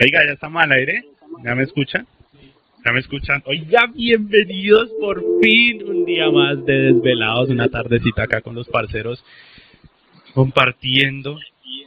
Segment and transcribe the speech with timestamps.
[0.00, 1.04] Oiga, ya estamos al aire.
[1.42, 2.06] ¿Ya me escuchan?
[2.84, 3.42] ¿Ya me escuchan?
[3.46, 9.24] Oiga, bienvenidos por fin un día más de desvelados, una tardecita acá con los parceros,
[10.34, 11.38] compartiendo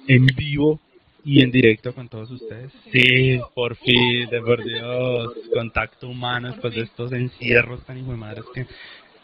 [0.07, 0.79] en vivo
[1.23, 2.71] y en directo con todos ustedes.
[2.91, 8.17] Sí, por fin, de por Dios, contacto humano después de estos encierros tan hijo de
[8.17, 8.65] madres que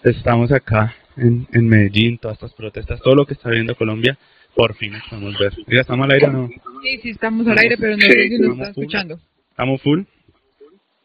[0.03, 4.19] estamos acá en, en Medellín, todas estas protestas, todo lo que está viendo Colombia,
[4.55, 5.53] por fin estamos ver.
[5.67, 6.49] Mira, ¿estamos al aire o no?
[6.81, 9.19] Sí, sí, estamos al aire, pero no sé si nos está escuchando.
[9.49, 10.01] ¿Estamos full?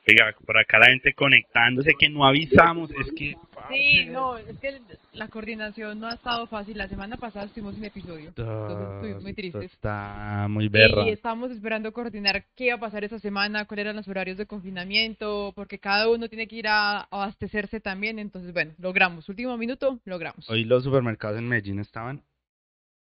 [0.09, 3.37] Oiga, por acá la gente conectándose que no avisamos, es que...
[3.69, 4.80] Sí, no, es que
[5.12, 6.79] la coordinación no ha estado fácil.
[6.79, 9.65] La semana pasada estuvimos sin episodio, entonces estuvimos muy tristes.
[9.65, 11.06] Está muy berra.
[11.06, 14.47] Y estamos esperando coordinar qué iba a pasar esa semana, cuáles eran los horarios de
[14.47, 18.19] confinamiento, porque cada uno tiene que ir a abastecerse también.
[18.19, 19.28] Entonces, bueno, logramos.
[19.28, 20.48] Último minuto, logramos.
[20.48, 22.23] Hoy los supermercados en Medellín estaban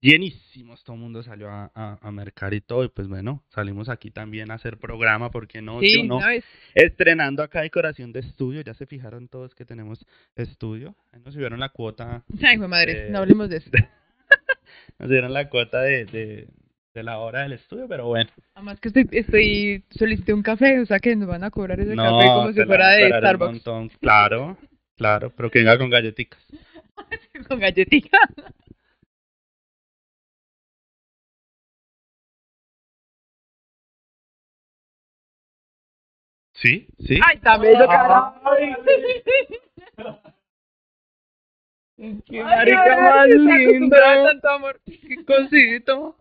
[0.01, 3.87] llenísimos, todo el mundo salió a, a, a mercar y todo, y pues bueno, salimos
[3.87, 6.19] aquí también a hacer programa, porque no, Sí, ¿Sí o no?
[6.19, 6.43] ¿sabes?
[6.73, 11.59] estrenando acá decoración de estudio, ya se fijaron todos que tenemos estudio, ahí nos subieron
[11.59, 13.69] la cuota, Ay, hijo de madre, no hablemos de eso.
[14.99, 16.47] nos dieron la cuota de, de,
[16.93, 20.85] de la hora del estudio, pero bueno, Además que estoy, estoy solicité un café, o
[20.85, 23.51] sea que nos van a cobrar ese no, café como si fuera de Starbucks.
[23.51, 24.57] montón, claro,
[24.97, 26.39] claro, pero que venga con galletitas.
[27.47, 28.19] Con galletita.
[36.61, 36.87] ¿Sí?
[36.99, 37.19] ¿Sí?
[37.27, 38.39] Ay, está bello, carajo.
[42.27, 43.97] Qué marica más lindo.
[43.97, 44.79] tanto amor.
[44.85, 46.17] Qué cosito.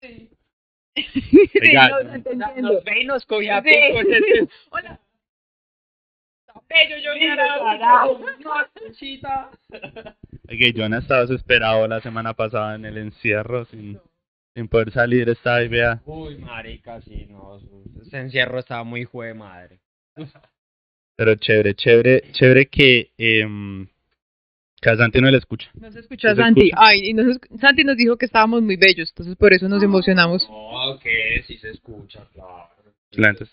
[0.00, 0.30] Sí.
[1.62, 2.72] Oiga, no, no.
[2.72, 3.70] Nos ve y nos cogía Sí.
[3.70, 4.04] picos.
[4.04, 5.00] este- Hola.
[6.40, 8.18] Está bello, yo Mira, carajo.
[8.18, 8.26] No,
[10.74, 14.00] yo no estaba desesperado la semana pasada en el encierro sin,
[14.54, 16.00] sin poder salir, estaba ahí, vea.
[16.04, 17.58] Uy, marica, sí, no.
[18.02, 19.80] Ese encierro estaba muy jue de madre.
[21.16, 23.86] Pero chévere, chévere, chévere que, em,
[24.80, 25.70] que a Santi no le escucha.
[25.74, 26.66] No se escucha ¿No Santi.
[26.68, 26.82] escucha?
[26.84, 30.46] Ay, y nos, Santi nos dijo que estábamos muy bellos, entonces por eso nos emocionamos.
[30.48, 32.68] No, que sí se escucha, claro.
[33.12, 33.50] Entonces-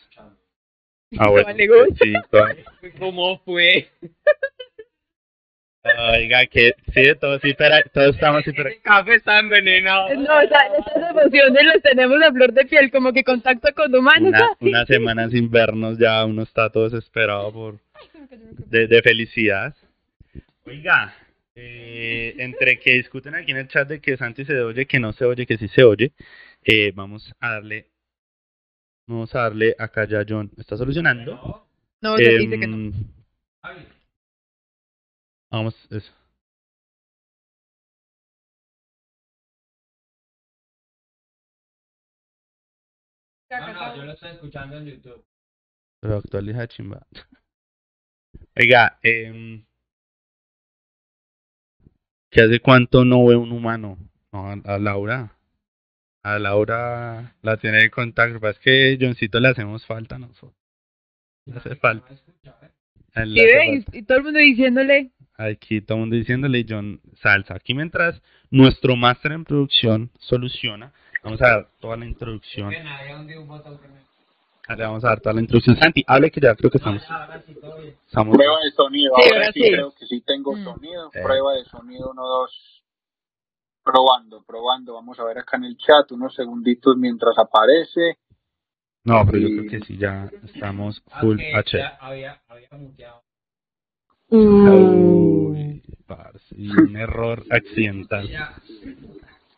[1.18, 1.50] Ah, bueno.
[2.00, 2.14] Sí,
[3.00, 3.90] ¿Cómo fue?
[6.14, 10.14] Oiga, que sí, todos, sí, pero, todos estamos pero- Ese café está envenenado.
[10.16, 13.96] No, o sea, estas emociones las tenemos a flor de piel, como que contacto con
[13.96, 14.30] humanos.
[14.30, 17.80] una, una semana sin vernos ya uno está todo desesperado por
[18.68, 19.74] de, de felicidad.
[20.66, 21.16] Oiga,
[21.56, 25.14] eh, entre que discuten aquí en el chat de que Santi se oye, que no
[25.14, 26.12] se oye, que sí se oye,
[26.66, 27.88] eh, vamos a darle,
[29.08, 31.66] vamos a darle acá ya John, ¿está solucionando?
[32.02, 32.92] No, se dice que no.
[35.52, 36.12] Em, Vamos, eso.
[43.52, 45.26] No, no, yo lo estoy escuchando en YouTube.
[46.02, 47.06] Pero actualiza chimba.
[48.56, 49.66] Oiga, eh,
[52.30, 53.98] ¿qué hace cuánto no ve un humano?
[54.32, 55.36] No, a, a Laura.
[56.24, 58.40] A Laura la tiene de contacto.
[58.40, 60.54] pero Es que Johncito le hacemos falta a nosotros.
[61.46, 62.16] Le hace falta.
[62.16, 67.56] Sí, y todo el mundo diciéndole, Aquí todo el mundo diciéndole John salsa.
[67.56, 70.92] Aquí mientras nuestro máster en producción soluciona,
[71.24, 72.68] vamos a dar toda la introducción.
[72.70, 72.84] Me-
[74.76, 75.78] Le vamos a dar toda la introducción.
[75.78, 77.02] Santi, hable que ya creo que estamos.
[77.10, 77.96] Ahora sí, todo bien.
[78.06, 79.72] estamos Prueba de sonido, Sí, ahora sí sí.
[79.72, 80.64] creo que sí tengo Mm.
[80.64, 81.10] sonido.
[81.14, 81.22] Eh.
[81.24, 82.84] Prueba de sonido 1, 2.
[83.84, 84.94] Probando, probando.
[84.96, 88.18] Vamos a ver acá en el chat unos segunditos mientras aparece.
[89.06, 91.78] No, pero yo creo que sí, ya estamos full Aunque H.
[91.78, 93.24] ya había, había muteado.
[94.32, 98.30] Uy, parce, y un error accidental.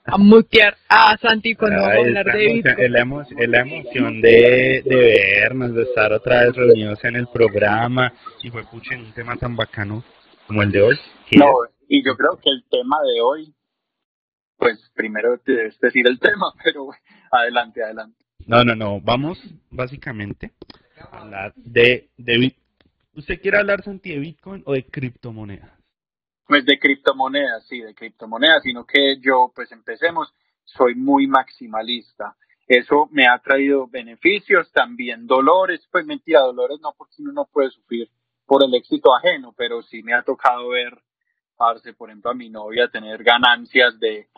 [0.06, 2.76] A mutear a Santi cuando vamos a Ay, hablar de Bitcoin.
[2.86, 4.96] es, la emo- es la emoción de, de
[5.42, 8.12] vernos, de estar otra vez reunidos en el programa
[8.42, 10.04] y fue pucha en un tema tan bacano
[10.48, 11.00] como el de hoy.
[11.38, 11.46] No,
[11.88, 13.54] y yo creo que el tema de hoy,
[14.58, 16.90] pues primero te debes decir el tema, pero
[17.32, 18.18] adelante, adelante.
[18.48, 19.00] No, no, no.
[19.02, 19.38] Vamos
[19.70, 20.52] básicamente
[21.00, 22.38] a hablar de, de
[23.14, 25.72] ¿Usted quiere hablar, Santi, de Bitcoin o de criptomonedas?
[26.46, 32.36] Pues de criptomonedas, sí, de criptomonedas, sino que yo, pues empecemos, soy muy maximalista.
[32.68, 37.70] Eso me ha traído beneficios, también dolores, pues mentira, dolores no, porque uno no puede
[37.70, 38.10] sufrir
[38.46, 40.98] por el éxito ajeno, pero sí me ha tocado ver,
[41.98, 44.30] por ejemplo, a mi novia tener ganancias de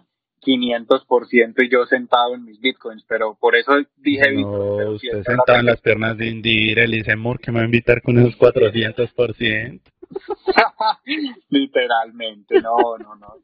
[0.43, 4.31] 500% y yo sentado en mis bitcoins, pero por eso dije.
[4.33, 7.57] No, pero sí, usted la sentado en las piernas de Indira dice, amor, que me
[7.57, 9.81] va a invitar con esos 400%.
[11.49, 13.35] Literalmente, no, no, no.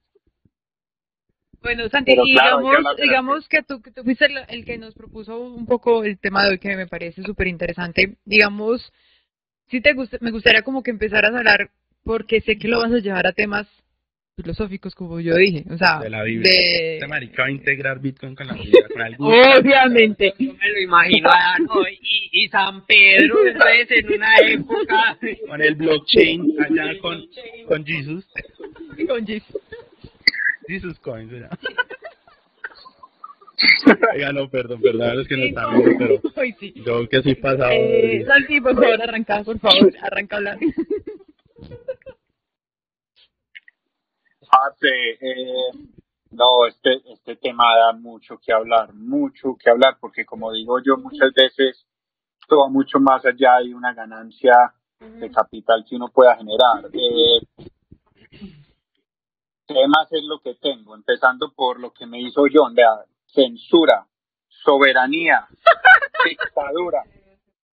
[1.61, 4.93] Bueno, Santi, Pero claro, digamos, digamos que tú, que tú fuiste el, el que nos
[4.93, 8.17] propuso un poco el tema de hoy que me parece súper interesante.
[8.23, 8.93] Digamos,
[9.67, 11.71] si te gusta, me gustaría como que empezaras a hablar,
[12.03, 13.67] porque sé que lo vas a llevar a temas
[14.41, 16.49] filosóficos, como yo dije, o sea, De la Biblia.
[16.51, 18.87] de- Este marica va a integrar Bitcoin con la Biblia,
[19.17, 19.25] con.
[19.59, 20.33] Obviamente.
[20.39, 25.17] Yo me lo imagino a no, y, y San Pedro, entonces en una época.
[25.47, 27.21] Con el blockchain allá con,
[27.67, 28.25] con Jesus.
[29.07, 29.43] Con Gis.
[30.67, 31.57] Jesus Coins, ¿verdad?
[34.13, 36.21] Oiga, no, perdón, perdón, los que no están viendo, pero
[36.85, 37.71] yo que soy pasado.
[37.73, 40.57] Eh, Santi, por favor, arranca, por favor, arranca a hablar.
[44.49, 44.87] Parce,
[45.21, 45.71] eh,
[46.31, 50.97] no, este, este tema da mucho que hablar, mucho que hablar, porque como digo yo
[50.97, 51.85] muchas veces,
[52.47, 56.85] todo va mucho más allá de una ganancia de capital que uno pueda generar.
[56.93, 57.39] Eh,
[59.65, 64.05] temas es lo que tengo, empezando por lo que me hizo John, vea, censura,
[64.47, 65.47] soberanía,
[66.25, 67.03] dictadura,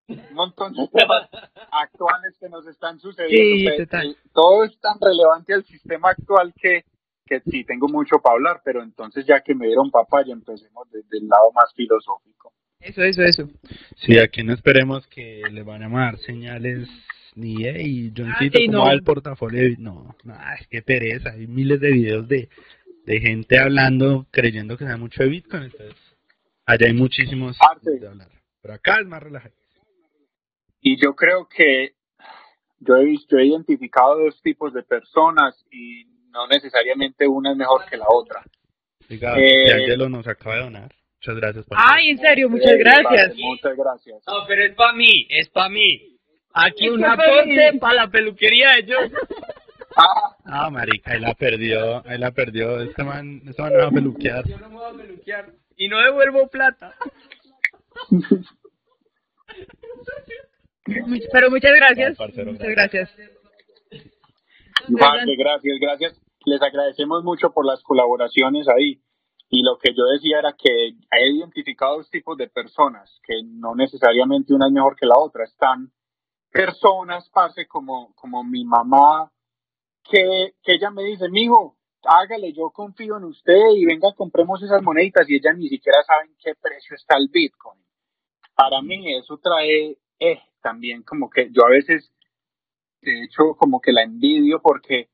[0.08, 1.28] un montón de temas
[1.70, 3.56] actuales que nos están sucediendo.
[3.56, 4.06] Sí, Pues, total.
[4.10, 6.84] eh, todo es tan relevante al sistema actual que,
[7.26, 11.18] que sí tengo mucho para hablar, pero entonces ya que me dieron papaya, empecemos desde
[11.18, 12.52] el lado más filosófico.
[12.80, 13.48] Eso, eso, eso.
[13.96, 16.86] Sí, aquí no esperemos que le van a dar señales
[17.34, 18.84] ni hey, Johncito, Ah, sí, ¿cómo no.
[18.84, 19.74] va el portafolio?
[19.78, 22.48] No, no, es que pereza, hay miles de videos de,
[23.06, 25.96] de gente hablando, creyendo que sabe mucho de Bitcoin, entonces
[26.66, 27.98] allá hay muchísimos Parce.
[27.98, 28.28] de hablar.
[28.60, 29.54] Pero acá es más relajado.
[30.86, 31.94] Y yo creo que
[32.80, 37.56] yo he, visto- yo he identificado dos tipos de personas y no necesariamente una es
[37.56, 38.42] mejor que la otra.
[39.08, 40.94] Diga, Eh, Angelo nos acaba de donar.
[41.16, 41.64] Muchas gracias.
[41.64, 43.28] por Ay, en serio, muchas Eh, gracias.
[43.30, 44.22] vale, muchas gracias.
[44.26, 46.18] No, pero es para mí, es para mí.
[46.52, 48.96] Aquí un pa' aporte para la peluquería de yo.
[49.96, 52.80] Ah, Ah, marica, ahí la perdió, ahí la perdió.
[52.82, 54.46] Este man, este man no va a peluquear.
[54.46, 55.50] Yo no me voy a peluquear.
[55.76, 56.94] Y no devuelvo plata.
[60.84, 62.16] Pero muchas gracias.
[62.16, 63.16] Parcero, Muchas gracias.
[64.88, 66.20] Vale, gracias, gracias.
[66.44, 69.00] Les agradecemos mucho por las colaboraciones ahí.
[69.48, 73.74] Y lo que yo decía era que he identificado dos tipos de personas, que no
[73.74, 75.44] necesariamente una es mejor que la otra.
[75.44, 75.92] Están
[76.50, 79.30] personas, parce, como, como mi mamá,
[80.02, 84.82] que, que ella me dice, mijo, hágale, yo confío en usted y venga, compremos esas
[84.82, 87.80] moneditas y ella ni siquiera sabe en qué precio está el Bitcoin.
[88.54, 92.10] Para mí eso trae eh, también como que yo a veces,
[93.02, 95.10] de hecho, como que la envidio porque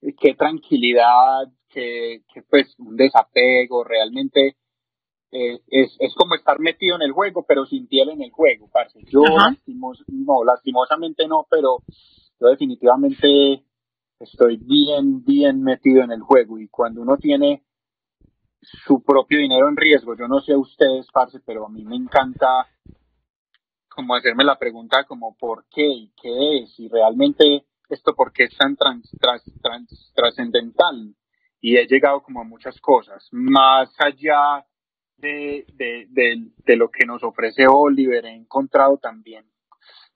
[0.00, 4.56] eh, qué tranquilidad, que, que pues un desapego, realmente
[5.30, 8.70] eh, es, es como estar metido en el juego, pero sin piel en el juego,
[8.72, 8.98] parce.
[9.04, 11.80] Yo lastimos, no, lastimosamente no, pero
[12.40, 13.62] yo definitivamente
[14.20, 17.62] estoy bien, bien metido en el juego y cuando uno tiene
[18.62, 21.96] su propio dinero en riesgo, yo no sé a ustedes, parce, pero a mí me
[21.96, 22.66] encanta
[23.94, 28.44] como hacerme la pregunta como por qué y qué es y realmente esto por qué
[28.44, 31.14] es tan trans- tras- trans- trascendental
[31.60, 33.26] y he llegado como a muchas cosas.
[33.32, 34.66] Más allá
[35.16, 39.46] de, de lo que nos ofrece Oliver he encontrado también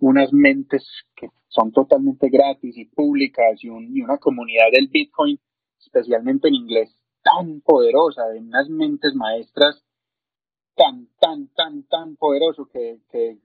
[0.01, 0.85] unas mentes
[1.17, 5.39] que son totalmente gratis y públicas y, un- y una comunidad del Bitcoin
[5.79, 9.85] especialmente en inglés tan poderosa de unas mentes maestras
[10.77, 13.39] tan tan tan tan poderoso que, que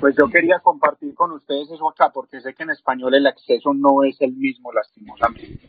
[0.00, 3.72] pues yo quería compartir con ustedes eso acá, porque sé que en español el acceso
[3.74, 5.68] no es el mismo, lastimosamente.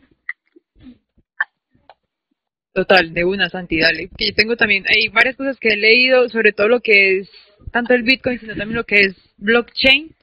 [2.72, 4.08] Total, de una, Santi, dale.
[4.16, 7.30] Que yo tengo también, hay varias cosas que he leído, sobre todo lo que es,
[7.72, 10.14] tanto el Bitcoin, sino también lo que es blockchain.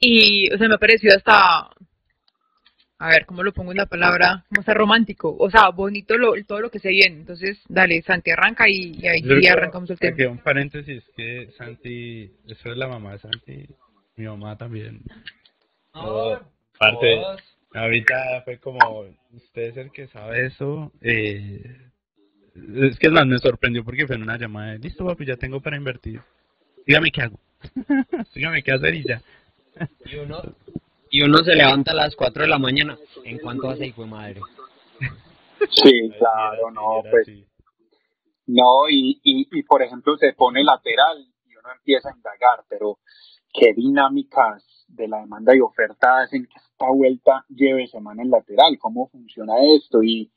[0.00, 1.70] Y, o sea, me ha parecido hasta,
[3.04, 4.44] a ver, ¿cómo lo pongo en la palabra?
[4.48, 7.16] Como hasta romántico, o sea, bonito lo, todo lo que se viene.
[7.16, 10.14] Entonces, dale, Santi, arranca y, y ahí creo- arrancamos el tema.
[10.14, 13.66] Aquí un paréntesis que Santi, eso es la mamá de Santi,
[14.16, 15.02] mi mamá también.
[16.78, 17.20] Parte,
[17.74, 21.62] ahorita fue como, usted es el que sabe eso, eh,
[22.74, 25.36] es que es más, me sorprendió porque fue en una llamada de, listo papi, ya
[25.36, 26.22] tengo para invertir,
[26.86, 27.38] dígame qué hago,
[28.34, 29.20] dígame qué hacer y ya.
[30.06, 30.42] Y uno,
[31.14, 32.98] y uno se levanta a las 4 de la mañana.
[33.22, 34.40] ¿En cuánto hace, hijo de madre?
[35.70, 37.26] Sí, claro, no, pues
[38.46, 42.98] no, y, y, y por ejemplo se pone lateral y uno empieza a indagar, pero
[43.50, 48.76] qué dinámicas de la demanda y oferta hacen que esta vuelta lleve semana en lateral,
[48.78, 50.30] cómo funciona esto y,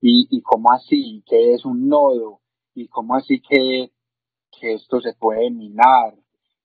[0.00, 2.40] y, y cómo así que es un nodo
[2.74, 3.90] y cómo así que,
[4.58, 6.14] que esto se puede minar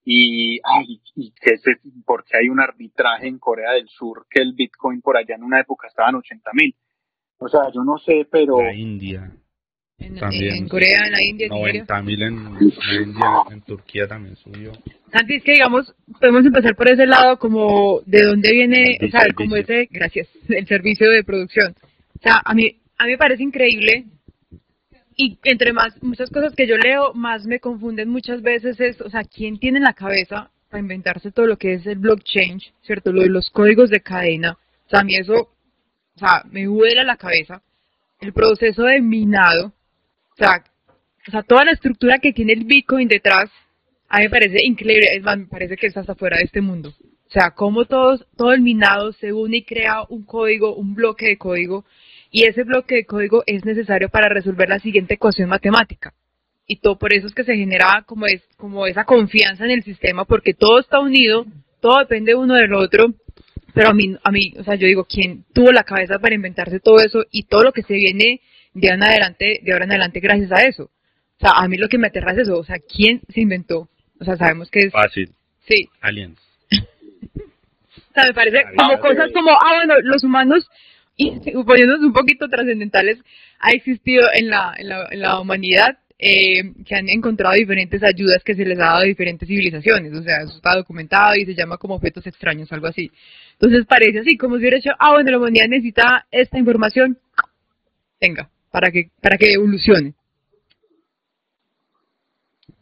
[0.06, 1.72] y, ay, y que se,
[2.06, 5.60] porque hay un arbitraje en Corea del Sur que el Bitcoin por allá en una
[5.60, 6.76] época estaba en 80 mil.
[7.40, 8.62] O sea, yo no sé, pero...
[8.62, 9.32] La India.
[9.98, 10.56] En, También.
[10.56, 11.86] en Corea, en la India, en Nigeria.
[11.88, 12.62] 90 mil en la
[13.02, 14.74] India, en Turquía también subió.
[15.12, 19.12] Santi, es que digamos, podemos empezar por ese lado como de dónde viene, El o
[19.12, 19.36] sea, servicio.
[19.36, 21.74] como ese, gracias, el servicio de producción.
[22.20, 24.06] O sea, a mí, a mí me parece increíble
[25.16, 29.10] y entre más, muchas cosas que yo leo, más me confunden muchas veces es, o
[29.10, 33.12] sea, ¿quién tiene en la cabeza para inventarse todo lo que es el blockchain, ¿cierto?
[33.12, 34.58] Lo de los códigos de cadena.
[34.86, 37.62] O sea, a mí eso, o sea, me vuela la cabeza.
[38.20, 40.64] El proceso de minado, o sea,
[41.28, 43.50] o sea, toda la estructura que tiene el Bitcoin detrás,
[44.10, 46.62] a mí me parece increíble, es más, me parece que está hasta fuera de este
[46.62, 46.94] mundo.
[47.00, 51.26] O sea, cómo todos, todo el minado se une y crea un código, un bloque
[51.26, 51.86] de código,
[52.36, 56.14] y ese bloque de código es necesario para resolver la siguiente ecuación matemática.
[56.68, 59.84] Y todo por eso es que se genera como, es, como esa confianza en el
[59.84, 61.46] sistema, porque todo está unido,
[61.80, 63.14] todo depende uno del otro,
[63.74, 66.82] pero a mí, a mí, o sea, yo digo, ¿quién tuvo la cabeza para inventarse
[66.82, 68.42] todo eso y todo lo que se viene
[68.74, 70.84] de ahora en adelante, de ahora en adelante gracias a eso?
[70.84, 73.88] O sea, a mí lo que me aterra es eso, o sea, ¿quién se inventó?
[74.20, 74.92] O sea, sabemos que es...
[74.92, 75.32] Fácil.
[75.70, 76.38] Sí, Aliens.
[76.70, 80.70] o sea, me parece como cosas como, ah, bueno, los humanos,
[81.18, 83.20] y poniéndonos un poquito trascendentales,
[83.60, 88.42] ha existido en la, en la, en la humanidad eh, que han encontrado diferentes ayudas
[88.44, 90.14] que se les ha dado a diferentes civilizaciones.
[90.14, 93.12] O sea, eso está documentado y se llama como objetos extraños, algo así.
[93.54, 97.18] Entonces parece así, como si hubiera hecho, ah, bueno, la humanidad necesita esta información,
[98.20, 100.14] venga, para que, para que evolucione.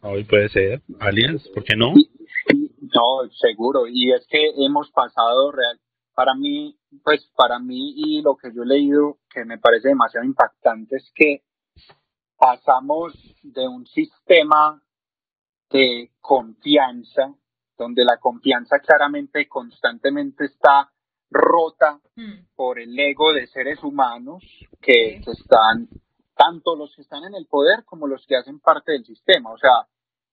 [0.00, 0.82] Hoy puede ser.
[1.00, 1.94] Aliens, ¿por qué no?
[1.94, 3.86] No, seguro.
[3.88, 5.78] Y es que hemos pasado real.
[6.14, 10.26] Para mí, pues para mí y lo que yo he leído que me parece demasiado
[10.26, 11.42] impactante es que
[12.36, 14.82] pasamos de un sistema
[15.70, 17.34] de confianza,
[17.76, 20.90] donde la confianza claramente constantemente está
[21.30, 22.00] rota
[22.54, 24.44] por el ego de seres humanos
[24.80, 25.88] que, que están,
[26.36, 29.50] tanto los que están en el poder como los que hacen parte del sistema.
[29.50, 29.88] O sea,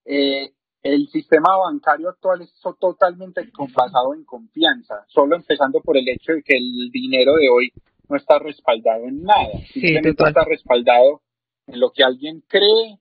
[0.06, 0.54] eh,
[0.84, 3.42] el sistema bancario actual es totalmente
[3.76, 7.72] basado en confianza, solo empezando por el hecho de que el dinero de hoy
[8.10, 10.28] no está respaldado en nada, simplemente total.
[10.30, 11.22] está respaldado
[11.68, 12.98] en lo que alguien cree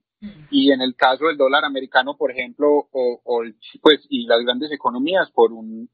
[0.51, 4.41] y en el caso del dólar americano, por ejemplo, o, o el- pues y las
[4.45, 5.89] grandes economías por un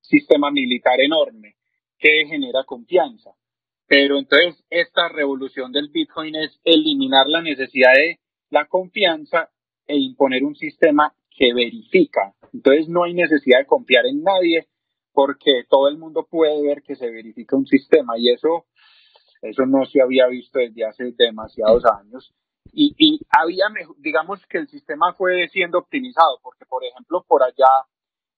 [0.00, 1.56] sistema militar enorme
[1.98, 3.32] que genera confianza.
[3.86, 8.18] Pero entonces esta revolución del Bitcoin es eliminar la necesidad de
[8.50, 9.50] la confianza
[9.86, 12.34] e imponer un sistema que verifica.
[12.52, 14.68] Entonces no hay necesidad de confiar en nadie
[15.12, 18.66] porque todo el mundo puede ver que se verifica un sistema y eso
[19.42, 22.32] eso no se había visto desde hace demasiados años.
[22.72, 23.66] Y, y había,
[23.98, 27.86] digamos que el sistema fue siendo optimizado, porque por ejemplo por allá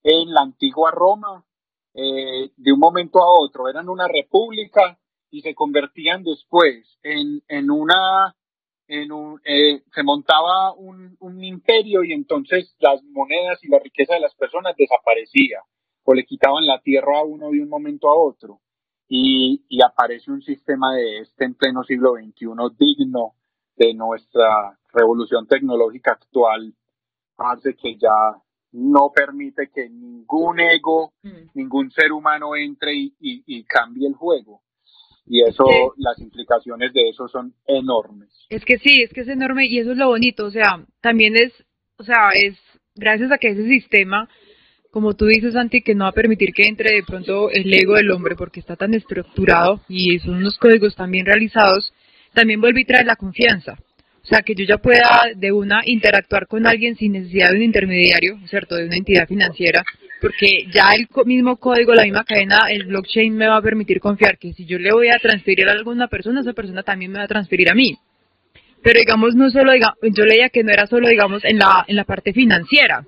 [0.03, 1.45] en la antigua Roma,
[1.93, 4.99] eh, de un momento a otro eran una república
[5.31, 8.35] y se convertían después en, en una,
[8.89, 14.15] en un, eh, se montaba un, un imperio y entonces las monedas y la riqueza
[14.15, 15.59] de las personas desaparecía
[16.03, 18.59] o le quitaban la tierra a uno de un momento a otro
[19.07, 23.35] y, y aparece un sistema de este en pleno siglo XXI digno
[23.75, 26.73] de nuestra revolución tecnológica actual,
[27.37, 28.41] hace que ya
[28.71, 31.13] no permite que ningún ego,
[31.53, 34.61] ningún ser humano entre y, y- y cambie el juego.
[35.29, 35.63] Y eso,
[35.97, 38.29] las implicaciones de eso son enormes.
[38.49, 41.37] Es que sí, es que es enorme y eso es lo bonito, o sea, también
[41.37, 41.53] es,
[41.97, 42.57] o sea, es
[42.95, 44.27] gracias a que ese sistema,
[44.89, 47.93] como tú dices, Santi, que no va a permitir que entre de pronto el ego
[47.93, 51.93] del hombre porque está tan estructurado y son unos códigos tan bien realizados,
[52.33, 53.77] también vuelve y trae la confianza.
[54.23, 57.63] O sea, que yo ya pueda de una interactuar con alguien sin necesidad de un
[57.63, 58.75] intermediario, ¿cierto?
[58.75, 59.83] De una entidad financiera,
[60.21, 64.37] porque ya el mismo código, la misma cadena, el blockchain me va a permitir confiar
[64.37, 67.25] que si yo le voy a transferir a alguna persona, esa persona también me va
[67.25, 67.97] a transferir a mí.
[68.81, 71.95] Pero digamos, no solo, diga- yo leía que no era solo, digamos, en la, en
[71.95, 73.05] la parte financiera.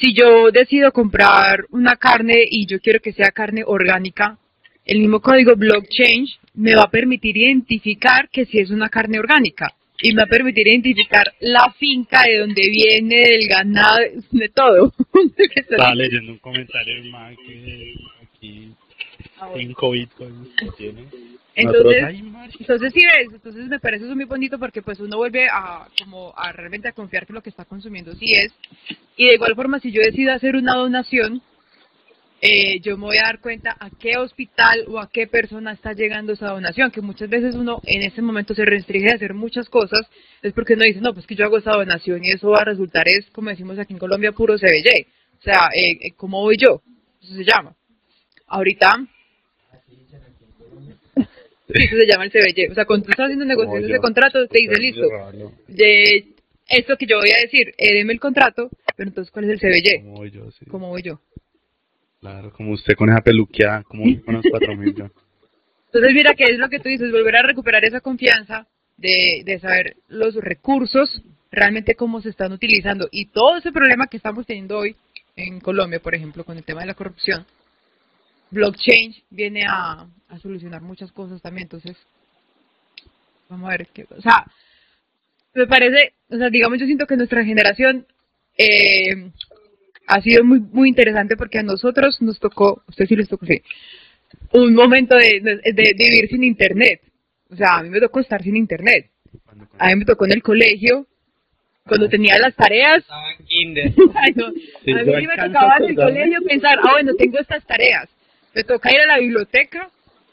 [0.00, 4.38] Si yo decido comprar una carne y yo quiero que sea carne orgánica,
[4.84, 9.74] el mismo código blockchain me va a permitir identificar que si es una carne orgánica
[10.00, 13.98] y me va a permitir identificar la finca de donde viene, del ganado,
[14.30, 14.92] de todo.
[15.54, 18.72] Estaba leyendo un comentario de Mac que aquí
[19.56, 21.04] 5 bitcoins que tiene.
[21.54, 22.22] Entonces.
[22.60, 26.32] Entonces sí ves, entonces me parece eso muy bonito porque pues uno vuelve a como
[26.36, 28.52] a realmente a confiar que lo que está consumiendo sí es.
[29.16, 31.42] Y de igual forma si yo decido hacer una donación,
[32.40, 35.92] eh, yo me voy a dar cuenta a qué hospital o a qué persona está
[35.92, 39.68] llegando esa donación, que muchas veces uno en ese momento se restringe a hacer muchas
[39.68, 40.02] cosas,
[40.42, 42.64] es porque uno dice, no, pues que yo hago esa donación y eso va a
[42.64, 45.06] resultar es, como decimos aquí en Colombia, puro CBJ.
[45.38, 46.82] O sea, eh, eh, ¿cómo voy yo?
[47.22, 47.74] Eso se llama.
[48.46, 49.06] Ahorita
[51.68, 52.68] eso se llama el CBY.
[52.70, 55.06] O sea, cuando tú estás haciendo negociaciones de contrato, te dice, listo,
[55.66, 56.24] de
[56.68, 59.60] esto que yo voy a decir, eh, deme el contrato, pero entonces, ¿cuál es el
[59.60, 60.02] CBY?
[60.02, 60.50] ¿Cómo voy yo?
[60.50, 60.64] Sí.
[60.66, 61.20] ¿Cómo voy yo?
[62.20, 64.88] Claro, como usted con esa peluqueada, como con los cuatro mil.
[64.88, 69.58] Entonces, mira que es lo que tú dices, volver a recuperar esa confianza de, de
[69.60, 73.08] saber los recursos, realmente cómo se están utilizando.
[73.10, 74.96] Y todo ese problema que estamos teniendo hoy
[75.36, 77.46] en Colombia, por ejemplo, con el tema de la corrupción,
[78.50, 81.66] blockchain viene a, a solucionar muchas cosas también.
[81.66, 81.96] Entonces,
[83.48, 84.06] vamos a ver qué.
[84.10, 84.44] O sea,
[85.54, 88.06] me parece, o sea, digamos, yo siento que nuestra generación
[88.56, 89.30] eh,
[90.08, 93.62] ha sido muy muy interesante porque a nosotros nos tocó, usted sí les tocó, sí,
[94.52, 97.00] un momento de, de, de vivir sin internet.
[97.50, 99.10] O sea, a mí me tocó estar sin internet.
[99.78, 101.06] A mí me tocó en el colegio,
[101.88, 102.98] cuando tenía las tareas.
[102.98, 103.92] Estaba en kinder.
[104.14, 104.50] Ay, no.
[104.84, 108.08] Sí, a mí me tocaba en el colegio pensar, ah, bueno, tengo estas tareas.
[108.54, 109.90] Me toca ir a la biblioteca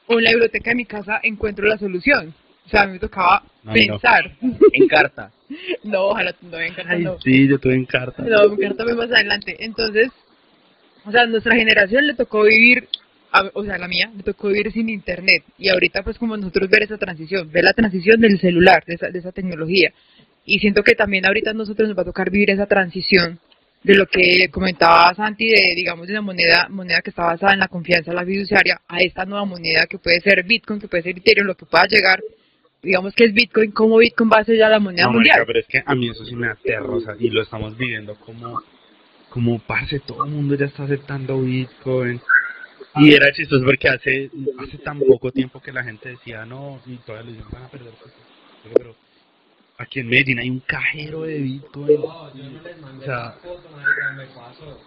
[0.07, 2.33] o en la biblioteca de mi casa encuentro la solución.
[2.65, 3.73] O sea, a mí me tocaba No, no.
[3.73, 4.31] pensar.
[4.73, 5.31] En carta.
[5.83, 7.19] No, ojalá no me encanta, Ay, no.
[7.21, 8.23] sí, yo tuve en carta.
[8.23, 9.55] No, me encanta más adelante.
[9.59, 10.09] Entonces,
[11.05, 12.87] o sea, nuestra generación le tocó vivir,
[13.31, 15.43] a- o sea, la mía, le tocó vivir sin internet.
[15.57, 19.09] Y ahorita, pues, como nosotros ver esa transición, ver la transición del celular, de esa,
[19.09, 19.93] de esa tecnología.
[20.45, 23.39] Y siento que también ahorita a nosotros nos va a tocar vivir esa transición
[23.83, 27.59] de lo que comentaba Santi, de, digamos, de una moneda, moneda que está basada en
[27.59, 31.17] la confianza, la fiduciaria, a esta nueva moneda que puede ser Bitcoin, que puede ser
[31.17, 32.19] Ethereum, lo que pueda llegar.
[32.85, 35.37] Digamos que es Bitcoin, como Bitcoin va a ser ya la moneda No, mundial.
[35.39, 37.75] marica, pero es que a mí eso sí me aterra, o sea, y lo estamos
[37.75, 38.61] viviendo como,
[39.29, 42.21] como, parce, todo el mundo ya está aceptando Bitcoin.
[42.97, 46.95] Y era chistoso porque hace, hace tan poco tiempo que la gente decía, no, y
[46.97, 47.91] todavía les van a perder.
[47.93, 48.13] cosas".
[48.63, 48.95] Pero, pero
[49.79, 51.99] aquí en Medellín hay un cajero de Bitcoin.
[52.01, 54.79] No, yo no les mandé O sea- foto, marica, me pasó.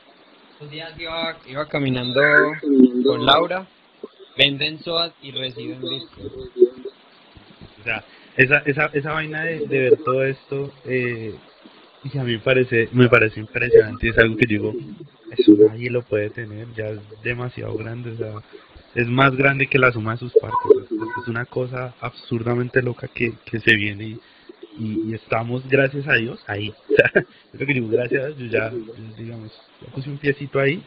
[0.53, 2.21] Estos días iba, iba caminando
[3.05, 3.67] con Laura,
[4.39, 6.31] venden SOAT y reciben Bitcoin.
[7.89, 8.05] Sea,
[8.37, 11.35] esa, esa, esa vaina de, ver todo esto, eh,
[12.05, 14.75] y a mí me parece, me parece impresionante, es algo que digo,
[15.31, 18.33] eso nadie lo puede tener, ya es demasiado grande, o sea,
[18.95, 23.33] es más grande que la suma de sus partes, es, una cosa absurdamente loca que,
[23.47, 24.19] que se viene
[24.79, 26.75] y, estamos, gracias a Dios, ahí,
[27.59, 28.71] que digo, gracias yo ya,
[29.17, 30.83] digamos, ya puse un piecito ahí,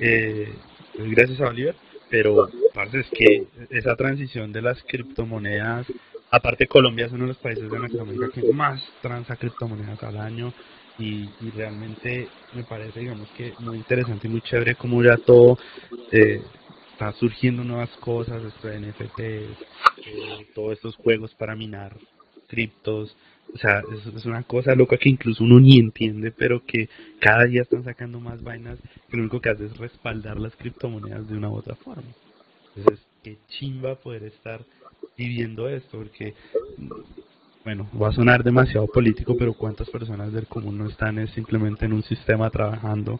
[0.00, 0.54] eh,
[0.94, 1.74] gracias a Oliver,
[2.08, 2.48] pero
[2.92, 5.86] es que esa transición de las criptomonedas
[6.30, 10.52] aparte Colombia es uno de los países de Latinoamérica que más transa criptomonedas al año
[10.98, 15.58] y, realmente me parece digamos que muy interesante y muy chévere como ya todo
[16.10, 16.40] eh,
[16.92, 21.96] está surgiendo nuevas cosas esto de NFTs eh, todos estos juegos para minar
[22.48, 23.16] criptos.
[23.54, 23.82] O sea
[24.16, 26.88] es una cosa loca que incluso uno ni entiende pero que
[27.20, 31.28] cada día están sacando más vainas que lo único que hace es respaldar las criptomonedas
[31.28, 32.10] de una u otra forma.
[32.74, 34.64] Entonces qué chimba poder estar
[35.16, 36.32] viviendo esto, porque,
[37.64, 41.86] bueno, va a sonar demasiado político, pero cuántas personas del común no están es simplemente
[41.86, 43.18] en un sistema trabajando,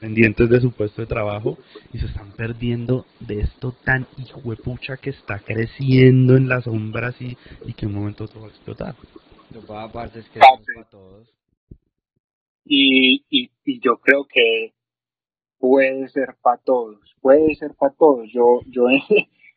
[0.00, 1.58] pendientes de su puesto de trabajo,
[1.92, 7.36] y se están perdiendo de esto tan hijuepucha que está creciendo en las sombras y,
[7.66, 8.94] y que en un momento todo va a explotar.
[9.52, 11.28] Lo pa- aparte es que para todos.
[12.64, 14.72] y, y, y yo creo que
[15.58, 18.30] puede ser para todos, puede ser para todos.
[18.32, 18.86] Yo, yo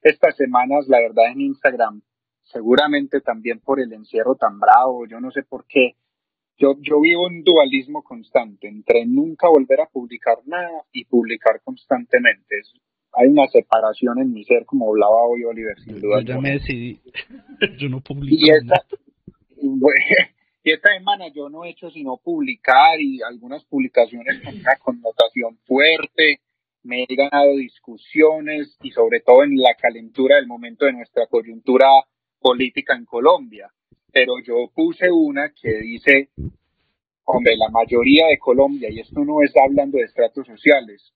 [0.02, 2.02] estas semanas, la verdad, en Instagram,
[2.44, 5.96] seguramente también por el encierro tan bravo, yo no sé por qué,
[6.58, 12.60] yo, yo vivo un dualismo constante entre nunca volver a publicar nada y publicar constantemente.
[12.60, 12.74] Es-
[13.14, 16.22] hay una separación en mi ser, como hablaba hoy Oliver, sin duda.
[16.22, 17.00] yo ya me decidí,
[17.80, 18.84] yo no publico Y esta,
[19.62, 19.96] bueno,
[20.64, 25.58] y esta semana yo no he hecho sino publicar y algunas publicaciones con una connotación
[25.66, 26.42] fuerte.
[26.88, 31.90] Me he ganado discusiones y sobre todo en la calentura del momento de nuestra coyuntura
[32.40, 33.70] política en Colombia.
[34.14, 36.30] Pero yo puse una que dice,
[37.26, 41.14] hombre, la mayoría de Colombia, y esto no es hablando de estratos sociales,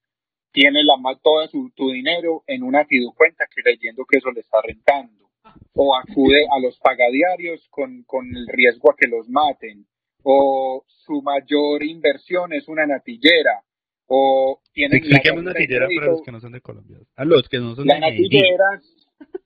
[0.52, 4.58] tiene la todo su, tu dinero en una fiducuenta que leyendo que eso le está
[4.62, 5.30] rentando
[5.74, 9.88] o acude a los pagadiarios con, con el riesgo a que los maten,
[10.24, 13.64] o su mayor inversión es una natillera,
[14.14, 16.98] o tienen Expliquemos natillera para los que no son de Colombia.
[17.16, 18.84] A los que no son Las de natilleras,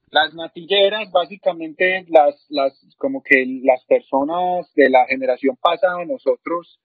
[0.10, 6.80] las natilleras básicamente las, las, como que las personas de la generación pasada, nosotros,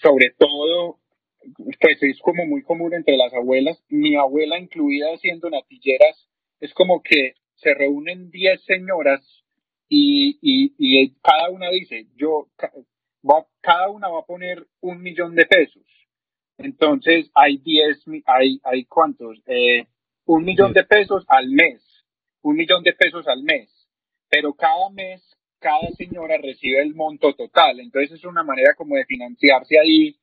[0.00, 0.98] sobre todo,
[1.80, 6.28] pues es como muy común entre las abuelas, mi abuela incluida siendo natilleras,
[6.60, 9.22] es como que se reúnen 10 señoras
[9.88, 12.48] y, y, y cada una dice, yo,
[13.62, 15.82] cada una va a poner un millón de pesos.
[16.58, 19.86] Entonces hay 10, mi- hay, hay cuántos, eh,
[20.26, 21.84] un millón de pesos al mes.
[22.42, 23.88] un millón de pesos al mes,
[24.30, 27.80] pero cada mes cada señora recibe el monto total.
[27.80, 30.16] Entonces es una manera como de financiarse ahí,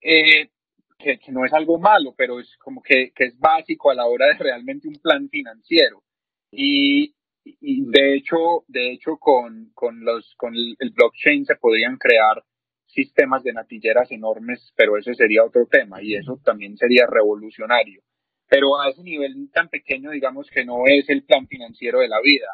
[0.00, 0.50] eh,
[0.98, 4.34] que, no es algo malo, pero es como que, es básico a la hora de
[4.34, 6.02] realmente un plan financiero.
[6.50, 7.14] Y,
[7.44, 12.44] de hecho, de hecho con, los, con el blockchain se podrían crear
[12.92, 18.02] sistemas de natilleras enormes, pero ese sería otro tema y eso también sería revolucionario.
[18.48, 22.20] Pero a ese nivel tan pequeño, digamos que no es el plan financiero de la
[22.22, 22.48] vida.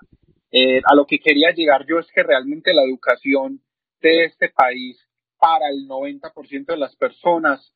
[0.50, 3.60] Eh, a lo que quería llegar yo es que realmente la educación
[4.00, 4.98] de este país
[5.38, 7.74] para el 90% de las personas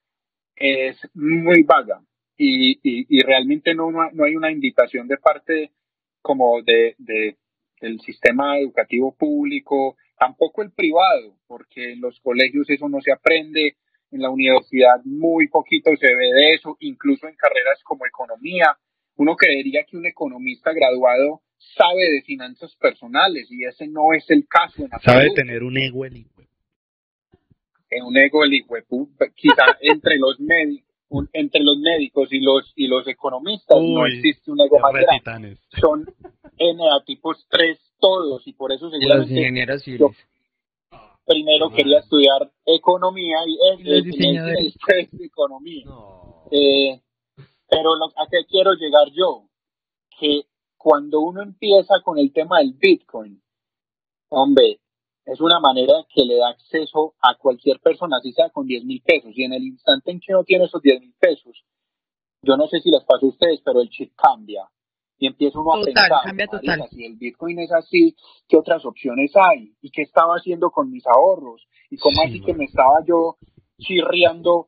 [0.57, 2.01] es muy vaga
[2.37, 5.72] y, y, realmente no, no hay una invitación de parte
[6.20, 7.37] como de, de,
[7.81, 13.76] del sistema educativo público, tampoco el privado, porque en los colegios eso no se aprende,
[14.12, 18.66] en la universidad muy poquito se ve de eso, incluso en carreras como economía.
[19.16, 24.46] Uno creería que un economista graduado sabe de finanzas personales y ese no es el
[24.46, 24.85] caso.
[24.85, 26.24] En sabe tener un ego el
[27.90, 28.52] En un ego el
[29.35, 30.88] quizá entre los médicos.
[31.32, 35.58] entre los médicos y los y los economistas no existe un ego más grande.
[35.80, 36.06] Son
[36.58, 39.31] N a tipos 3 todos y por eso seguramente los
[41.25, 43.85] primero quería estudiar economía y es
[45.12, 45.85] de economía.
[46.51, 47.01] Eh,
[47.69, 49.45] pero a qué quiero llegar yo,
[50.19, 50.43] que
[50.77, 53.41] cuando uno empieza con el tema del Bitcoin,
[54.31, 54.81] hombre,
[55.25, 59.01] es una manera que le da acceso a cualquier persona, así sea con 10 mil
[59.03, 59.31] pesos.
[59.35, 61.65] Y en el instante en que uno tiene esos 10 mil pesos,
[62.43, 64.69] yo no sé si les pasa a ustedes, pero el chip cambia.
[65.22, 66.82] Y empieza uno a pensar, cambia total.
[66.90, 68.16] si el Bitcoin es así,
[68.48, 69.72] ¿qué otras opciones hay?
[69.80, 71.64] ¿Y qué estaba haciendo con mis ahorros?
[71.90, 73.37] ¿Y cómo así que me estaba yo
[73.78, 74.66] chirriando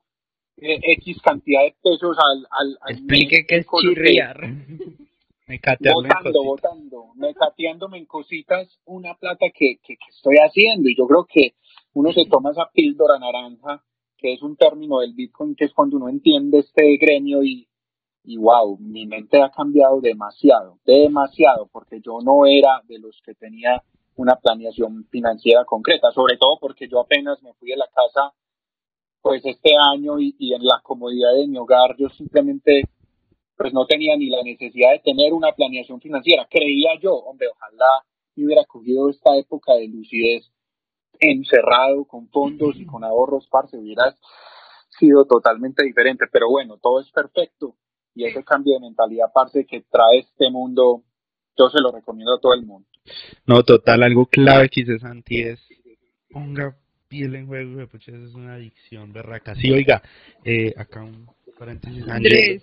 [0.58, 2.46] eh, X cantidad de pesos al...
[2.52, 4.38] al, al Explique qué es chirriar.
[5.92, 10.88] votando, votando, mecateándome en cositas una plata que, que, estoy haciendo.
[10.88, 11.54] Y yo creo que
[11.94, 13.82] uno se toma esa píldora naranja,
[14.16, 17.66] que es un término del Bitcoin, que es cuando uno entiende este gremio y,
[18.24, 23.34] y wow, mi mente ha cambiado demasiado, demasiado, porque yo no era de los que
[23.34, 23.82] tenía
[24.16, 28.32] una planeación financiera concreta, sobre todo porque yo apenas me fui de la casa
[29.20, 32.84] pues este año y, y en la comodidad de mi hogar yo simplemente
[33.56, 36.46] pues no tenía ni la necesidad de tener una planeación financiera.
[36.50, 40.50] Creía yo, hombre, ojalá me hubiera cogido esta época de lucidez
[41.20, 44.16] encerrado con fondos y con ahorros, parce, hubiera
[44.88, 46.24] sido totalmente diferente.
[46.32, 47.76] Pero bueno, todo es perfecto
[48.14, 51.02] y ese cambio de mentalidad, parce, que trae este mundo,
[51.56, 52.88] yo se lo recomiendo a todo el mundo.
[53.46, 55.60] No, total, algo clave que dice Santi es
[56.30, 56.76] ponga
[57.08, 59.54] piel en juego, pues eso es una adicción berraca.
[59.54, 60.02] Sí, oiga,
[60.44, 62.62] eh, acá un paréntesis, Andrés.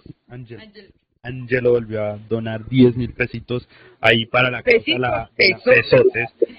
[1.23, 3.67] Angelo volvió a donar 10 mil pesitos
[3.99, 5.29] ahí para la causa la,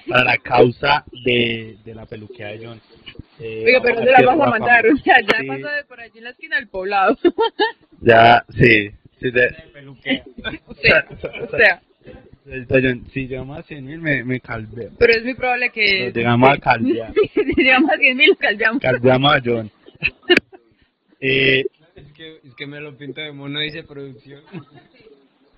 [0.09, 2.81] para la causa de, de la peluquea de John.
[3.45, 6.17] Eh, Oiga, pero se la vas a mandar, o sea, ya pasa de por allí
[6.17, 7.17] en la esquina del poblado.
[8.01, 9.53] ya, sí, sí, de...
[10.65, 11.05] o sea,
[11.41, 11.81] o sea.
[13.11, 14.91] Si llegamos a 100 mil, me, me calveo.
[14.97, 16.11] Pero es muy probable que...
[16.13, 17.13] llegamos a calvear.
[17.33, 18.81] si llegamos a 100 mil, calveamos.
[18.81, 19.71] Calveamos a John.
[21.19, 24.41] eh, es que, es que me lo pinta de mono, dice producción.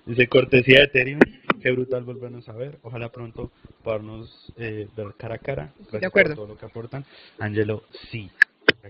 [0.06, 1.20] Dice cortesía de Ethereum.
[1.66, 2.78] Qué brutal volvernos a ver.
[2.82, 3.50] Ojalá pronto
[3.82, 5.72] podernos eh, ver cara a cara.
[5.76, 6.36] Gracias de acuerdo.
[6.36, 7.04] por todo lo que aportan.
[7.40, 8.30] Angelo, sí.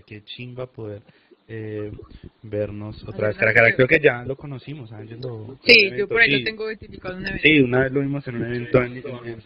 [0.05, 1.01] Qué chimba poder
[1.47, 1.91] eh,
[2.43, 3.75] vernos otra vez cara a cara.
[3.75, 5.57] Creo que ya lo conocimos, Angelo.
[5.65, 7.47] Sí, yo por ahí lo tengo identificado en un evento.
[7.47, 9.41] Sí, una vez lo vimos en un evento en, en,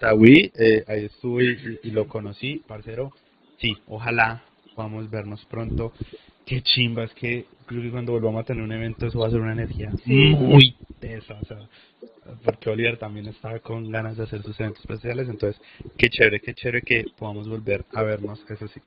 [0.00, 0.52] Tawi.
[0.58, 3.12] Eh, ahí estuve y, lo conocí, parcero.
[3.58, 4.42] Sí, ojalá
[4.74, 5.92] podamos vernos pronto
[6.44, 9.30] qué chimba, es que creo que cuando volvamos a tener un evento eso va a
[9.30, 11.58] ser una energía muy tesa, o sea,
[12.44, 15.60] porque Oliver también estaba con ganas de hacer sus eventos especiales, entonces
[15.96, 18.80] qué chévere, qué chévere que podamos volver a vernos, eso sí.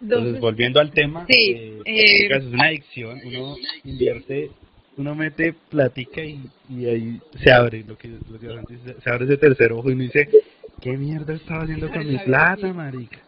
[0.00, 4.50] Entonces, volviendo al tema, eh, eh, es una adicción, uno invierte,
[4.96, 9.36] uno mete platica y, y ahí se abre, lo que, lo que se abre ese
[9.38, 10.28] tercer ojo y uno dice,
[10.80, 13.18] ¿qué mierda estaba haciendo con mi plata, marica?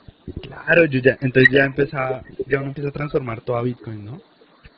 [0.43, 4.23] Claro, yo ya, entonces ya empezaba, ya uno empieza a transformar todo a Bitcoin, ¿no?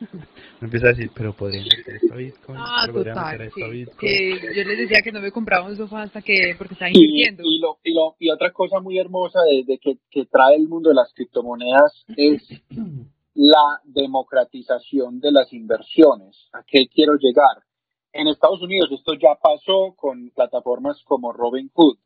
[0.12, 0.27] Uno
[0.61, 3.99] empieza a decir, pero podría meter esto a Bitcoin, ah, total, esto a Bitcoin.
[3.99, 7.43] Que yo les decía que no me compraba un sofá hasta que, porque estaba invirtiendo.
[7.45, 10.91] Y, lo, y, lo, y otra cosa muy hermosa de, que, que trae el mundo
[10.91, 12.43] de las criptomonedas es
[13.35, 16.49] la democratización de las inversiones.
[16.53, 17.62] ¿A qué quiero llegar?
[18.12, 21.97] En Estados Unidos esto ya pasó con plataformas como Robinhood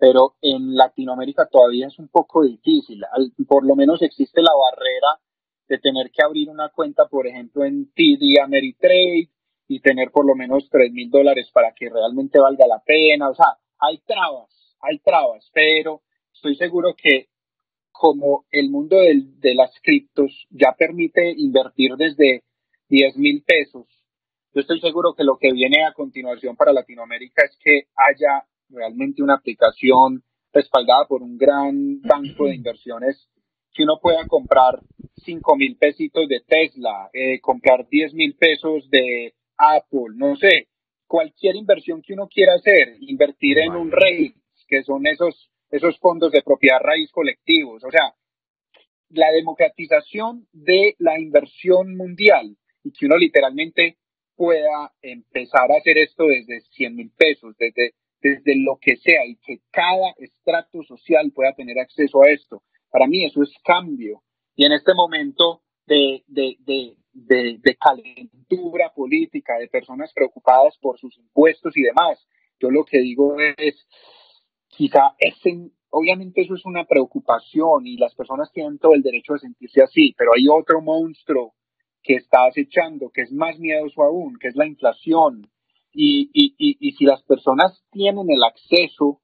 [0.00, 3.02] pero en Latinoamérica todavía es un poco difícil.
[3.46, 5.20] por lo menos existe la barrera
[5.70, 9.30] de tener que abrir una cuenta, por ejemplo, en TD Ameritrade
[9.68, 13.30] y tener por lo menos tres mil dólares para que realmente valga la pena.
[13.30, 16.02] O sea, hay trabas, hay trabas, pero
[16.34, 17.28] estoy seguro que
[17.92, 22.42] como el mundo de las criptos ya permite invertir desde
[22.88, 23.86] 10 mil pesos,
[24.52, 29.22] yo estoy seguro que lo que viene a continuación para Latinoamérica es que haya realmente
[29.22, 33.28] una aplicación respaldada por un gran banco de inversiones
[33.72, 34.80] que uno pueda comprar
[35.20, 40.68] 5 mil pesitos de Tesla, eh, comprar 10 mil pesos de Apple, no sé,
[41.06, 44.34] cualquier inversión que uno quiera hacer, invertir en un REIT,
[44.68, 48.14] que son esos, esos fondos de propiedad raíz colectivos, o sea,
[49.10, 53.96] la democratización de la inversión mundial y que uno literalmente
[54.36, 59.36] pueda empezar a hacer esto desde 100 mil pesos, desde, desde lo que sea y
[59.36, 62.62] que cada estrato social pueda tener acceso a esto.
[62.90, 64.22] Para mí eso es cambio.
[64.56, 71.16] Y en este momento de, de, de, de, calentura política, de personas preocupadas por sus
[71.18, 72.26] impuestos y demás,
[72.60, 73.86] yo lo que digo es,
[74.68, 79.40] quizá ese, obviamente eso es una preocupación y las personas tienen todo el derecho de
[79.40, 81.54] sentirse así, pero hay otro monstruo
[82.02, 85.50] que está acechando, que es más miedoso aún, que es la inflación.
[85.92, 89.20] Y, y, y, y si las personas tienen el acceso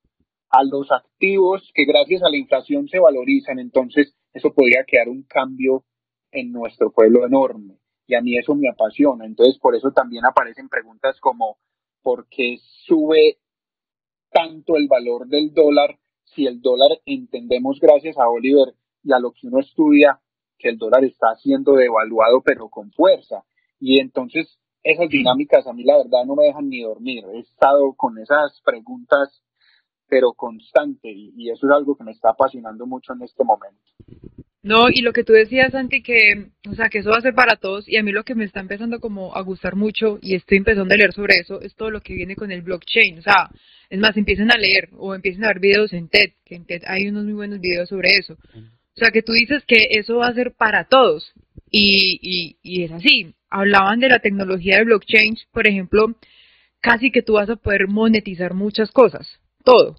[0.51, 5.23] a los activos que gracias a la inflación se valorizan, entonces eso podría quedar un
[5.23, 5.85] cambio
[6.31, 7.79] en nuestro pueblo enorme.
[8.07, 9.25] Y a mí eso me apasiona.
[9.25, 11.59] Entonces por eso también aparecen preguntas como,
[12.03, 13.39] ¿por qué sube
[14.31, 19.33] tanto el valor del dólar si el dólar entendemos gracias a Oliver y a lo
[19.33, 20.21] que uno estudia
[20.59, 23.43] que el dólar está siendo devaluado pero con fuerza?
[23.81, 27.25] Y entonces esas dinámicas a mí la verdad no me dejan ni dormir.
[27.33, 29.43] He estado con esas preguntas
[30.09, 33.81] pero constante y, eso es algo que me está apasionando mucho en este momento.
[34.63, 37.35] No, y lo que tú decías, Santi, que, o sea, que eso va a ser
[37.35, 40.35] para todos, y a mí lo que me está empezando como a gustar mucho, y
[40.35, 43.23] estoy empezando a leer sobre eso, es todo lo que viene con el blockchain, o
[43.23, 43.49] sea,
[43.89, 46.83] es más, empiecen a leer, o empiecen a ver videos en TED, que en TED
[46.87, 48.35] hay unos muy buenos videos sobre eso.
[48.35, 51.33] O sea, que tú dices que eso va a ser para todos,
[51.71, 53.35] y, y, y es así.
[53.49, 56.17] Hablaban de la tecnología de blockchain, por ejemplo,
[56.81, 59.97] casi que tú vas a poder monetizar muchas cosas, todo.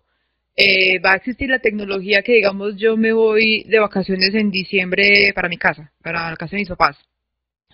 [0.56, 5.32] Eh, va a existir la tecnología que, digamos, yo me voy de vacaciones en diciembre
[5.36, 6.97] para mi casa, para la casa de mis papás,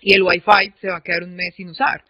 [0.02, 2.04] y el Wi-Fi se va a quedar un mes sin usar.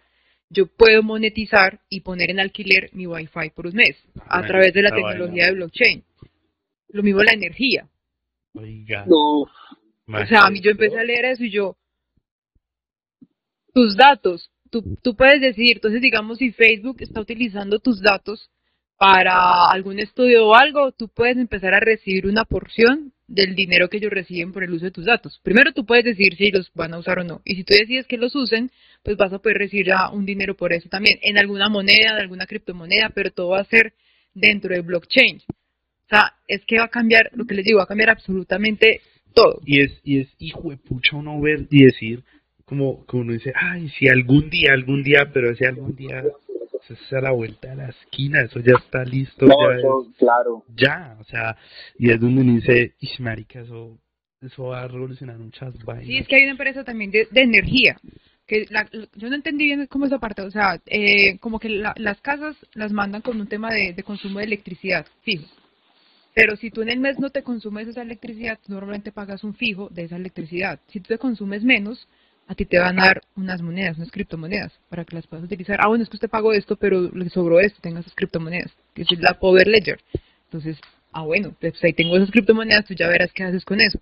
[0.51, 4.83] Yo puedo monetizar y poner en alquiler mi Wi-Fi por un mes a través de
[4.83, 6.05] la tecnología de blockchain.
[6.89, 7.89] Lo mismo la energía.
[8.55, 9.05] Oiga.
[9.09, 11.77] O sea, a mí yo empecé a leer eso y yo,
[13.73, 18.51] tus datos, tú, tú puedes decir, entonces digamos si Facebook está utilizando tus datos
[19.05, 23.99] para algún estudio o algo, tú puedes empezar a recibir una porción del dinero que
[23.99, 25.39] ellos reciben por el uso de tus datos.
[25.43, 27.43] Primero tú puedes decir si los van a usar o no.
[27.45, 28.71] Y si tú decides que los usen,
[29.03, 32.23] pues vas a poder recibir ya un dinero por eso también, en alguna moneda, de
[32.23, 33.93] alguna criptomoneda, pero todo va a ser
[34.33, 35.43] dentro de blockchain.
[35.49, 39.03] O sea, es que va a cambiar, lo que les digo, va a cambiar absolutamente
[39.35, 39.61] todo.
[39.67, 42.25] Y es, y es hijo de pucha uno ver y decir,
[42.65, 46.23] como, como uno dice, ay, si algún día, algún día, pero ese algún día
[46.91, 49.47] es a la vuelta de la esquina, eso ya está listo.
[49.47, 50.65] ya claro.
[50.75, 51.57] Ya, o sea,
[51.99, 53.99] y es donde uno dice, marica, eso,
[54.41, 56.07] eso va a revolucionar muchas vainas.
[56.07, 57.97] Sí, es que hay una empresa también de, energía,
[58.47, 58.67] que
[59.15, 62.93] yo no entendí bien cómo esa parte, o sea, eh, como que las casas las
[62.93, 65.47] mandan con un tema de, de consumo de electricidad, fijo.
[66.35, 69.89] Pero si tú en el mes no te consumes esa electricidad, normalmente pagas un fijo
[69.91, 70.81] de esa electricidad.
[70.89, 72.09] Si tú te consumes menos,
[72.47, 75.79] a ti te van a dar unas monedas, unas criptomonedas, para que las puedas utilizar.
[75.81, 79.03] Ah, bueno, es que usted pagó esto, pero le sobró esto, tenga esas criptomonedas, que
[79.03, 80.01] es la Power Ledger.
[80.45, 80.79] Entonces,
[81.13, 83.99] ah, bueno, pues ahí tengo esas criptomonedas, tú ya verás qué haces con eso.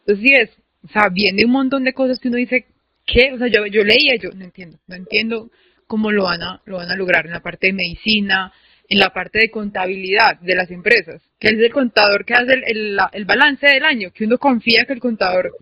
[0.00, 0.50] Entonces, sí es,
[0.84, 2.66] o sea, viene un montón de cosas que uno dice,
[3.06, 3.32] ¿qué?
[3.34, 5.50] O sea, yo, yo leía, yo no entiendo, no entiendo
[5.86, 8.52] cómo lo van a, lo van a lograr en la parte de medicina,
[8.88, 12.98] en la parte de contabilidad de las empresas, que es el contador que hace el,
[13.12, 15.52] el balance del año, que uno confía que el contador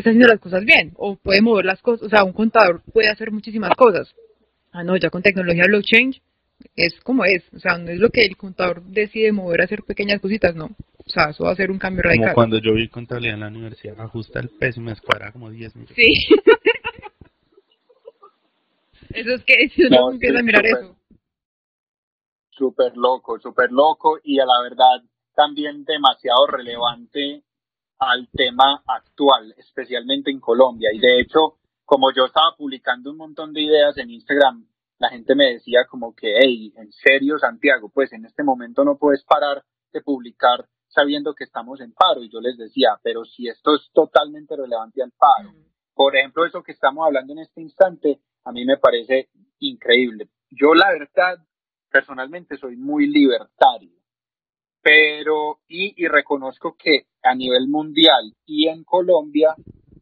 [0.00, 3.08] está haciendo las cosas bien o puede mover las cosas, o sea, un contador puede
[3.08, 4.14] hacer muchísimas cosas.
[4.72, 6.14] Ah, no, ya con tecnología blockchain
[6.74, 9.82] es como es, o sea, no es lo que el contador decide mover a hacer
[9.82, 10.66] pequeñas cositas, no.
[10.66, 12.26] O sea, eso va a ser un cambio radical.
[12.26, 15.50] Como cuando yo vi contabilidad en la universidad, ajusta el peso y me escuadra como
[15.50, 15.96] 10 millones.
[15.96, 16.26] Sí.
[19.14, 20.96] eso es que si uno empieza a mirar eso.
[22.50, 25.02] Súper loco, súper loco y a la verdad
[25.34, 27.42] también demasiado relevante
[27.98, 30.90] al tema actual, especialmente en Colombia.
[30.92, 34.66] Y de hecho, como yo estaba publicando un montón de ideas en Instagram,
[34.98, 38.96] la gente me decía como que, hey, en serio, Santiago, pues en este momento no
[38.96, 42.22] puedes parar de publicar sabiendo que estamos en paro.
[42.22, 45.52] Y yo les decía, pero si esto es totalmente relevante al paro.
[45.94, 49.28] Por ejemplo, eso que estamos hablando en este instante, a mí me parece
[49.58, 50.28] increíble.
[50.50, 51.38] Yo la verdad,
[51.90, 53.92] personalmente soy muy libertario,
[54.86, 59.56] pero y, y reconozco que a nivel mundial y en Colombia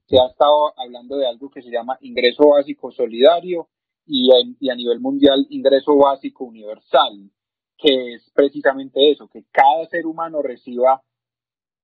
[0.04, 3.70] se ha estado hablando de algo que se llama ingreso básico solidario
[4.04, 4.28] y,
[4.60, 7.30] y a nivel mundial ingreso básico universal,
[7.78, 11.02] que es precisamente eso, que cada ser humano reciba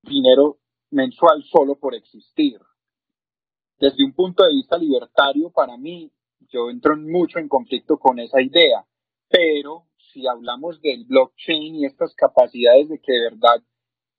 [0.03, 0.59] dinero
[0.91, 2.61] mensual solo por existir.
[3.79, 6.13] Desde un punto de vista libertario, para mí,
[6.51, 8.85] yo entro mucho en conflicto con esa idea,
[9.31, 13.63] pero si hablamos del blockchain y estas capacidades de que de verdad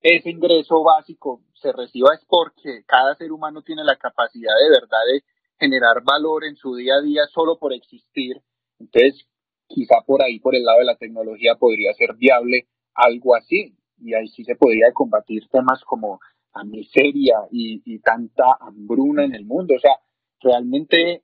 [0.01, 4.99] ese ingreso básico se reciba es porque cada ser humano tiene la capacidad de verdad
[5.13, 5.23] de
[5.59, 8.41] generar valor en su día a día solo por existir.
[8.79, 9.27] Entonces,
[9.67, 13.77] quizá por ahí, por el lado de la tecnología, podría ser viable algo así.
[13.99, 16.19] Y ahí sí se podría combatir temas como
[16.55, 19.75] la miseria y, y tanta hambruna en el mundo.
[19.75, 19.97] O sea,
[20.39, 21.23] realmente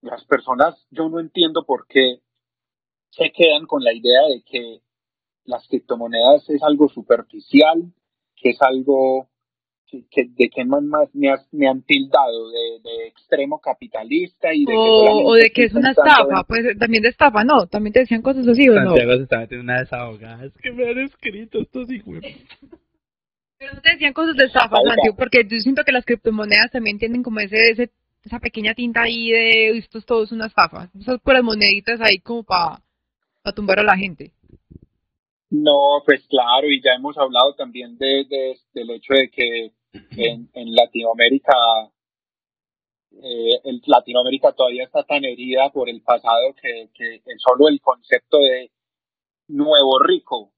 [0.00, 2.20] las personas, yo no entiendo por qué
[3.12, 4.80] se quedan con la idea de que
[5.44, 7.92] las criptomonedas es algo superficial,
[8.36, 9.28] que es algo
[10.10, 15.50] que, de que más, me, me, han tildado de, extremo capitalista y de o, de
[15.50, 18.74] que es una estafa, pues también de estafa, no, también te decían cosas así o
[18.74, 18.86] no.
[18.86, 22.16] Santiago se está metiendo una desahogada, es que me han escrito estos hijos.
[23.58, 26.98] Pero no te decían cosas de estafa, Santiago, porque yo siento que las criptomonedas también
[26.98, 27.90] tienen como ese, ese
[28.24, 32.20] esa pequeña tinta ahí de esto es todo es una estafa, esas puras moneditas ahí
[32.20, 32.80] como para
[33.42, 34.32] pa tumbar a la gente.
[35.50, 38.24] No, pues claro, y ya hemos hablado también de,
[38.72, 39.72] del hecho de que
[40.16, 41.52] en, Latinoamérica,
[43.10, 46.88] eh, Latinoamérica todavía está tan herida por el pasado que,
[47.36, 48.70] solo el concepto de
[49.48, 50.52] nuevo rico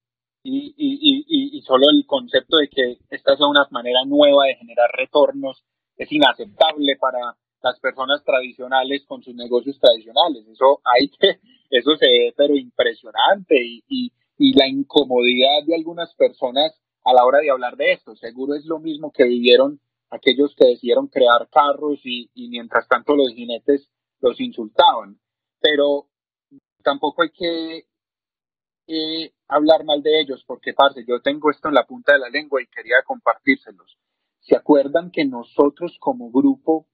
[0.44, 5.64] y, solo el concepto de que esta es una manera nueva de generar retornos
[5.96, 10.46] es inaceptable para las personas tradicionales con sus negocios tradicionales.
[10.48, 11.40] Eso hay que,
[11.78, 16.72] eso se ve pero impresionante y, y, y la incomodidad de algunas personas
[17.04, 18.16] a la hora de hablar de esto.
[18.16, 23.28] Seguro es lo mismo que vivieron aquellos que decidieron crear carros y, mientras tanto los
[23.34, 23.88] jinetes
[24.20, 25.18] los insultaban.
[25.60, 26.08] Pero
[26.82, 27.86] tampoco hay que
[29.48, 32.62] hablar mal de ellos porque, parce, yo tengo esto en la punta de la lengua
[32.62, 33.98] y quería compartírselos.
[34.40, 36.86] ¿Se acuerdan que nosotros como grupo,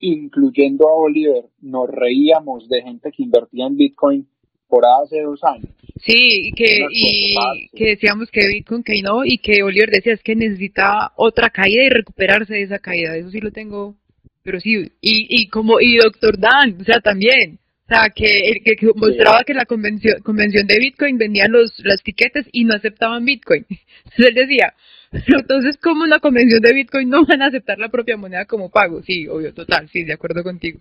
[0.00, 4.26] incluyendo a Oliver, nos reíamos de gente que invertía en Bitcoin
[4.68, 5.70] por hace dos años?
[6.04, 7.34] Sí, y que, y
[7.74, 11.84] que decíamos que Bitcoin que no, y que Oliver decía es que necesitaba otra caída
[11.84, 13.96] y recuperarse de esa caída, eso sí lo tengo,
[14.42, 18.76] pero sí, y, y como, y Doctor Dan, o sea, también, o sea, que, que,
[18.76, 23.24] que mostraba que la convención, convención de Bitcoin vendían los, las tiquetes y no aceptaban
[23.24, 23.64] Bitcoin.
[24.04, 24.74] Entonces él decía,
[25.26, 29.02] entonces, ¿cómo una convención de Bitcoin no van a aceptar la propia moneda como pago?
[29.02, 30.80] Sí, obvio, total, sí, de acuerdo contigo.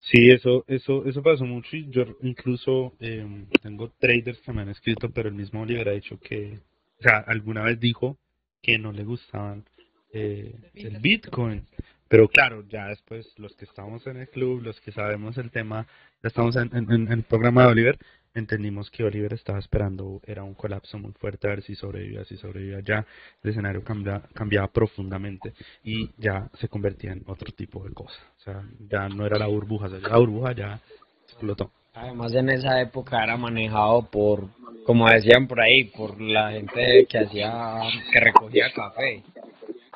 [0.00, 3.26] Sí, eso, eso, eso pasó mucho y yo incluso eh,
[3.60, 6.60] tengo traders que me han escrito, pero el mismo Oliver ha dicho que,
[6.98, 8.16] o sea, alguna vez dijo
[8.62, 9.64] que no le gustaban
[10.12, 11.66] eh, el Bitcoin.
[12.08, 15.86] Pero claro, ya después los que estamos en el club, los que sabemos el tema,
[16.22, 17.98] ya estamos en, en el programa de Oliver,
[18.38, 22.36] entendimos que Oliver estaba esperando, era un colapso muy fuerte, a ver si sobrevivía, si
[22.36, 23.06] sobrevivía ya,
[23.42, 25.52] el escenario cambia, cambiaba profundamente
[25.84, 28.20] y ya se convertía en otro tipo de cosa.
[28.38, 30.80] O sea, ya no era la burbuja, la burbuja ya
[31.24, 31.70] explotó.
[31.94, 34.48] Además en esa época era manejado por,
[34.84, 37.80] como decían por ahí, por la gente que hacía,
[38.12, 39.22] que recogía café.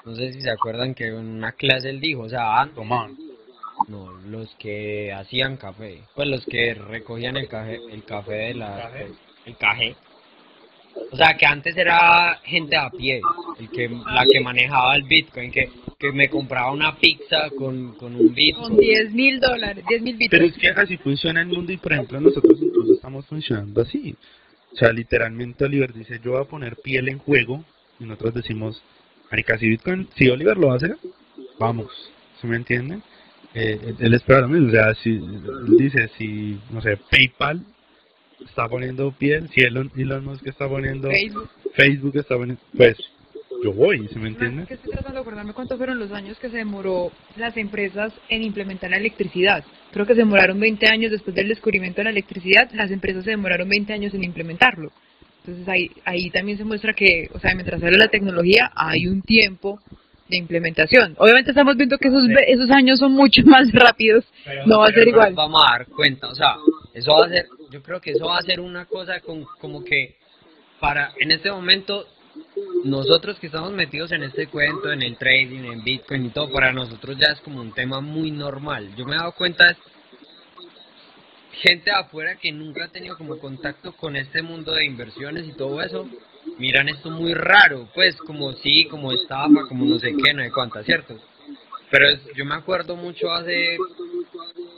[0.04, 2.68] No sé si se acuerdan que en una clase él dijo, o sea, ah,
[3.88, 8.90] no, los que hacían café, pues los que recogían el café, el café de la,
[9.46, 9.96] el café.
[11.10, 13.20] O sea, que antes era gente a pie,
[13.58, 18.14] el que, la que manejaba el Bitcoin, que, que me compraba una pizza con, con
[18.14, 18.68] un Bitcoin.
[18.68, 21.94] Con 10 mil dólares, 10 mil Pero es que así funciona el mundo y, por
[21.94, 24.14] ejemplo, nosotros incluso estamos funcionando así.
[24.72, 27.64] O sea, literalmente Oliver dice, yo voy a poner piel en juego,
[27.98, 28.82] y nosotros decimos,
[29.30, 30.94] marica, si Bitcoin, si Oliver lo hace,
[31.58, 31.90] vamos,
[32.40, 33.02] ¿se me entienden?
[33.54, 34.68] Eh, él espera lo mismo.
[34.68, 35.20] O sea, si
[35.78, 37.62] dice, si, no sé, PayPal
[38.44, 41.08] está poniendo piel, si Elon, Elon Musk está poniendo
[41.74, 42.96] Facebook, está poniendo, pues
[43.62, 44.62] yo voy, ¿se me entiende?
[44.68, 48.90] estoy tratando de acordarme cuántos fueron los años que se demoró las empresas en implementar
[48.90, 49.64] la electricidad.
[49.92, 53.30] Creo que se demoraron 20 años después del descubrimiento de la electricidad, las empresas se
[53.30, 54.90] demoraron 20 años en implementarlo.
[55.44, 59.22] Entonces ahí, ahí también se muestra que, o sea, mientras sale la tecnología, hay un
[59.22, 59.80] tiempo
[60.28, 61.14] de implementación.
[61.18, 64.24] Obviamente estamos viendo que esos, esos años son mucho más rápidos,
[64.66, 65.34] no va a ser igual.
[65.34, 66.56] Vamos a dar cuenta, o sea,
[66.94, 69.84] eso va a ser, yo creo que eso va a ser una cosa con, como
[69.84, 70.16] que
[70.80, 72.06] para, en este momento,
[72.84, 76.72] nosotros que estamos metidos en este cuento, en el trading, en Bitcoin y todo, para
[76.72, 78.94] nosotros ya es como un tema muy normal.
[78.96, 79.76] Yo me he dado cuenta
[81.52, 85.52] gente de afuera que nunca ha tenido como contacto con este mundo de inversiones y
[85.52, 86.08] todo eso,
[86.58, 90.50] miran esto muy raro, pues como sí, como estafa, como no sé qué, no sé
[90.50, 91.18] cuánta, ¿cierto?
[91.90, 93.76] Pero yo me acuerdo mucho hace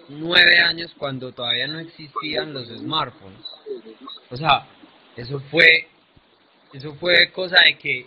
[0.08, 3.46] nueve años cuando todavía no existían los smartphones.
[4.30, 4.66] O sea,
[5.16, 5.88] eso fue,
[6.72, 8.06] eso fue cosa de que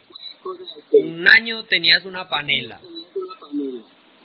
[0.91, 2.80] un año tenías una panela,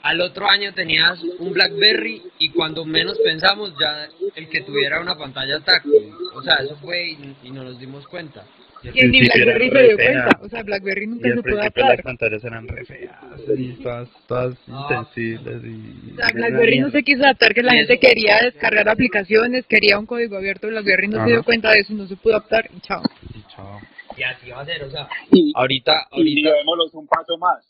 [0.03, 5.17] al otro año tenías un BlackBerry y cuando menos pensamos ya el que tuviera una
[5.17, 6.13] pantalla táctil.
[6.35, 7.11] O sea, eso fue
[7.41, 8.45] y, no nos dimos cuenta.
[8.83, 10.39] Y ni BlackBerry se dio cuenta.
[10.41, 11.89] O sea, BlackBerry nunca se pudo adaptar.
[11.89, 13.11] las pantallas eran re feas
[13.57, 15.63] y todas, todas insensibles.
[15.63, 19.99] Y, o sea, BlackBerry no se quiso adaptar que la gente quería descargar aplicaciones, quería
[19.99, 20.67] un código abierto.
[20.67, 23.01] BlackBerry no se dio cuenta de eso, no se pudo adaptar y chao.
[23.33, 23.79] Y chao.
[24.17, 26.39] Y así va a ser, o sea, y, ahorita, ahorita.
[26.39, 27.65] Y llevémoslos un paso más.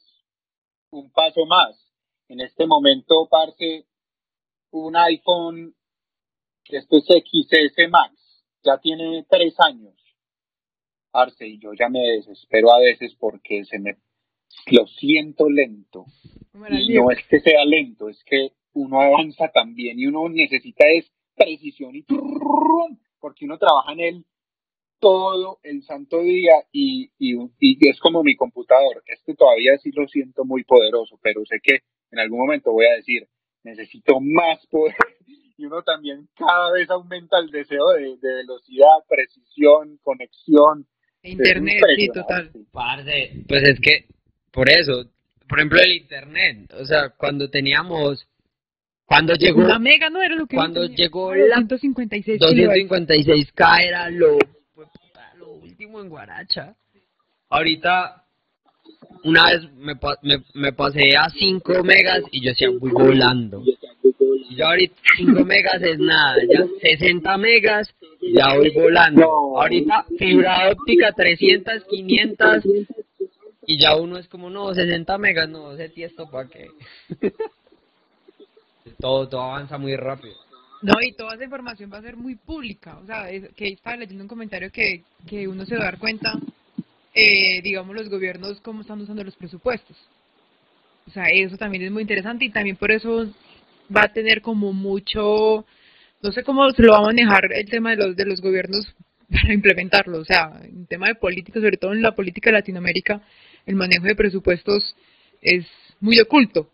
[0.92, 1.84] Un paso más
[2.34, 3.86] en este momento, parce,
[4.72, 5.76] un iPhone,
[6.66, 8.16] esto es XS Max,
[8.64, 9.94] ya tiene tres años.
[11.14, 13.98] Parce, y yo ya me desespero a veces porque se me
[14.72, 16.06] lo siento lento.
[16.72, 21.12] Y no es que sea lento, es que uno avanza también y uno necesita es
[21.36, 22.04] precisión y
[23.20, 24.26] porque uno trabaja en él
[25.00, 29.04] todo el santo día y, y, y, es como mi computador.
[29.06, 32.96] Este todavía sí lo siento muy poderoso, pero sé que en algún momento voy a
[32.96, 33.28] decir,
[33.64, 34.96] necesito más poder.
[35.56, 40.88] Y uno también cada vez aumenta el deseo de, velocidad, precisión, conexión.
[41.24, 42.52] Internet, sí, total.
[43.48, 44.06] pues es que,
[44.52, 45.06] por eso,
[45.48, 48.28] por ejemplo, el Internet, o sea, cuando teníamos
[49.06, 54.38] cuando llegó la mega no era lo que cuando llegó la 256 256k era lo
[55.38, 56.76] lo último en Guaracha.
[57.50, 58.24] Ahorita
[59.24, 63.64] una vez me, me, me pasé a 5 megas y yo decía, voy volando.
[64.50, 69.24] Y ya ahorita 5 megas es nada, ya 60 megas, ya voy volando.
[69.58, 72.64] Ahorita fibra óptica 300, 500
[73.66, 76.68] y ya uno es como, no, 60 megas, no, ese tiesto para qué.
[79.00, 80.36] todo, todo avanza muy rápido.
[80.82, 83.00] No, y toda esa información va a ser muy pública.
[83.02, 86.34] O sea, que estaba leyendo un comentario que, que uno se va a dar cuenta
[87.14, 89.96] eh, digamos, los gobiernos cómo están usando los presupuestos.
[91.08, 93.28] O sea, eso también es muy interesante y también por eso
[93.96, 95.66] va a tener como mucho,
[96.22, 98.94] no sé cómo se lo va a manejar el tema de los, de los gobiernos
[99.32, 100.20] para implementarlo.
[100.20, 103.22] O sea, en tema de política, sobre todo en la política de Latinoamérica,
[103.66, 104.96] el manejo de presupuestos
[105.42, 105.66] es
[106.00, 106.70] muy oculto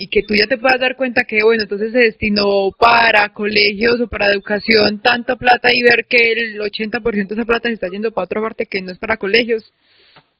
[0.00, 4.00] y que tú ya te puedas dar cuenta que, bueno, entonces se destinó para colegios
[4.00, 7.88] o para educación tanta plata y ver que el 80% de esa plata se está
[7.88, 9.74] yendo para otra parte que no es para colegios,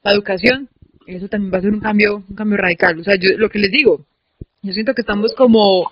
[0.03, 0.67] la educación,
[1.05, 2.99] eso también va a ser un cambio, un cambio radical.
[2.99, 4.03] O sea, yo lo que les digo,
[4.63, 5.91] yo siento que estamos como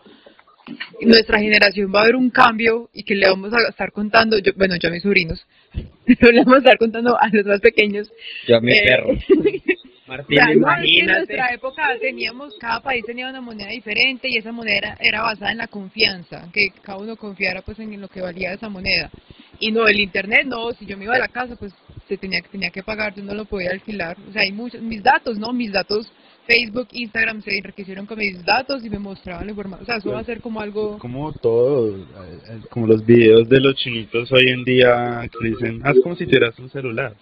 [1.02, 4.52] nuestra generación va a haber un cambio y que le vamos a estar contando, yo,
[4.56, 8.12] bueno, yo a mis sobrinos, pero le vamos a estar contando a los más pequeños.
[8.48, 9.10] Yo a mi eh, perro.
[10.08, 11.00] Martín, imagínate.
[11.00, 15.52] en nuestra época teníamos, cada país tenía una moneda diferente y esa moneda era basada
[15.52, 19.12] en la confianza, que cada uno confiara pues en lo que valía esa moneda.
[19.60, 21.74] Y no, el internet no, si yo me iba a la casa pues
[22.08, 24.18] se tenía, tenía que pagar, yo no lo podía alquilar.
[24.28, 25.54] O sea, hay muchos, mis datos, ¿no?
[25.54, 26.12] Mis datos
[26.50, 29.84] Facebook, Instagram se enriquecieron con mis datos y me mostraban la información.
[29.84, 30.98] O sea, eso va a ser como algo...
[30.98, 35.96] Como todo, eh, como los videos de los chinitos hoy en día que dicen, haz
[36.02, 37.14] como si tuvieras un celular.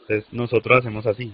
[0.00, 1.32] Entonces nosotros hacemos así.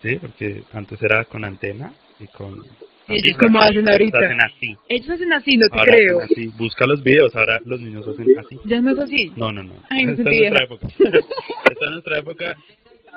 [0.00, 2.64] Sí, porque antes era con antena y con...
[3.06, 4.18] Ellos como hacen ahorita.
[4.20, 4.76] Hacen así.
[4.88, 6.20] Ellos hacen así, no te creo.
[6.20, 6.46] Así.
[6.56, 8.58] Busca los videos, ahora los niños hacen así.
[8.64, 9.32] ¿Ya no es así?
[9.36, 9.74] No, no, no.
[9.90, 10.86] Ay, no Esta es nuestra época.
[10.98, 12.56] Esta es nuestra época.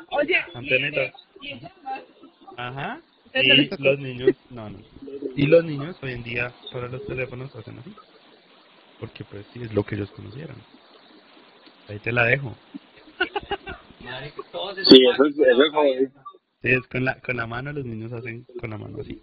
[0.10, 1.14] Oye, Antenita.
[2.58, 3.02] Ajá.
[3.34, 4.80] Y los niños, no, no.
[5.36, 7.94] Y los niños hoy en día para los teléfonos hacen así.
[9.00, 10.58] Porque pues sí, es lo que ellos conocieron.
[11.88, 12.56] Ahí te la dejo.
[14.90, 16.12] Sí, eso es, eso es
[16.62, 19.22] Sí, es con la, con la mano, los niños hacen con la mano así.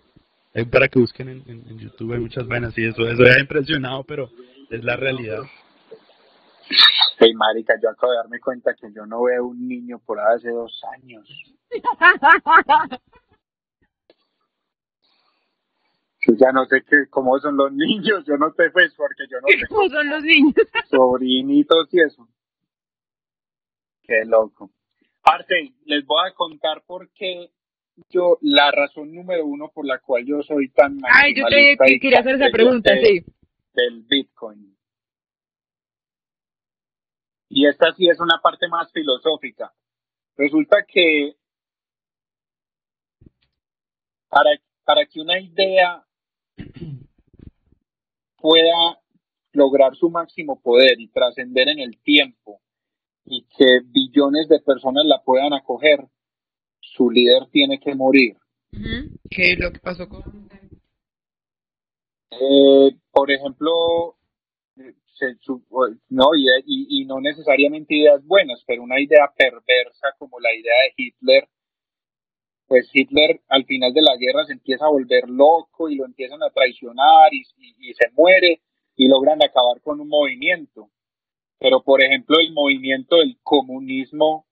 [0.55, 4.03] Es para que busquen en, en, YouTube, hay muchas vainas y eso, eso ha impresionado,
[4.05, 4.31] pero
[4.71, 5.43] es la realidad.
[7.21, 10.51] Hey, marica, yo acabo de darme cuenta que yo no veo un niño por hace
[10.51, 11.29] dos años.
[16.21, 19.41] Yo ya no sé qué, cómo son los niños, yo no sé pues porque yo
[19.41, 19.67] no sé.
[19.69, 20.55] ¿Cómo son los niños?
[20.91, 22.29] Sobrinitos y eso.
[24.03, 24.71] Qué loco.
[25.23, 27.51] Parte, les voy a contar por qué
[28.11, 32.21] yo, la razón número uno por la cual yo soy tan Ay, yo te, quería
[32.21, 33.25] hacer esa pregunta, sí.
[33.75, 34.78] Del Bitcoin.
[37.49, 39.73] Y esta sí es una parte más filosófica.
[40.37, 41.37] Resulta que
[44.29, 44.51] para,
[44.85, 46.05] para que una idea
[48.37, 49.01] pueda
[49.53, 52.61] lograr su máximo poder y trascender en el tiempo
[53.25, 56.07] y que billones de personas la puedan acoger,
[56.81, 58.37] su líder tiene que morir.
[59.31, 60.49] ¿Qué es lo que pasó con
[62.31, 64.17] eh, por ejemplo,
[66.09, 70.95] no, y, y, no necesariamente ideas buenas, pero una idea perversa como la idea de
[70.97, 71.49] Hitler,
[72.67, 76.43] pues Hitler al final de la guerra se empieza a volver loco y lo empiezan
[76.43, 77.45] a traicionar y,
[77.95, 78.61] se muere
[78.95, 80.91] y logran acabar con un movimiento.
[81.59, 84.47] Pero, por ejemplo, el movimiento del comunismo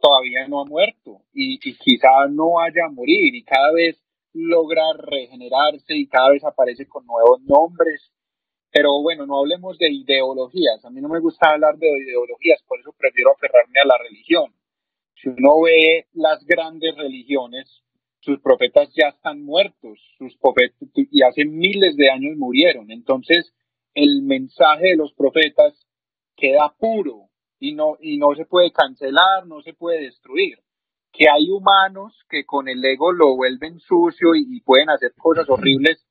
[0.00, 4.02] todavía no ha muerto y, y quizá no vaya a morir y cada vez
[4.34, 8.12] logra regenerarse y cada vez aparece con nuevos nombres.
[8.76, 10.84] Pero bueno, no hablemos de ideologías.
[10.84, 14.52] A mí no me gusta hablar de ideologías, por eso prefiero aferrarme a la religión.
[15.14, 17.82] Si uno ve las grandes religiones,
[18.20, 22.90] sus profetas ya están muertos, sus profetas y hace miles de años murieron.
[22.90, 23.54] Entonces,
[23.94, 25.72] el mensaje de los profetas
[26.36, 30.58] queda puro y no, y no se puede cancelar, no se puede destruir
[31.16, 36.05] que hay humanos que con el ego lo vuelven sucio y, pueden hacer cosas horribles,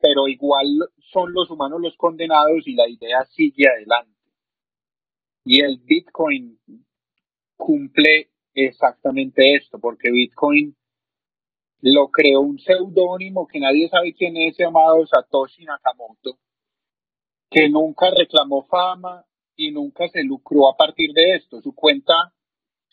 [0.00, 0.66] pero igual
[1.12, 4.18] son los humanos los condenados y la idea sigue adelante.
[5.44, 6.58] Y el Bitcoin
[7.56, 10.74] cumple exactamente esto, porque Bitcoin
[11.82, 16.38] lo creó un seudónimo que nadie sabe quién es, llamado Satoshi Nakamoto,
[17.50, 19.24] que nunca reclamó fama
[19.56, 21.60] y nunca se lucró a partir de esto.
[21.60, 22.32] Su cuenta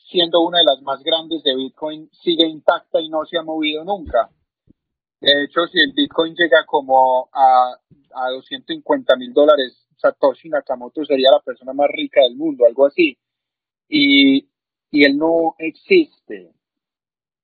[0.09, 3.83] siendo una de las más grandes de Bitcoin, sigue intacta y no se ha movido
[3.83, 4.29] nunca.
[5.19, 7.75] De hecho, si el Bitcoin llega como a,
[8.13, 13.17] a 250 mil dólares, Satoshi Nakamoto sería la persona más rica del mundo, algo así.
[13.89, 14.47] Y,
[14.91, 16.51] y él no existe.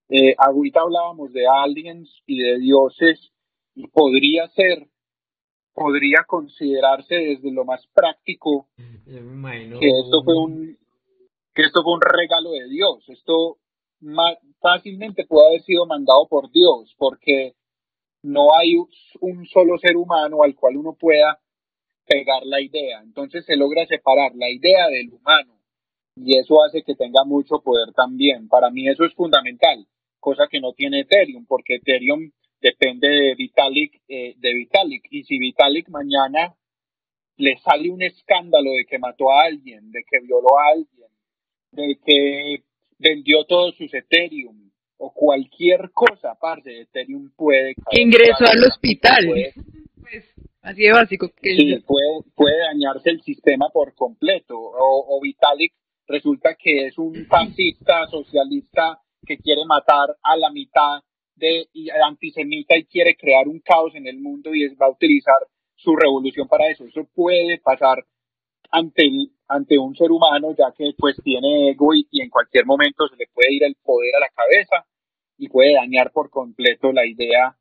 [0.09, 3.31] Eh, ahorita hablábamos de aliens y de dioses
[3.73, 4.87] y podría ser,
[5.73, 8.67] podría considerarse desde lo más práctico
[9.05, 10.77] que esto fue un,
[11.53, 13.09] que esto fue un regalo de Dios.
[13.09, 13.57] Esto
[14.59, 17.55] fácilmente puede haber sido mandado por Dios, porque
[18.23, 18.75] no hay
[19.19, 21.39] un solo ser humano al cual uno pueda
[22.05, 23.01] pegar la idea.
[23.01, 25.59] Entonces se logra separar la idea del humano
[26.15, 28.47] y eso hace que tenga mucho poder también.
[28.47, 29.85] Para mí eso es fundamental,
[30.19, 35.37] cosa que no tiene Ethereum, porque Ethereum depende de Vitalik, eh, de Vitalik y si
[35.37, 36.55] Vitalik mañana
[37.37, 41.09] le sale un escándalo de que mató a alguien, de que violó a alguien,
[41.71, 42.63] de que
[42.99, 44.62] vendió todos sus Ethereum
[44.97, 49.25] o cualquier cosa aparte de Ethereum puede que ingresó al hospital.
[50.03, 50.25] Pues,
[50.61, 54.53] así de básico que sí, puede, puede dañarse el sistema por completo.
[54.59, 55.71] O, Vitalik
[56.07, 61.01] resulta que es un fascista socialista que quiere matar a la mitad
[61.35, 61.67] de
[62.05, 65.39] antisemita y quiere crear un caos en el mundo y es, va a utilizar
[65.75, 66.85] su revolución para eso.
[66.85, 68.03] Eso puede pasar
[68.71, 69.09] ante,
[69.53, 73.27] ante un ser humano, ya que pues tiene ego y, en cualquier momento se le
[73.33, 74.85] puede ir el poder a la cabeza
[75.37, 77.55] y puede dañar por completo la idea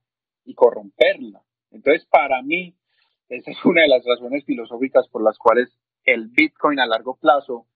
[0.44, 1.42] y corromperla.
[1.70, 2.74] Entonces, para mí,
[3.28, 5.68] esa es una de las razones filosóficas por las cuales
[6.04, 7.66] el Bitcoin a largo plazo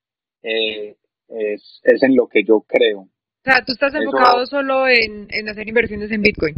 [0.43, 0.97] eh,
[1.29, 3.01] es, es, en lo que yo creo.
[3.01, 3.09] O
[3.45, 6.55] sea, tú estás enfocado solo en, en hacer inversiones en Bitcoin.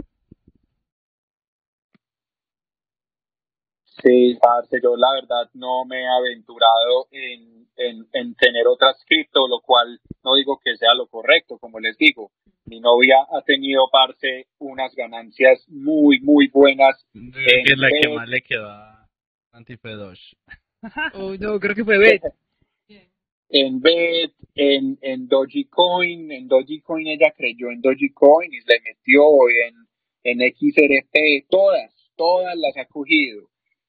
[4.02, 9.60] Sí, parce, yo la verdad no me he aventurado en, en, tener otras cripto, lo
[9.60, 12.30] cual no digo que sea lo correcto, como les digo.
[12.66, 17.04] Mi novia ha tenido, parce, unas ganancias muy, muy buenas.
[17.12, 19.08] que es la que más le quedó a
[19.52, 20.34] Antifedosh.
[21.14, 22.22] oh, no, creo que fue Bet.
[23.50, 29.22] En Bet, en, en Dogecoin, en Dogecoin ella creyó en Dogecoin y le metió
[29.64, 29.86] en,
[30.22, 33.48] en XRP, todas, todas las ha cogido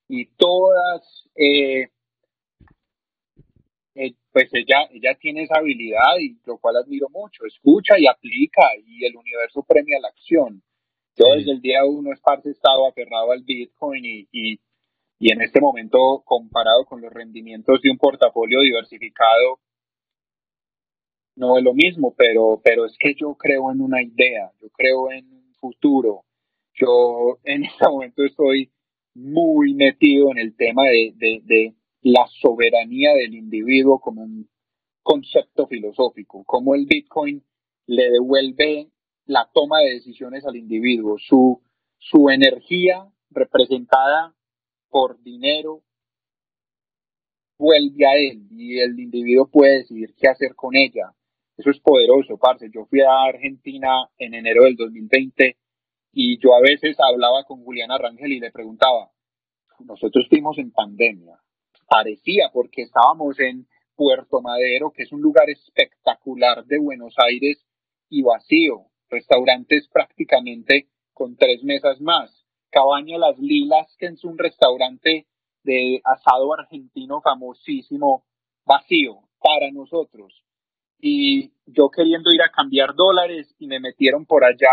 [0.10, 1.88] y todas, eh,
[3.94, 8.64] eh, pues ella, ella tiene esa habilidad y lo cual admiro mucho, escucha y aplica
[8.86, 10.64] y el universo premia la acción.
[11.16, 14.60] Yo desde el día uno es parte estado aferrado al Bitcoin y, y,
[15.20, 19.60] y en este momento comparado con los rendimientos de un portafolio diversificado,
[21.36, 25.12] no es lo mismo, pero, pero es que yo creo en una idea, yo creo
[25.12, 26.24] en un futuro.
[26.74, 28.72] Yo en este momento estoy
[29.20, 34.50] muy metido en el tema de, la soberanía del individuo como un
[35.04, 37.44] concepto filosófico, como el Bitcoin
[37.88, 38.90] le devuelve
[39.26, 41.62] la toma de decisiones al individuo, su,
[41.98, 44.34] su energía representada
[44.90, 45.84] por dinero
[47.58, 51.14] vuelve a él y el individuo puede decidir qué hacer con ella.
[51.58, 52.70] Eso es poderoso, parce.
[52.74, 55.58] Yo fui a Argentina en enero del 2020
[56.12, 59.12] y yo a veces hablaba con Juliana Rangel y le preguntaba,
[59.80, 61.40] nosotros fuimos en pandemia.
[61.88, 67.66] Parecía porque estábamos en Puerto Madero, que es un lugar espectacular de Buenos Aires
[68.10, 68.86] y vacío.
[69.10, 72.46] Restaurantes prácticamente con tres mesas más.
[72.70, 75.28] Cabaña Las Lilas, que es un restaurante
[75.64, 78.24] de asado argentino famosísimo,
[78.66, 80.44] vacío para nosotros.
[81.00, 84.70] Y yo queriendo ir a cambiar dólares y me metieron por allá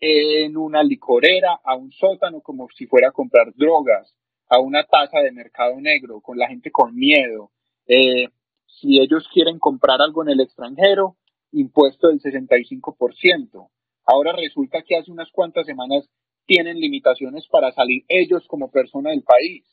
[0.00, 4.14] en una licorera, a un sótano, como si fuera a comprar drogas,
[4.48, 7.50] a una taza de mercado negro, con la gente con miedo.
[7.86, 8.28] Eh,
[8.66, 11.16] si ellos quieren comprar algo en el extranjero,
[11.52, 13.68] impuesto del 65%.
[14.06, 16.08] Ahora resulta que hace unas cuantas semanas
[16.46, 19.64] tienen limitaciones para salir ellos como persona del país.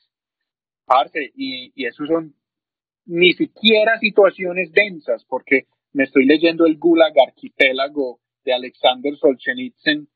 [0.86, 2.36] Parce, y, y eso son
[3.06, 10.08] ni siquiera situaciones densas, porque me estoy leyendo el Gulag Arquipélago de Alexander Solzhenitsyn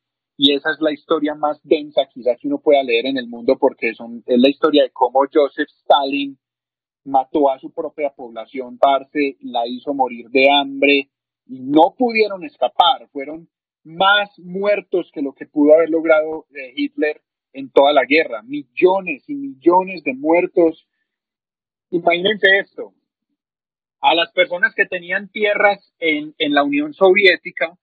[0.43, 3.59] y esa es la historia más densa quizás que uno pueda leer en el mundo
[3.59, 6.35] porque son, es la historia de cómo Joseph Stalin
[7.03, 11.11] mató a su propia población, parce, la hizo morir de hambre
[11.45, 13.49] y no pudieron escapar, fueron
[13.83, 17.21] más muertos que lo que pudo haber logrado eh, Hitler
[17.53, 20.87] en toda la guerra, millones y millones de muertos.
[21.91, 22.95] Imagínense esto,
[23.99, 27.77] a las personas que tenían tierras en, en la Unión Soviética,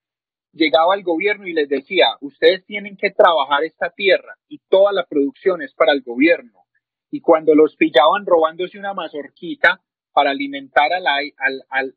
[0.59, 5.07] llegaba el gobierno y les decía, ustedes tienen que trabajar esta tierra y toda la
[5.07, 6.65] producción es para el gobierno.
[7.11, 9.81] Y cuando los pillaban robándose una mazorquita
[10.13, 11.13] para alimentar a la,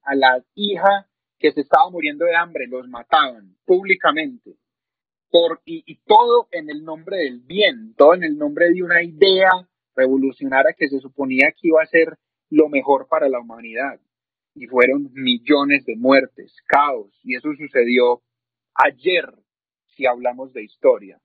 [0.04, 1.08] a, la hija
[1.40, 4.56] que se estaba muriendo de hambre, los mataban públicamente.
[5.30, 9.50] Por, y todo en el nombre del bien, todo en el nombre de una idea
[9.96, 12.18] revolucionaria que se suponía que iba a ser
[12.50, 14.00] lo mejor para la humanidad.
[14.54, 18.22] Y fueron millones de muertes, caos, y eso sucedió
[18.76, 19.26] ayer
[19.96, 21.20] si hablamos de historia.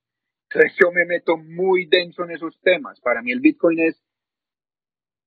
[0.48, 3.00] Entonces yo me meto muy denso en esos temas.
[3.00, 4.02] Para mí el Bitcoin es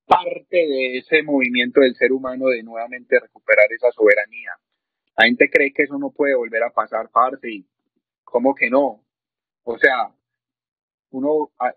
[0.05, 4.51] parte de ese movimiento del ser humano de nuevamente recuperar esa soberanía.
[5.17, 7.65] La gente cree que eso no puede volver a pasar, parte y
[8.24, 9.03] ¿cómo que no?
[9.63, 10.13] O sea,
[11.11, 11.74] uno, ah,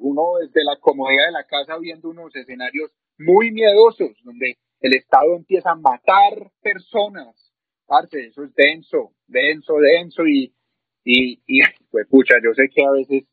[0.00, 5.34] uno desde la comodidad de la casa viendo unos escenarios muy miedosos, donde el Estado
[5.36, 7.43] empieza a matar personas
[7.86, 10.52] parce, eso es denso, denso, denso y,
[11.04, 11.60] y, y
[11.90, 13.24] pues pucha, yo sé que a veces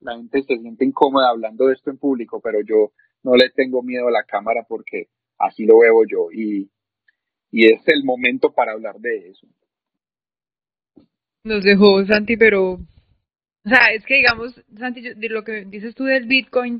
[0.00, 2.92] la gente se siente incómoda hablando de esto en público, pero yo
[3.22, 6.70] no le tengo miedo a la cámara porque así lo veo yo y,
[7.50, 9.46] y es el momento para hablar de eso.
[11.44, 16.04] Nos dejó Santi, pero, o sea, es que digamos, Santi, de lo que dices tú
[16.04, 16.78] del Bitcoin,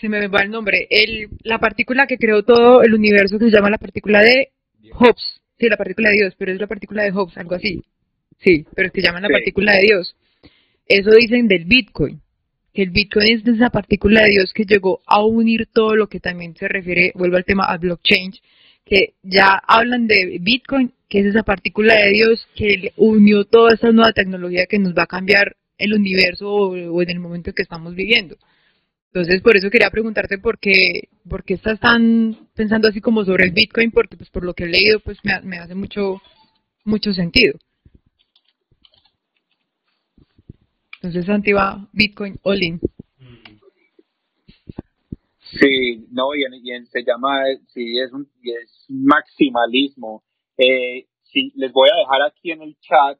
[0.00, 3.50] se me va el nombre, el, la partícula que creó todo el universo que se
[3.50, 4.52] llama la partícula de
[4.92, 7.82] Hobbes, Sí, la partícula de Dios, pero es la partícula de Hobbes, algo así.
[8.38, 10.16] Sí, pero es que llaman la partícula de Dios.
[10.86, 12.20] Eso dicen del Bitcoin,
[12.72, 16.20] que el Bitcoin es esa partícula de Dios que llegó a unir todo lo que
[16.20, 18.32] también se refiere, vuelvo al tema a blockchain,
[18.84, 23.90] que ya hablan de Bitcoin, que es esa partícula de Dios que unió toda esa
[23.90, 27.94] nueva tecnología que nos va a cambiar el universo o, en el momento que estamos
[27.94, 28.36] viviendo.
[29.16, 33.46] Entonces, por eso quería preguntarte por qué, por qué estás tan pensando así como sobre
[33.46, 36.20] el Bitcoin, porque pues por lo que he leído, pues me, hace mucho,
[36.84, 37.54] mucho sentido.
[40.96, 42.78] Entonces, Santi va Bitcoin all in.
[45.60, 46.42] Sí, no, y,
[46.84, 50.24] se llama, sí, es un es maximalismo.
[50.58, 53.18] Eh, sí, les voy a dejar aquí en el chat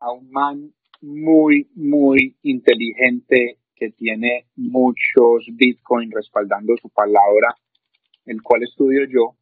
[0.00, 7.54] a un man muy, muy inteligente que tiene muchos Bitcoin respaldando su palabra,
[8.26, 9.36] el cual estudio yo.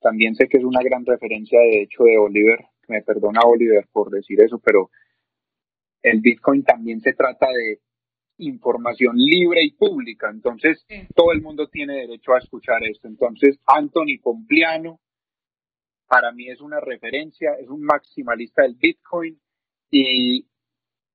[0.00, 2.64] También sé que es una gran referencia, de hecho, de Oliver.
[2.88, 4.90] Me perdona Oliver por decir eso, pero
[6.02, 7.80] el Bitcoin también se trata de
[8.38, 10.30] información libre y pública.
[10.30, 13.08] Entonces, todo el mundo tiene derecho a escuchar esto.
[13.08, 15.00] Entonces, Anthony Pompliano,
[16.06, 19.40] para mí es una referencia, es un maximalista del Bitcoin
[19.90, 20.46] y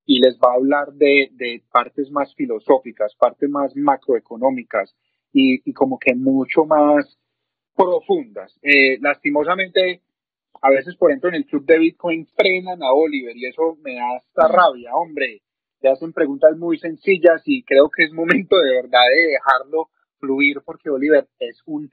[0.10, 4.96] y les va a hablar de, de partes más filosóficas, partes más macroeconómicas
[5.32, 7.20] y, y como que mucho más
[7.76, 8.58] profundas.
[8.64, 10.02] Eh, lastimosamente,
[10.64, 13.94] a veces, por ejemplo, en el club de Bitcoin frenan a Oliver y eso me
[13.94, 15.44] da hasta rabia, hombre.
[15.80, 19.90] Le hacen preguntas muy sencillas y creo que es momento de verdad de dejarlo
[20.20, 21.92] fluir porque Oliver es un,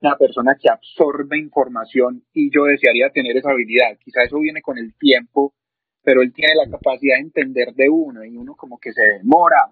[0.00, 3.96] una persona que absorbe información y yo desearía tener esa habilidad.
[4.04, 5.54] Quizá eso viene con el tiempo
[6.02, 9.70] pero él tiene la capacidad de entender de uno y uno como que se demora.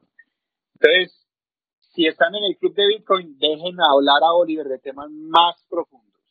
[0.75, 1.27] Entonces,
[1.95, 6.23] si están en el club de Bitcoin, dejen hablar a Oliver de temas más profundos.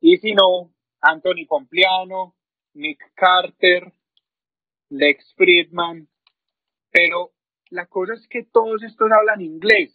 [0.00, 2.34] Y si no, Anthony Pompliano,
[2.74, 3.92] Nick Carter,
[4.90, 6.08] Lex Friedman,
[6.90, 7.32] pero
[7.70, 9.92] la cosa es que todos estos hablan inglés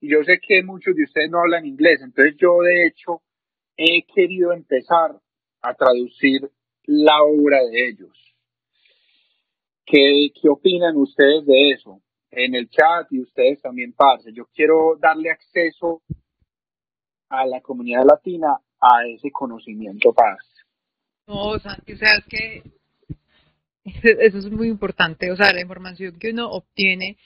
[0.00, 3.22] y yo sé que muchos de ustedes no hablan inglés, entonces yo de hecho
[3.76, 5.18] he querido empezar
[5.62, 6.50] a traducir
[6.84, 8.35] la obra de ellos.
[9.86, 12.02] ¿Qué, qué opinan ustedes de eso?
[12.30, 14.32] En el chat y ustedes también, parce.
[14.32, 16.02] Yo quiero darle acceso
[17.28, 20.50] a la comunidad latina a ese conocimiento, parce.
[21.28, 22.62] No, Santi, o sea, es que
[23.84, 27.16] eso es muy importante, o sea, la información que uno obtiene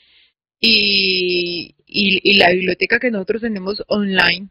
[0.60, 4.48] y, y, la biblioteca que nosotros tenemos online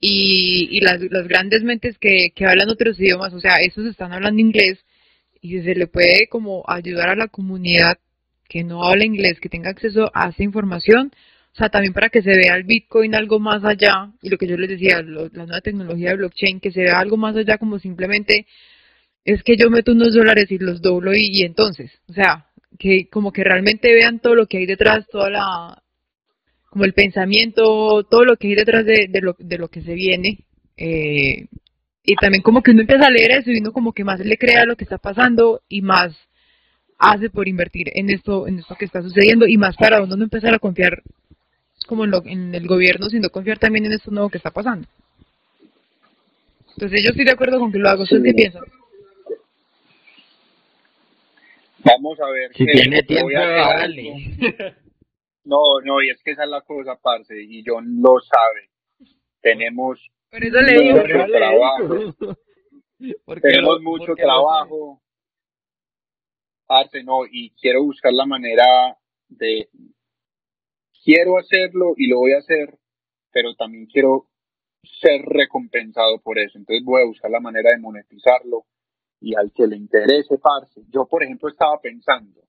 [0.00, 4.12] y, y las, las, grandes mentes que, que hablan otros idiomas, o sea, esos están
[4.12, 4.84] hablando inglés
[5.44, 7.98] y se le puede como ayudar a la comunidad
[8.48, 11.12] que no habla inglés, que tenga acceso a esa información,
[11.52, 14.46] o sea, también para que se vea el Bitcoin algo más allá, y lo que
[14.46, 17.78] yo les decía, la nueva tecnología de blockchain, que se vea algo más allá como
[17.78, 18.46] simplemente
[19.22, 22.46] es que yo meto unos dólares y los doblo y, entonces, o sea,
[22.78, 25.82] que como que realmente vean todo lo que hay detrás, toda la,
[26.70, 29.92] como el pensamiento, todo lo que hay detrás de, de, lo, de lo que se
[29.92, 30.38] viene.
[30.78, 31.48] Eh,
[32.04, 34.36] y también como que uno empieza a leer eso y uno como que más le
[34.36, 36.14] crea lo que está pasando y más
[36.98, 40.24] hace por invertir en esto, en esto que está sucediendo y más para uno no
[40.24, 41.02] empezar a confiar
[41.86, 44.86] como en, lo, en el gobierno, sino confiar también en esto nuevo que está pasando.
[46.76, 48.02] Entonces yo estoy de acuerdo con que lo hago.
[48.02, 48.62] ¿Ustedes qué piensan?
[51.84, 52.52] Vamos a ver.
[52.54, 53.28] Si tiene tiempo,
[55.44, 58.70] No, no, y es que esa es la cosa, parce, y John lo sabe.
[59.42, 60.00] Tenemos
[60.40, 62.36] mucho trabajo.
[63.40, 65.00] Tenemos mucho trabajo.
[66.66, 68.96] Parce, no, y quiero buscar la manera
[69.28, 69.68] de...
[71.04, 72.78] Quiero hacerlo y lo voy a hacer,
[73.30, 74.26] pero también quiero
[75.00, 76.56] ser recompensado por eso.
[76.56, 78.64] Entonces voy a buscar la manera de monetizarlo
[79.20, 80.82] y al que le interese, parce.
[80.90, 82.40] Yo, por ejemplo, estaba pensando,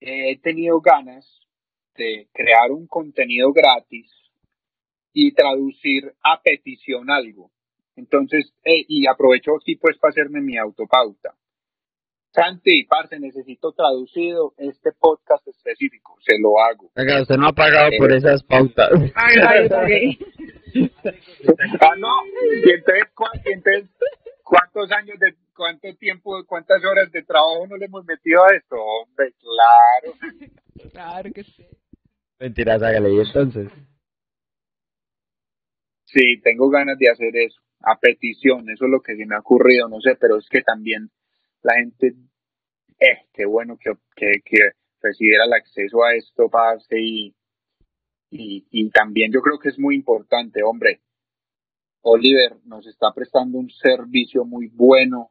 [0.00, 1.26] he tenido ganas
[1.96, 4.10] de crear un contenido gratis
[5.14, 7.50] y traducir a petición algo.
[7.96, 11.34] Entonces, eh, y aprovecho aquí pues para hacerme mi autopauta.
[12.32, 16.90] Santi, parce, necesito traducido este podcast específico, se lo hago.
[16.96, 18.90] Oiga, usted no ha pagado por eh, esas pautas.
[19.14, 20.18] Ay, ay, ay.
[21.80, 22.08] ah, no,
[22.66, 23.08] y entonces,
[23.44, 23.88] entonces
[24.44, 28.76] ¿Cuántos años de, cuánto tiempo, cuántas horas de trabajo no le hemos metido a esto?
[28.76, 30.90] Hombre, claro.
[30.92, 31.66] claro que sí.
[32.38, 33.70] Mentiras, hágale, y entonces.
[36.14, 39.40] Sí, tengo ganas de hacer eso, a petición, eso es lo que se me ha
[39.40, 41.10] ocurrido, no sé, pero es que también
[41.62, 42.14] la gente,
[43.00, 44.58] eh, qué bueno que, que, que
[45.02, 47.34] recibiera el acceso a esto, pase y,
[48.30, 51.00] y, y también yo creo que es muy importante, hombre,
[52.02, 55.30] Oliver nos está prestando un servicio muy bueno.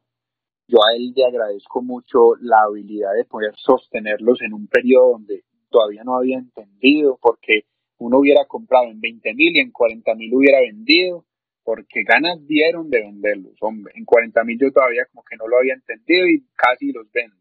[0.66, 5.44] Yo a él le agradezco mucho la habilidad de poder sostenerlos en un periodo donde
[5.70, 7.66] todavía no había entendido, porque
[8.04, 11.24] uno hubiera comprado en 20 mil y en 40 mil hubiera vendido,
[11.62, 13.54] porque ganas dieron de venderlos.
[13.60, 17.10] Hombre, en 40 mil yo todavía como que no lo había entendido y casi los
[17.12, 17.36] vendo.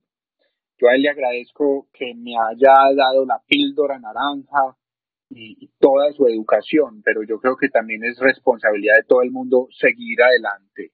[0.77, 4.77] Yo a él le agradezco que me haya dado la píldora naranja,
[5.35, 9.67] y, toda su educación, pero yo creo que también es responsabilidad de todo el mundo
[9.71, 10.91] seguir adelante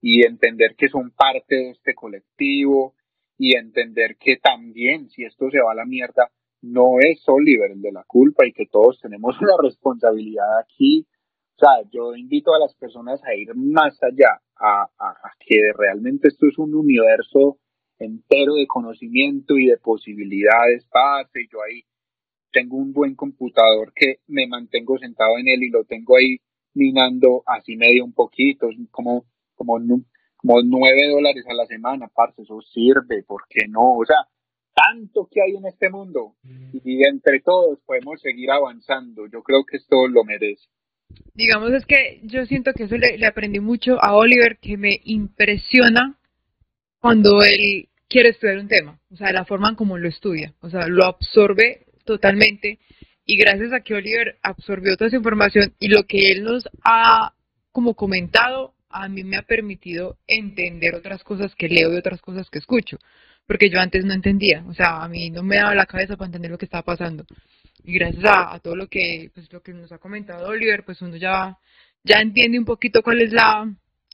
[0.00, 2.94] y entender que son parte de este colectivo
[3.36, 6.30] y entender que también si esto se va a la mierda,
[6.62, 11.06] no es Oliver el de la culpa y que todos tenemos una responsabilidad aquí.
[11.56, 16.28] O sea, yo invito a las personas a ir más allá, a, a que realmente
[16.28, 17.58] esto es un universo
[18.00, 21.82] entero de conocimiento y de posibilidades, parce, yo ahí
[22.50, 26.38] tengo un buen computador que me mantengo sentado en él y lo tengo ahí
[26.74, 29.78] minando así medio un poquito, como, como,
[30.36, 33.96] como nueve dólares a la semana, parce, eso sirve, ¿por qué no?
[33.98, 34.16] O sea,
[34.74, 36.34] tanto que hay en este mundo
[36.72, 39.26] y entre todos podemos seguir avanzando.
[39.26, 40.64] Yo creo que esto lo merece.
[41.34, 45.00] Digamos, es que yo siento que eso le, le aprendí mucho a Oliver, que me
[45.04, 46.18] impresiona
[47.00, 50.68] cuando él quiere estudiar un tema, o sea, la forma en cómo lo estudia, o
[50.68, 52.78] sea, lo absorbe totalmente.
[53.24, 57.34] Y gracias a que Oliver absorbió toda esa información y lo que él nos ha
[57.70, 62.50] como comentado, a mí me ha permitido entender otras cosas que leo y otras cosas
[62.50, 62.98] que escucho.
[63.50, 66.26] Porque yo antes no entendía, o sea, a mí no me daba la cabeza para
[66.26, 67.24] entender lo que estaba pasando.
[67.82, 71.16] Y gracias a, todo lo que, pues, lo que nos ha comentado Oliver, pues uno
[71.16, 71.58] ya,
[72.04, 73.68] ya entiende un poquito cuál es la,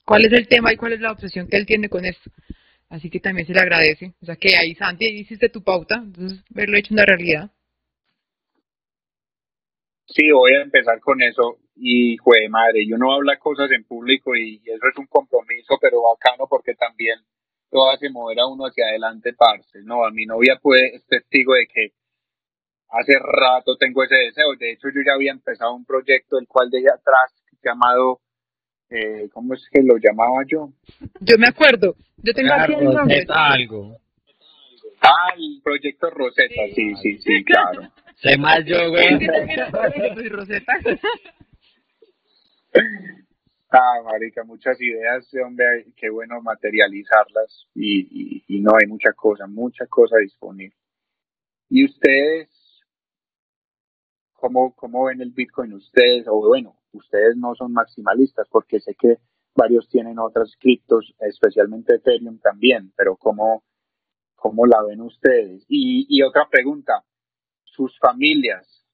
[0.06, 2.30] cuál es el tema y cuál es la obsesión que él tiene con esto.
[2.88, 4.14] Así que también se le agradece.
[4.22, 7.50] O sea que ahí, Santi, hiciste tu pauta, entonces verlo hecho una realidad.
[10.06, 11.58] Sí, voy a empezar con eso.
[11.74, 15.98] Y, de madre, yo no habla cosas en público y eso es un compromiso, pero
[16.00, 17.18] bacano porque también
[17.70, 19.82] todo hace mover a uno hacia adelante, parce.
[19.82, 21.92] No, a mi novia puede, es testigo de que
[22.90, 24.54] hace rato tengo ese deseo.
[24.58, 28.20] De hecho, yo ya había empezado un proyecto el cual dejé atrás llamado,
[28.90, 30.70] eh, ¿cómo es que lo llamaba yo?
[31.20, 31.96] Yo me acuerdo.
[32.18, 33.24] Yo tengo aquí el nombre.
[33.28, 33.98] Algo.
[35.00, 37.82] Ah, el proyecto Rosetta, sí, sí, sí, claro.
[38.16, 39.18] Sé más yo, güey.
[40.30, 40.72] Rosetta.
[43.68, 49.46] Ah, marica, muchas ideas, hombre, qué bueno materializarlas y, y, y no hay mucha cosa,
[49.46, 50.76] mucha cosa disponible.
[51.68, 52.48] ¿Y ustedes
[54.34, 56.26] cómo, cómo ven el Bitcoin ustedes?
[56.28, 59.18] O bueno, ustedes no son maximalistas porque sé que
[59.54, 63.64] varios tienen otras criptos, especialmente Ethereum también, pero ¿cómo,
[64.36, 65.64] cómo la ven ustedes?
[65.68, 67.04] Y, y otra pregunta,
[67.64, 68.86] ¿sus familias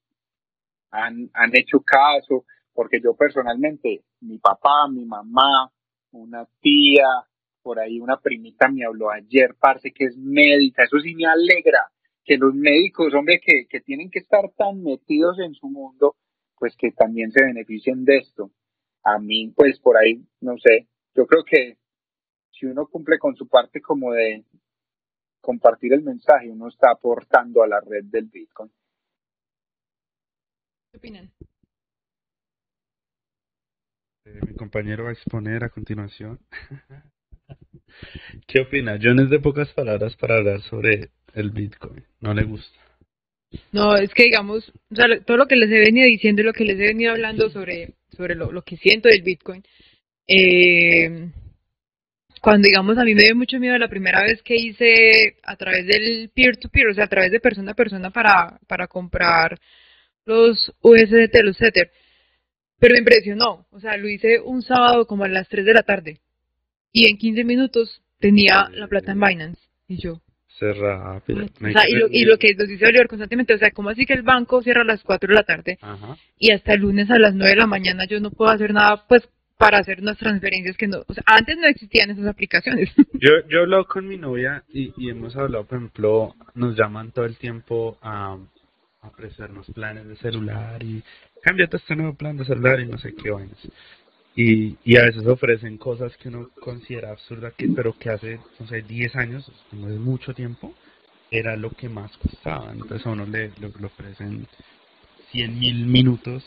[0.91, 2.47] han, han hecho caso?
[2.73, 5.71] Porque yo personalmente, mi papá, mi mamá,
[6.13, 7.07] una tía,
[7.63, 11.91] por ahí una primita me habló ayer, parce, que es médica, eso sí me alegra,
[12.25, 16.17] que los médicos, hombre, que, que tienen que estar tan metidos en su mundo,
[16.57, 18.51] pues que también se beneficien de esto.
[19.05, 21.77] A mí, pues por ahí, no sé, yo creo que
[22.53, 24.45] si uno cumple con su parte como de
[25.41, 28.71] compartir el mensaje, uno está aportando a la red del Bitcoin.
[30.93, 31.33] ¿Qué opinan?
[34.25, 36.39] Mi compañero va a exponer a continuación.
[38.47, 38.99] ¿Qué opina?
[39.03, 42.05] John es de pocas palabras para hablar sobre el Bitcoin.
[42.21, 42.79] No le gusta.
[43.73, 46.53] No, es que digamos, o sea, todo lo que les he venido diciendo y lo
[46.53, 49.63] que les he venido hablando sobre, sobre lo, lo que siento del Bitcoin,
[50.27, 51.31] eh,
[52.41, 55.87] cuando digamos a mí me dio mucho miedo la primera vez que hice a través
[55.87, 59.59] del peer-to-peer, o sea, a través de persona a persona para, para comprar
[60.25, 61.91] los USDT, los Tether,
[62.83, 65.85] pero me impresionó, o sea, lo hice un sábado como a las 3 de la
[65.85, 66.19] tarde
[66.91, 70.21] y en 15 minutos tenía la plata en Binance y yo,
[70.59, 71.45] Ser rápido.
[71.45, 74.05] o sea, y lo, y lo que nos dice Oliver constantemente, o sea, ¿cómo así
[74.05, 76.17] que el banco cierra a las 4 de la tarde Ajá.
[76.37, 79.05] y hasta el lunes a las 9 de la mañana yo no puedo hacer nada,
[79.09, 79.29] pues,
[79.59, 82.91] para hacer unas transferencias que no, o sea, antes no existían esas aplicaciones.
[83.13, 87.13] Yo, yo he hablado con mi novia y, y hemos hablado, por ejemplo, nos llaman
[87.13, 88.37] todo el tiempo a,
[89.03, 91.01] a ofrecernos planes de celular y
[91.43, 93.59] cámbiate este nuevo plan de celular y no sé qué vainas.
[94.35, 98.67] Y, y a veces ofrecen cosas que uno considera absurdas, que, pero que hace, no
[98.67, 100.75] sé, 10 años, no es mucho tiempo,
[101.31, 102.73] era lo que más costaba.
[102.73, 104.47] Entonces a uno le, le, le ofrecen
[105.33, 106.45] 100 mil minutos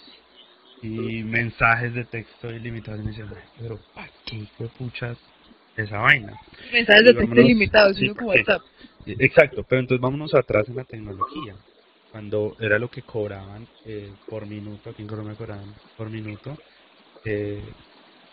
[0.82, 3.02] y mensajes de texto ilimitados.
[3.02, 5.18] Y me dicen, "Ay, pero ¿para qué fue puchas
[5.78, 6.34] esa vaina?
[6.72, 8.30] Mensajes de texto ilimitados, sí, sino como.
[8.30, 8.62] WhatsApp.
[9.06, 11.56] Exacto, pero entonces vámonos atrás en la tecnología.
[12.16, 16.56] Cuando era lo que cobraban eh, por minuto, aquí en Colombia cobraban por minuto,
[17.26, 17.62] eh,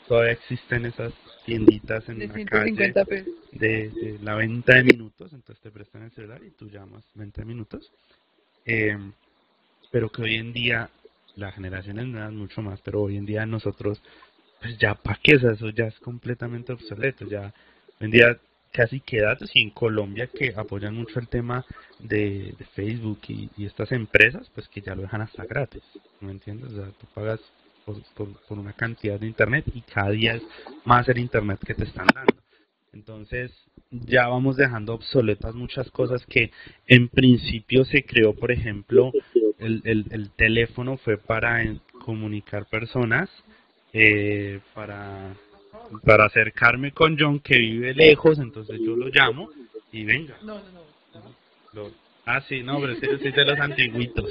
[0.07, 1.13] todavía existen esas
[1.45, 3.35] tienditas en De la calle 150 pesos.
[3.51, 7.45] de, de la venta de minutos, entonces te prestan el celular y tú llamas 20
[7.45, 7.91] minutos.
[8.67, 8.97] Eh,
[9.91, 10.89] pero que hoy en día,
[11.35, 14.01] las generaciones nuevas mucho más, pero hoy en día nosotros,
[14.61, 17.53] pues ya para qué, eso ya es completamente obsoleto, ya
[17.99, 18.39] hoy en día
[18.73, 21.65] casi que datos y en Colombia que apoyan mucho el tema
[21.99, 25.83] de, Facebook y, estas empresas, pues que ya lo dejan hasta gratis,
[26.21, 26.73] ¿me entiendes?
[26.73, 27.41] O sea, tú pagas
[27.85, 30.43] por, por, por una cantidad de internet y cada día es
[30.85, 32.35] más el internet que te están dando.
[32.93, 33.51] Entonces
[33.91, 36.51] ya vamos dejando obsoletas muchas cosas que
[36.87, 39.13] en principio se creó, por ejemplo,
[39.59, 41.63] el, el, el teléfono fue para
[42.05, 43.31] comunicar personas,
[43.93, 45.35] eh, para,
[46.05, 49.51] para acercarme con John que vive lejos, entonces yo lo llamo
[49.93, 50.37] y venga.
[50.43, 51.37] No, no, no.
[51.73, 51.91] Lo-
[52.27, 54.31] ah, sí, no, pero es que yo soy de los antiguitos.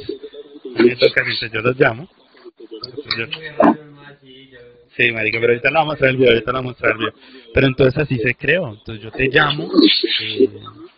[0.75, 1.13] Entonces
[1.53, 2.07] yo los llamo.
[4.97, 6.91] Sí, marica, pero ahorita la vamos a mostrar el video, ahorita la vamos a mostrar
[6.91, 7.13] el video.
[7.53, 8.69] Pero entonces así se creó.
[8.73, 9.69] Entonces yo te llamo,
[10.21, 10.49] eh,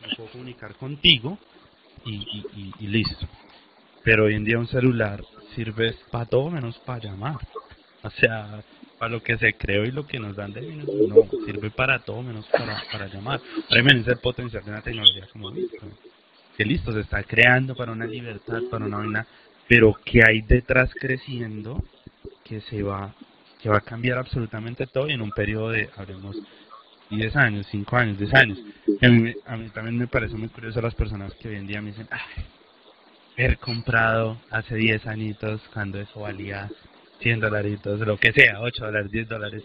[0.08, 1.38] me puedo comunicar contigo
[2.06, 3.28] y, y, y, y listo.
[4.04, 5.24] Pero hoy en día un celular
[5.56, 7.38] sirve para todo menos para llamar.
[8.04, 8.64] O sea,
[9.04, 12.00] para lo que se creó y lo que nos dan de minutos, no, sirve para
[12.00, 13.42] todo menos para, para llamar.
[13.70, 15.92] Ahora imagínense el potencial de una tecnología como Bitcoin.
[16.56, 19.28] Que listo, se está creando para una libertad, para una vaina,
[19.68, 21.84] pero que hay detrás creciendo
[22.46, 23.14] que se va
[23.62, 26.38] que va a cambiar absolutamente todo y en un periodo de, hablemos,
[27.10, 28.60] 10 años, 5 años, 10 años.
[29.02, 31.82] A mí, a mí también me parece muy curioso las personas que hoy en día
[31.82, 32.46] me dicen, ay,
[33.38, 36.70] haber comprado hace 10 añitos cuando eso valía
[37.24, 39.64] 100 dolaritos, lo que sea, 8 dólares, 10 dólares,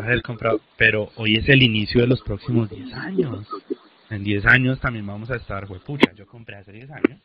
[0.00, 3.46] haber comprado, pero hoy es el inicio de los próximos 10 años.
[4.10, 7.20] En 10 años también vamos a estar, pucha, yo compré hace 10 años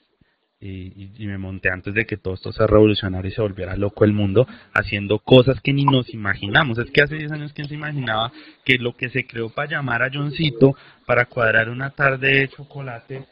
[0.59, 4.05] y, y- me monté antes de que todo esto se revolucionara y se volviera loco
[4.05, 6.77] el mundo, haciendo cosas que ni nos imaginamos.
[6.77, 8.31] Es que hace 10 años, ¿quién se imaginaba
[8.63, 13.25] que lo que se creó para llamar a Johncito, para cuadrar una tarde de chocolate,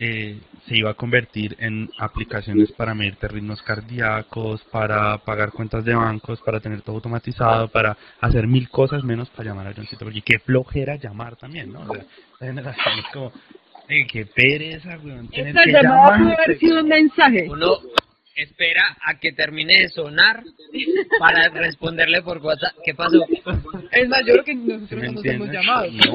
[0.00, 5.94] eh, se iba a convertir en aplicaciones para medirte ritmos cardíacos, para pagar cuentas de
[5.94, 10.22] bancos, para tener todo automatizado, para hacer mil cosas menos para llamar a Johncito, porque
[10.22, 11.80] qué flojera llamar también, ¿no?
[11.82, 12.04] O sea,
[12.40, 13.32] la generación es como,
[13.88, 16.42] eh, qué pereza, weón, tener Esta que llamada pudo llamarte.
[16.44, 17.46] haber sido un mensaje.
[17.48, 17.76] Uno
[18.36, 20.42] espera a que termine de sonar
[21.20, 22.72] para responderle por WhatsApp.
[22.84, 23.24] ¿Qué pasó?
[23.92, 25.86] Es más, yo creo que ¿Sí nosotros no nos hemos llamado.
[25.92, 26.14] No.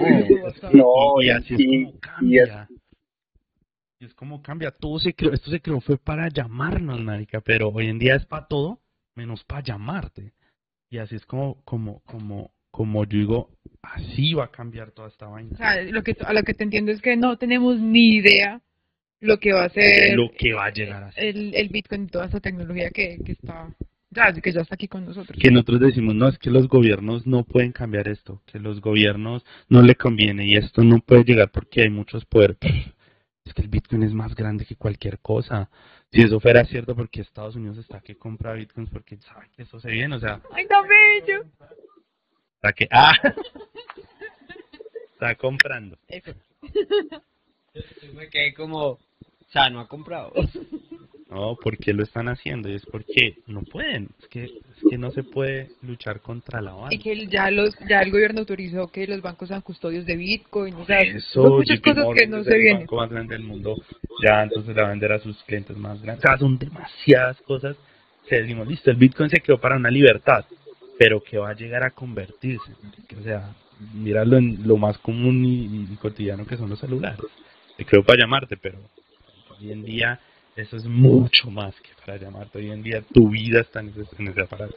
[0.73, 1.91] No, y, y y- así y- es como
[2.29, 2.67] y es- cambia.
[4.01, 4.71] Y es como cambia.
[4.71, 8.25] Todo se creó, esto se creó fue para llamarnos, marica, pero hoy en día es
[8.25, 8.79] para todo
[9.15, 10.31] menos para llamarte.
[10.89, 13.49] Y así es como, como, como, como yo digo,
[13.81, 15.51] así va a cambiar toda esta vaina.
[15.53, 18.61] O sea, lo que, a lo que te entiendo es que no tenemos ni idea
[19.19, 21.25] lo que va a ser lo que va a llegar a ser.
[21.25, 23.75] el, el Bitcoin y toda esta tecnología que, que está
[24.11, 25.37] ya, que ya está aquí con nosotros.
[25.39, 29.45] Que nosotros decimos, no, es que los gobiernos no pueden cambiar esto, que los gobiernos
[29.67, 32.57] no le conviene y esto no puede llegar porque hay muchos poderes.
[33.59, 35.69] El Bitcoin es más grande que cualquier cosa.
[36.11, 39.79] Si eso fuera cierto, porque Estados Unidos está que compra Bitcoins porque sabe que eso
[39.79, 41.43] se viene, o sea, ¡Ay, tan bello!
[42.55, 43.13] está que, ah,
[45.13, 45.97] está comprando.
[46.07, 46.33] Eso.
[48.01, 48.99] Yo me quedé como, o
[49.49, 50.31] sea, no ha comprado.
[51.29, 52.69] No, ¿por qué lo están haciendo?
[52.69, 54.51] Y es porque no pueden, es que, es
[54.89, 56.95] que no se puede luchar contra la banda.
[56.95, 60.15] Y que el- ya los ya el gobierno autorizó que los bancos sean custodios de
[60.15, 60.73] Bitcoin.
[60.73, 62.79] O sea, Eso, muchas cosas que no se el vienen.
[62.81, 63.75] banco más grande del mundo,
[64.23, 66.25] ya entonces le va a vender a sus clientes más grandes.
[66.25, 67.75] O sea, son demasiadas cosas
[68.27, 70.45] que decimos, listo, el Bitcoin se quedó para una libertad,
[70.97, 72.71] pero que va a llegar a convertirse.
[73.19, 73.53] O sea,
[73.93, 77.19] míralo en lo más común y, y cotidiano que son los celulares.
[77.77, 78.79] Se creó para llamarte, pero
[79.59, 80.19] hoy en día
[80.59, 82.59] eso es mucho más que para llamarte.
[82.59, 84.75] Hoy en día tu vida está en ese, en ese aparato.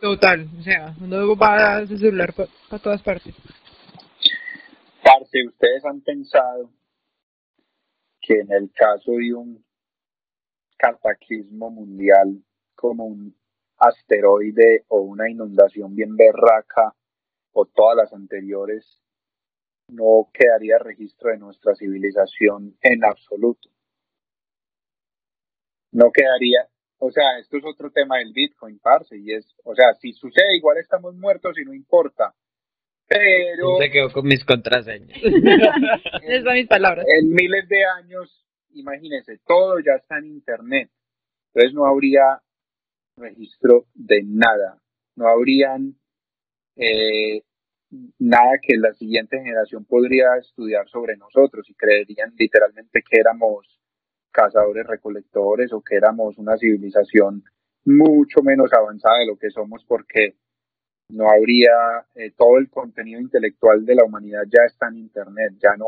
[0.00, 0.48] Total.
[0.58, 3.34] O sea, uno va a su celular para todas partes.
[5.02, 6.70] Parce, ¿ustedes han pensado
[8.20, 9.64] que en el caso de un
[10.76, 12.42] cataclismo mundial
[12.76, 13.36] como un
[13.78, 16.94] asteroide o una inundación bien berraca
[17.52, 19.02] o todas las anteriores,
[19.88, 23.68] no quedaría registro de nuestra civilización en absoluto?
[25.92, 26.68] No quedaría,
[26.98, 30.56] o sea, esto es otro tema del Bitcoin, parce, y es, o sea, si sucede
[30.56, 32.34] igual estamos muertos y no importa,
[33.08, 33.78] pero...
[33.78, 35.18] Se quedó con mis contraseñas.
[36.22, 37.06] Esas son mis palabras.
[37.08, 40.90] en miles de años, imagínense, todo ya está en Internet.
[41.54, 42.42] Entonces no habría
[43.16, 44.78] registro de nada.
[45.16, 45.94] No habrían
[46.76, 47.42] eh,
[48.18, 53.77] nada que la siguiente generación podría estudiar sobre nosotros y creerían literalmente que éramos
[54.38, 57.42] cazadores recolectores o que éramos una civilización
[57.84, 60.36] mucho menos avanzada de lo que somos porque
[61.08, 65.74] no habría eh, todo el contenido intelectual de la humanidad ya está en internet, ya
[65.76, 65.86] no,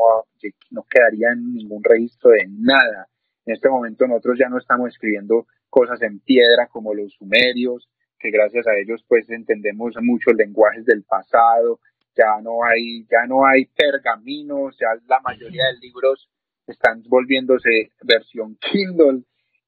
[0.71, 3.07] no quedaría en ningún registro de nada.
[3.45, 7.87] En este momento nosotros ya no estamos escribiendo cosas en piedra como los sumerios,
[8.19, 11.79] que gracias a ellos pues entendemos muchos lenguajes del pasado,
[12.17, 16.29] ya no hay, ya no hay pergaminos, ya la mayoría de libros
[16.71, 19.23] están volviéndose versión Kindle.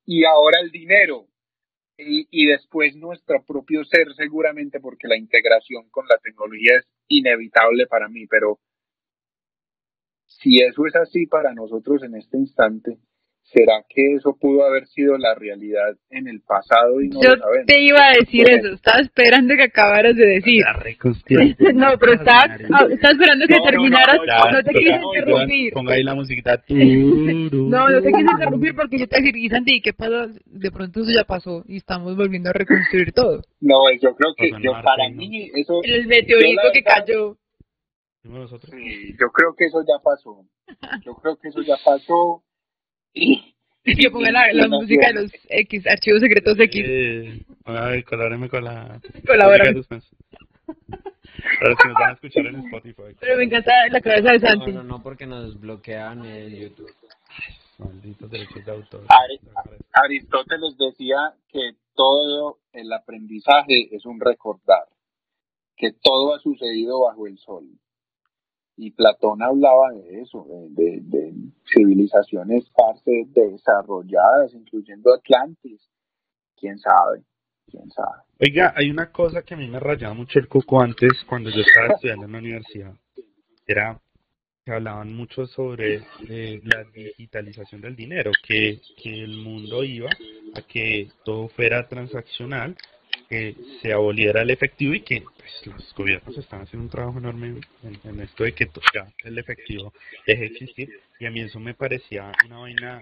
[0.05, 1.27] Y ahora el dinero.
[1.95, 8.09] Y, después nuestro propio ser seguramente porque la integración con la tecnología es inevitable para
[8.09, 8.59] mí, pero
[10.25, 12.97] si eso es así para nosotros en este instante,
[13.43, 17.37] ¿será que eso pudo haber sido la realidad en el pasado y no Yo lo
[17.37, 17.65] sabemos?
[17.67, 18.67] te iba a decir eso.
[18.73, 20.63] Estaba esperando que acabaras de decir.
[21.73, 24.17] No, pero estaba, ah, estaba esperando que No, no, terminaras.
[24.17, 25.73] no, Ya, No te quise no, interrumpir.
[25.73, 26.63] Ponga ahí la musiquita.
[26.69, 30.27] No, no te quise interrumpir porque yo te dije, y Santi, ¿qué pasa?
[30.45, 33.41] De pronto eso ya pasó y estamos volviendo a reconstruir todo.
[33.61, 35.15] No, yo creo que Pasó yo, para ¿no?
[35.15, 37.37] mí eso, El meteorito que cayó.
[38.23, 38.71] Nosotros.
[38.73, 40.45] sí, yo creo que eso ya pasó.
[41.05, 42.41] Yo creo que eso ya pasó.
[43.85, 46.83] Y, Y que ponga la, la música de los X, archivos secretos X.
[46.87, 48.99] Eh, a ver, colabóreme con la.
[49.27, 49.65] Colabora.
[49.65, 49.73] Para
[51.69, 53.15] los que nos van a escuchar en Spotify.
[53.19, 54.71] Pero me encanta la cabeza de No, Santi.
[54.71, 56.91] no, no, porque nos bloquean el YouTube.
[57.77, 59.03] Malditos derechos de autor.
[59.07, 59.39] Ari-
[59.91, 64.85] Aristóteles decía que todo el aprendizaje es un recordar,
[65.75, 67.65] que todo ha sucedido bajo el sol.
[68.75, 71.33] Y Platón hablaba de eso, de, de-
[71.73, 75.81] civilizaciones parce desarrolladas, incluyendo Atlantis.
[76.59, 77.23] ¿Quién sabe?
[77.69, 78.21] ¿Quién sabe?
[78.39, 81.61] Oiga, hay una cosa que a mí me rayaba mucho el coco antes, cuando yo
[81.61, 82.93] estaba estudiando en la universidad.
[83.65, 83.99] Era
[84.65, 90.09] que hablaban mucho sobre eh, la digitalización del dinero, que, que el mundo iba
[90.55, 92.75] a que todo fuera transaccional
[93.29, 97.61] que se aboliera el efectivo y que pues, los gobiernos están haciendo un trabajo enorme
[97.83, 99.93] en, esto de que ya el efectivo
[100.25, 103.01] deje de existir y a mí eso me parecía una vaina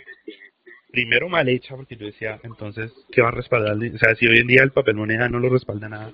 [0.91, 3.75] primero mal hecha porque yo decía entonces ¿qué va a respaldar?
[3.75, 6.11] o sea si hoy en día el papel moneda no lo respalda nada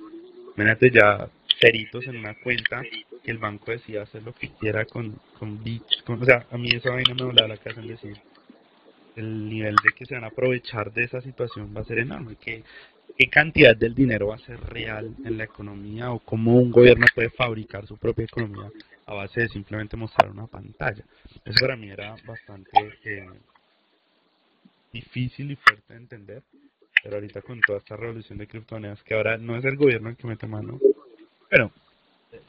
[0.56, 1.30] imagínate ya
[1.60, 2.82] ceritos en una cuenta
[3.24, 5.60] que el banco decía hacer lo que quiera con, con
[6.06, 8.18] con, o sea a mí esa vaina me volaba la casa en decir
[9.16, 12.36] el nivel de que se van a aprovechar de esa situación va a ser enorme
[12.40, 12.64] que
[13.18, 17.06] qué cantidad del dinero va a ser real en la economía o cómo un gobierno
[17.14, 18.70] puede fabricar su propia economía
[19.06, 21.04] a base de simplemente mostrar una pantalla.
[21.46, 22.70] Eso para mí era bastante
[23.06, 23.26] eh,
[24.92, 26.44] difícil y fuerte de entender,
[27.04, 30.18] pero ahorita con toda esta revolución de criptomonedas, que ahora no es el gobierno el
[30.18, 30.80] que mete mano,
[31.50, 31.72] pero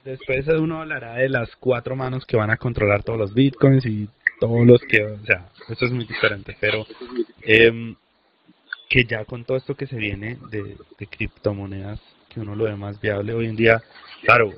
[0.05, 4.09] después uno hablará de las cuatro manos que van a controlar todos los bitcoins y
[4.41, 6.87] todos los que, o sea, eso es muy diferente, pero...
[7.43, 7.95] Eh,
[8.89, 10.77] que ya con todo esto que se viene de,
[11.09, 13.83] criptomonedas, que uno lo ve más viable hoy en día,
[14.23, 14.53] claro,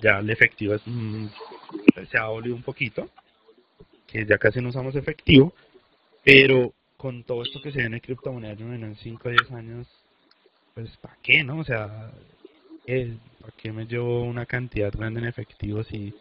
[0.00, 1.26] ya el efectivo es, mm,
[2.10, 3.08] se ha volvido un poquito,
[4.06, 5.54] que ya casi no usamos efectivo,
[6.22, 9.86] pero con todo esto que se viene de criptomonedas en 5 o 10 años,
[10.74, 11.58] pues ¿para qué, no?
[11.58, 12.10] O sea,
[12.86, 16.12] ¿para qué me llevo una cantidad grande en efectivo si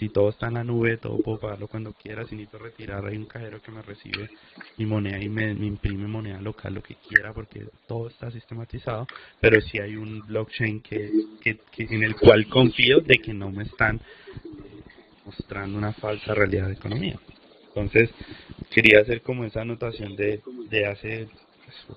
[0.00, 3.18] si todo está en la nube, todo puedo pagarlo cuando quiera, si necesito retirar, hay
[3.18, 4.30] un cajero que me recibe
[4.78, 9.06] mi moneda y me, imprime moneda local, lo que quiera, porque todo está sistematizado,
[9.40, 11.10] pero si hay un blockchain que,
[11.42, 14.00] que, en el cual confío de que no me están eh,
[15.26, 17.20] mostrando una falsa realidad de economía.
[17.68, 18.08] Entonces,
[18.70, 20.40] quería hacer como esa anotación de,
[20.70, 21.28] de hace,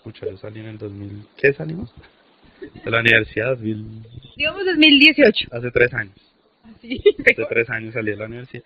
[0.04, 1.90] pues, yo salí en el 2000, ¿qué salimos?
[2.84, 5.48] De la universidad, digamos 2018.
[5.52, 6.33] Hace tres años.
[6.78, 8.64] Hace tres años salí de la universidad.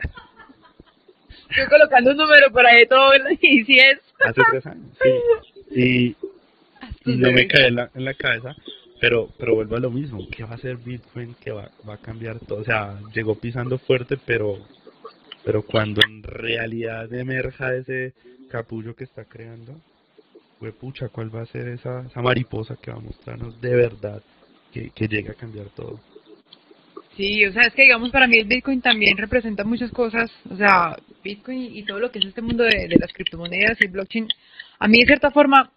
[1.50, 4.00] Estoy colocando un número por ahí todo y si es.
[4.20, 6.16] Hace tres años, sí.
[7.06, 8.56] Y, no me cae en la, en la cabeza,
[9.00, 10.28] pero pero vuelvo a lo mismo.
[10.30, 11.36] ¿Qué va a hacer Bitcoin?
[11.36, 12.60] que va, va a cambiar todo?
[12.60, 14.58] O sea, llegó pisando fuerte, pero
[15.46, 18.14] pero cuando en realidad emerja ese
[18.50, 19.80] capullo que está creando,
[20.60, 24.22] pues pucha, ¿cuál va a ser esa, esa mariposa que va a mostrarnos de verdad
[24.74, 26.00] que, que llega a cambiar todo?
[27.18, 30.56] Sí, o sea, es que digamos para mí el Bitcoin también representa muchas cosas, o
[30.56, 34.28] sea, Bitcoin y todo lo que es este mundo de, las criptomonedas y blockchain,
[34.78, 35.72] a mí de cierta forma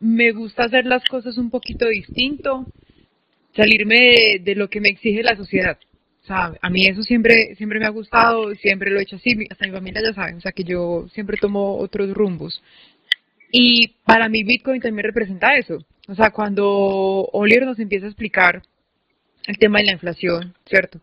[0.00, 2.64] me gusta hacer las cosas un poquito distinto,
[3.54, 5.78] salirme de, lo que me exige la sociedad.
[6.22, 9.36] O sea, a mí eso siempre siempre me ha gustado, siempre lo he hecho así,
[9.50, 12.62] hasta mi familia ya sabe, o sea, que yo siempre tomo otros rumbos.
[13.52, 15.84] Y para mí Bitcoin también representa eso.
[16.08, 18.62] O sea, cuando Oliver nos empieza a explicar
[19.50, 21.00] el tema de la inflación, ¿cierto?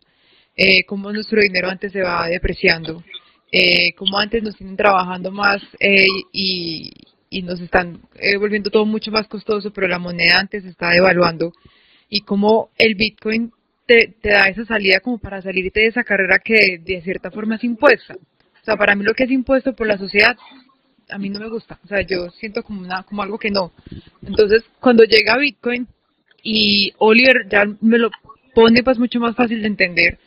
[0.56, 3.04] Eh, cómo nuestro dinero antes se va depreciando,
[3.52, 6.92] eh, cómo antes nos tienen trabajando más eh, y,
[7.30, 10.90] y, nos están eh, volviendo todo mucho más costoso, pero la moneda antes se está
[10.90, 11.54] devaluando
[12.10, 13.52] y cómo el Bitcoin
[13.86, 17.56] te, te da esa salida como para salirte de esa carrera que de cierta forma
[17.56, 18.16] es impuesta.
[18.16, 20.36] O sea, para mí lo que es impuesto por la sociedad
[21.10, 23.72] a mí no me gusta, o sea, yo siento como algo que no.
[24.26, 25.88] Entonces, cuando llega Bitcoin
[26.44, 28.10] y Oliver ya me lo
[28.58, 30.18] pone pues mucho más fácil de entender,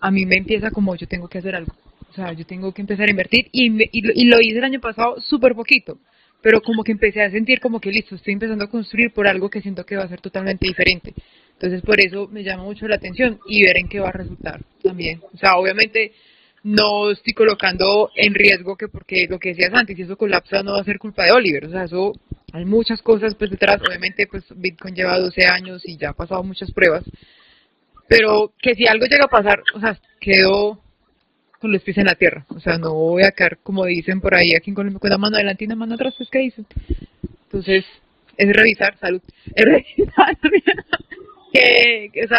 [0.00, 1.74] a mí me empieza como yo tengo que hacer algo.
[2.08, 5.20] O sea, yo tengo que empezar a invertir y, y, lo, hice el año pasado
[5.20, 5.98] súper poquito,
[6.40, 9.50] pero como que empecé a sentir como que listo, estoy empezando a construir por algo
[9.50, 11.12] que siento que va a ser totalmente diferente.
[11.52, 14.62] Entonces por eso me llama mucho la atención y ver en qué va a resultar
[14.82, 15.20] también.
[15.30, 16.12] O sea, obviamente
[16.62, 20.72] no estoy colocando en riesgo que porque lo que decías antes, si eso colapsa no
[20.72, 21.66] va a ser culpa de Oliver.
[21.66, 22.14] O sea, eso
[22.50, 23.78] hay muchas cosas pues detrás.
[23.86, 27.04] Obviamente pues Bitcoin lleva 12 años y ya ha pasado muchas pruebas
[28.08, 30.80] pero que si algo llega a pasar, o sea, quedo
[31.60, 34.34] con los pies en la tierra, o sea, no voy a quedar como dicen por
[34.34, 36.66] ahí aquí con la mano adelante y la mano atrás, pues ¿qué dicen?
[37.44, 37.84] Entonces,
[38.36, 39.20] es revisar, salud,
[39.54, 40.38] es revisar
[41.52, 42.38] qué, o sea,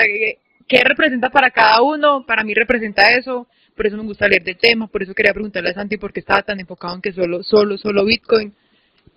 [0.67, 4.57] qué, representa para cada uno, para mí representa eso, por eso me gusta leer del
[4.57, 7.43] tema, por eso quería preguntarle a Santi por qué estaba tan enfocado en que solo,
[7.43, 8.53] solo, solo Bitcoin,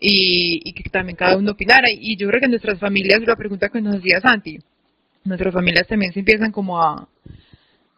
[0.01, 3.37] y, y que también cada uno opinara, y yo creo que en nuestras familias, la
[3.37, 4.59] pregunta que nos hacía Santi,
[5.25, 7.09] nuestras familias también se empiezan como a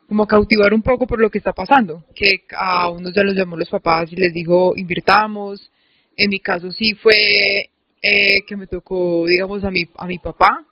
[0.09, 3.35] como a cautivar un poco por lo que está pasando, que a unos ya los
[3.35, 5.71] llamó los papás y les dijo invirtamos,
[6.17, 7.71] en mi caso sí fue
[8.03, 10.65] eh, que me tocó, digamos, a mi, a mi papá,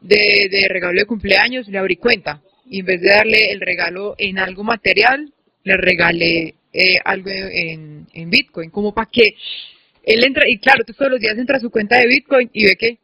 [0.00, 4.16] de, de regalo de cumpleaños, le abrí cuenta, y en vez de darle el regalo
[4.18, 5.32] en algo material,
[5.62, 9.36] le regalé eh, algo en, en Bitcoin, como para que
[10.02, 12.76] él entra, y claro, todos los días entra a su cuenta de Bitcoin y ve
[12.76, 12.98] que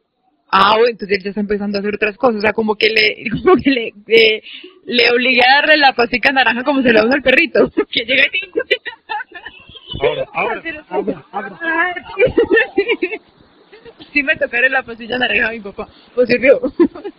[0.51, 3.29] Ah, entonces él ya está empezando a hacer otras cosas, o sea, como que le,
[3.43, 4.41] como que le, eh,
[4.85, 8.23] le obligué a darle la pastica naranja como se le da al perrito, que llega
[8.31, 8.51] y
[10.01, 11.95] Ahora, ahora, ahora, ahora.
[14.11, 15.87] sí me tocaron la pastilla naranja a mi papá.
[16.13, 16.59] Pues sirvió,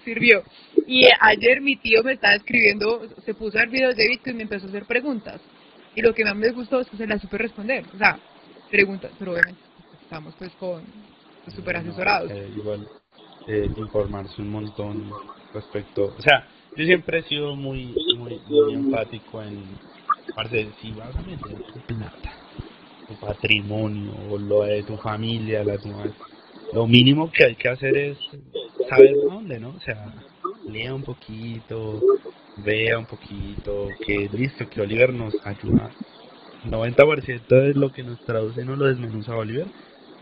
[0.05, 0.43] sirvió.
[0.86, 4.39] Y ayer mi tío me estaba escribiendo, se puso a ver videos de Bitcoin y
[4.39, 5.40] me empezó a hacer preguntas.
[5.94, 7.85] Y lo que más me gustó es que se las supe responder.
[7.94, 8.19] O sea,
[8.70, 9.61] preguntas, pero obviamente
[10.03, 10.85] estamos pues con
[11.55, 12.31] súper asesorados.
[12.31, 12.86] Eh, igual
[13.47, 15.10] eh, informarse un montón
[15.52, 19.62] respecto, o sea, yo siempre he sido muy, muy, muy empático en,
[20.35, 22.32] parte si vas a meter tu plata,
[23.09, 25.90] tu patrimonio, o lo de tu familia, la tu
[26.73, 28.18] lo mínimo que hay que hacer es
[28.89, 29.70] saber dónde, ¿no?
[29.70, 30.12] O sea,
[30.68, 32.02] lea un poquito,
[32.56, 35.90] vea un poquito, que listo, que Oliver nos ayuda.
[36.64, 39.66] 90% es lo que nos traduce, no lo desmenuza Oliver,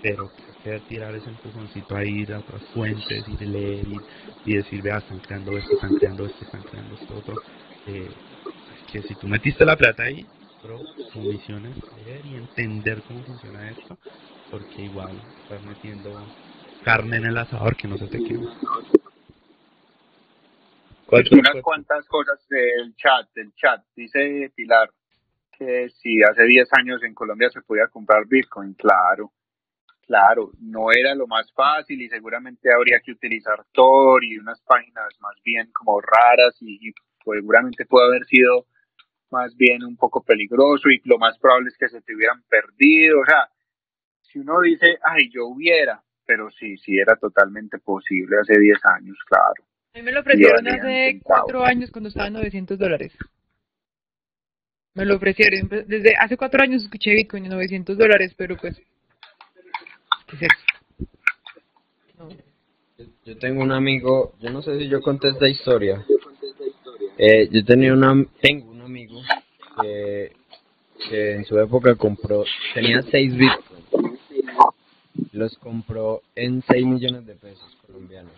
[0.02, 0.30] pero
[0.64, 3.86] que tirar ese empujoncito a ir a otras fuentes y de leer
[4.46, 7.42] y, decir, vea, están creando esto, están creando esto, están creando esto otro.
[7.86, 8.08] Eh,
[8.90, 10.26] que si tú metiste la plata ahí,
[10.62, 10.80] pero
[11.12, 11.76] tu misión es
[12.06, 13.98] leer y entender cómo funciona esto,
[14.50, 16.10] porque igual estás metiendo
[16.82, 18.50] carne en el asador que no se te quema.
[21.08, 23.84] Unas cuantas cosas del chat, del chat.
[23.94, 24.90] Dice Pilar
[25.56, 29.30] que si hace 10 años en Colombia se podía comprar Bitcoin, claro,
[30.06, 35.08] claro, no era lo más fácil y seguramente habría que utilizar Tor y unas páginas
[35.20, 36.92] más bien como raras y,
[37.24, 38.66] seguramente puede haber sido
[39.30, 43.20] más bien un poco peligroso y lo más probable es que se te hubieran perdido,
[43.20, 43.48] o sea,
[44.20, 49.16] si uno dice, ay, yo hubiera, pero sí, sí era totalmente posible hace 10 años,
[49.26, 49.64] claro.
[49.94, 53.16] A mí me lo ofrecieron hace cuatro años cuando estaba en 900 dólares.
[54.94, 55.68] Me lo ofrecieron.
[55.68, 58.80] Desde hace cuatro años escuché Bitcoin en 900 dólares, pero pues...
[63.24, 66.04] Yo, tengo un amigo, yo no sé si yo conté esta historia.
[67.16, 69.20] Eh, yo tenía una, tengo un amigo
[69.80, 70.32] que,
[71.08, 72.44] que en su época compró,
[72.74, 74.20] tenía 6 bitcoins.
[75.32, 78.34] Los compró en 6 millones de pesos colombianos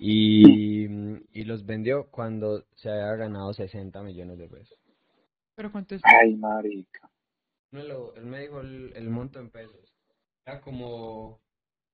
[0.00, 0.86] y,
[1.34, 4.78] y los vendió cuando se había ganado 60 millones de pesos.
[5.54, 6.00] ¿Pero cuánto es?
[6.04, 7.10] Ay, marica.
[7.72, 9.89] él me dijo el, monto en pesos.
[10.50, 11.38] Era como...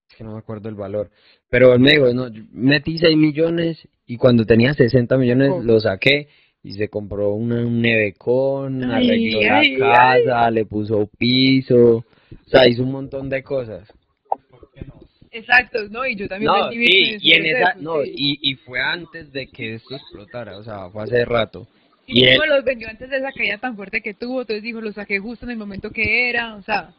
[0.08, 1.10] Es que no me acuerdo el valor.
[1.50, 6.28] Pero él me dijo, no, metí 6 millones y cuando tenía 60 millones lo saqué
[6.62, 12.04] y se compró una, un nevecón, arregló la casa, le puso piso, o
[12.46, 13.92] sea, hizo un montón de cosas.
[15.32, 16.06] Exacto, ¿no?
[16.06, 19.74] Y yo también no, sí, y, en esa, no, y, y fue antes de que
[19.74, 21.68] esto explotara, o sea, fue hace rato.
[22.06, 24.92] Y, y los vendió antes de esa caída tan fuerte que tuvo, entonces dijo, lo
[24.92, 26.94] saqué justo en el momento que era, o sea...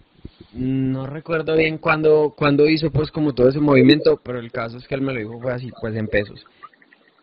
[0.53, 4.87] No recuerdo bien cuándo cuando hizo pues como todo ese movimiento, pero el caso es
[4.87, 6.45] que él me lo dijo fue así, pues en pesos.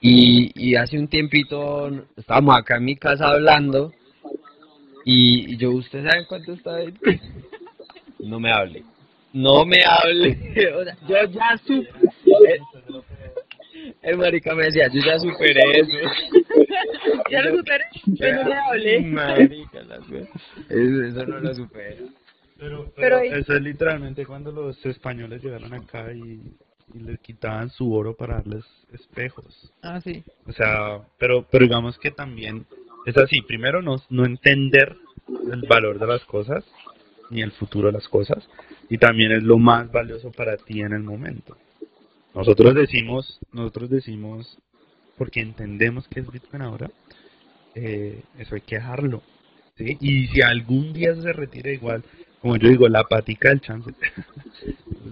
[0.00, 3.92] Y, y hace un tiempito estábamos acá en mi casa hablando
[5.06, 6.92] y, yo, ¿usted sabe cuánto está ahí?
[8.20, 8.84] no me hable
[9.34, 10.38] no me hable.
[11.08, 12.60] yo ya superé.
[14.00, 15.90] El marica me decía, yo ya superé eso.
[17.30, 17.84] ¿Ya lo superé?
[18.06, 19.00] Yo no me hablé.
[19.00, 19.80] Marica,
[20.70, 21.96] eso, no lo supera.
[22.64, 26.40] Pero, pero, eso es literalmente cuando los españoles llegaron acá y,
[26.94, 29.70] y les quitaban su oro para darles espejos.
[29.82, 30.24] Ah, sí.
[30.46, 32.64] O sea, pero, pero digamos que también
[33.04, 33.42] es así.
[33.42, 34.96] Primero, no, no entender
[35.52, 36.64] el valor de las cosas
[37.28, 38.48] ni el futuro de las cosas
[38.88, 41.58] y también es lo más valioso para ti en el momento.
[42.34, 44.58] Nosotros decimos, nosotros decimos,
[45.18, 46.90] porque entendemos que es Bitcoin ahora,
[47.74, 49.22] eh, eso hay que dejarlo.
[49.76, 49.98] ¿sí?
[50.00, 52.02] Y si algún día se retira igual,
[52.44, 53.90] como yo digo, la patica del chance,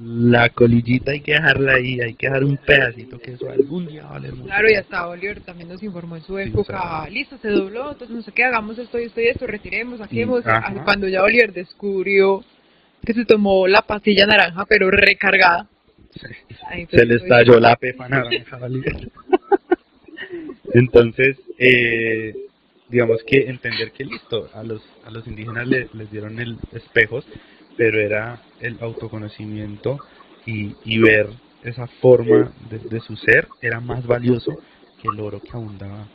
[0.04, 4.04] la colillita hay que dejarla ahí, hay que dejar un pedacito que eso algún día
[4.04, 4.44] vale mucho.
[4.44, 8.20] Claro, y hasta Oliver también nos informó en su época, listo, se dobló, entonces no
[8.20, 10.44] sé qué, hagamos esto y esto y esto, retiremos, saquemos,
[10.84, 12.44] cuando ya Oliver descubrió
[13.02, 15.66] que se tomó la pastilla naranja, pero recargada.
[16.90, 18.58] Se le estalló la pepa naranja,
[20.74, 22.34] Entonces, eh,
[22.92, 27.24] digamos que entender que listo, a los, a los indígenas les dieron el espejos,
[27.76, 29.98] pero era el autoconocimiento
[30.44, 31.30] y, y ver
[31.64, 34.58] esa forma de, de, su ser era más valioso
[35.00, 36.06] que el oro que abundaba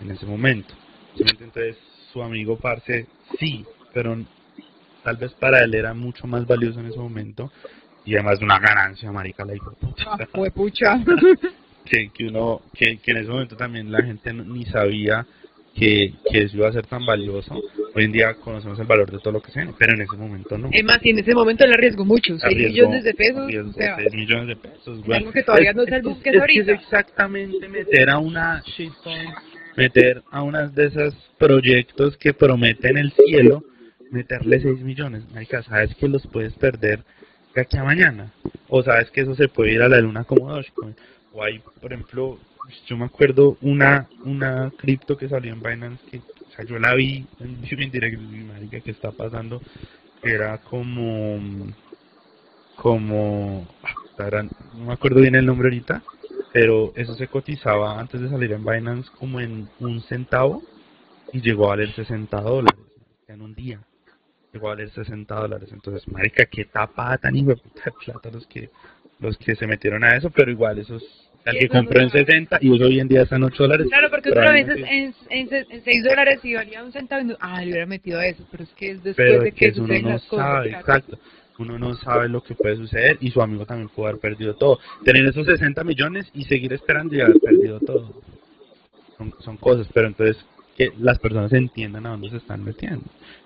[0.00, 0.74] en ese momento.
[1.16, 1.76] Entonces,
[2.12, 3.06] su amigo Parce,
[3.38, 4.16] sí, pero
[5.04, 7.52] tal vez para él era mucho más valioso en ese momento
[8.04, 10.18] y además de una ganancia, marica, la hijo ah,
[10.52, 10.98] pucha.
[11.84, 15.24] que, que uno, que, que en ese momento también la gente ni sabía
[15.74, 17.54] que, que eso iba a ser tan valioso.
[17.94, 20.56] Hoy en día conocemos el valor de todo lo que sea, pero en ese momento
[20.56, 20.68] no.
[20.72, 23.44] Es más, y en ese momento le arriesgó mucho, 6 millones de pesos.
[23.44, 26.40] o sea, 6 millones de pesos, Algo que todavía no es el boom que es,
[26.40, 26.72] ahorita.
[26.72, 29.30] Es exactamente meter a una shitcoin,
[29.76, 33.64] meter a unas de esos proyectos que prometen el cielo
[34.14, 37.00] meterle 6 millones, marica, sabes que los puedes perder
[37.54, 38.32] de aquí a mañana.
[38.68, 40.94] O sabes que eso se puede ir a la luna como Dogecoin.
[41.32, 42.38] O hay, por ejemplo,
[42.86, 46.94] yo me acuerdo una una cripto que salió en Binance que o sea, yo la
[46.94, 47.60] vi en,
[47.90, 49.60] directo marica que está pasando
[50.22, 51.72] era como
[52.76, 54.42] como ah,
[54.74, 56.02] no me acuerdo bien el nombre ahorita
[56.54, 60.62] pero eso se cotizaba antes de salir en Binance como en un centavo
[61.32, 62.80] y llegó a valer 60 dólares
[63.26, 63.80] en un día.
[64.52, 65.70] Llegó a valer 60 dólares.
[65.72, 67.60] Entonces marica qué tapada tan hijo de
[68.04, 68.70] plata los que
[69.18, 71.02] los que se metieron a eso pero igual esos
[71.44, 72.26] el que compró en verdad.
[72.26, 75.14] 60 y hoy en día está en 8 dólares Claro, porque otra vez no en,
[75.30, 77.22] en, en 6 dólares y valía un centavo.
[77.22, 79.72] y no- Ah, le hubiera metido eso, pero es que es después pero de que,
[79.72, 80.46] que uno no las cosas.
[80.46, 81.18] sabe, exacto.
[81.58, 84.80] Uno no sabe lo que puede suceder y su amigo también puede haber perdido todo.
[85.04, 88.12] Tener esos 60 millones y seguir esperando y haber perdido todo.
[89.18, 90.36] Son, son cosas, pero entonces
[90.76, 93.04] que las personas entiendan a dónde se están metiendo.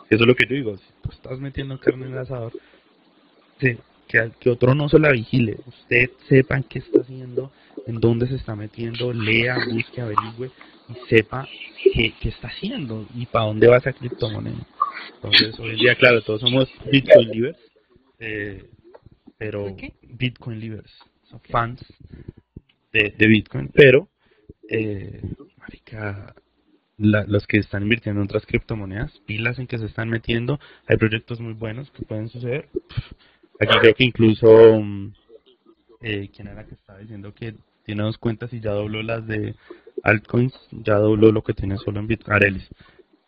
[0.08, 2.52] Eso es lo que yo digo, si tú estás metiendo carne en el asador,
[3.60, 3.76] sí,
[4.08, 5.58] que, que otro no se la vigile.
[5.66, 7.52] Usted sepa qué está haciendo,
[7.86, 10.50] en dónde se está metiendo, lea, busque, averigüe
[10.88, 11.46] y sepa
[11.94, 14.66] qué, qué está haciendo y para dónde va esa criptomoneda.
[15.14, 17.58] Entonces, hoy en día, claro, todos somos Bitcoin livers,
[18.18, 18.64] eh,
[19.36, 19.76] pero.
[20.02, 20.92] Bitcoin livers,
[21.30, 21.80] son fans
[22.92, 24.08] de, de Bitcoin, pero,
[24.70, 25.20] eh,
[25.58, 26.34] marica,
[26.96, 30.96] la- los que están invirtiendo en otras criptomonedas, pilas en que se están metiendo, hay
[30.96, 32.68] proyectos muy buenos que pueden suceder.
[33.60, 35.12] Aquí creo que incluso, mm,
[36.02, 37.54] eh, ¿quién era que estaba diciendo que
[37.84, 39.54] tiene dos cuentas y ya dobló las de
[40.02, 42.36] altcoins, ya dobló lo que tiene solo en Bitcoin?
[42.36, 42.68] Arelis.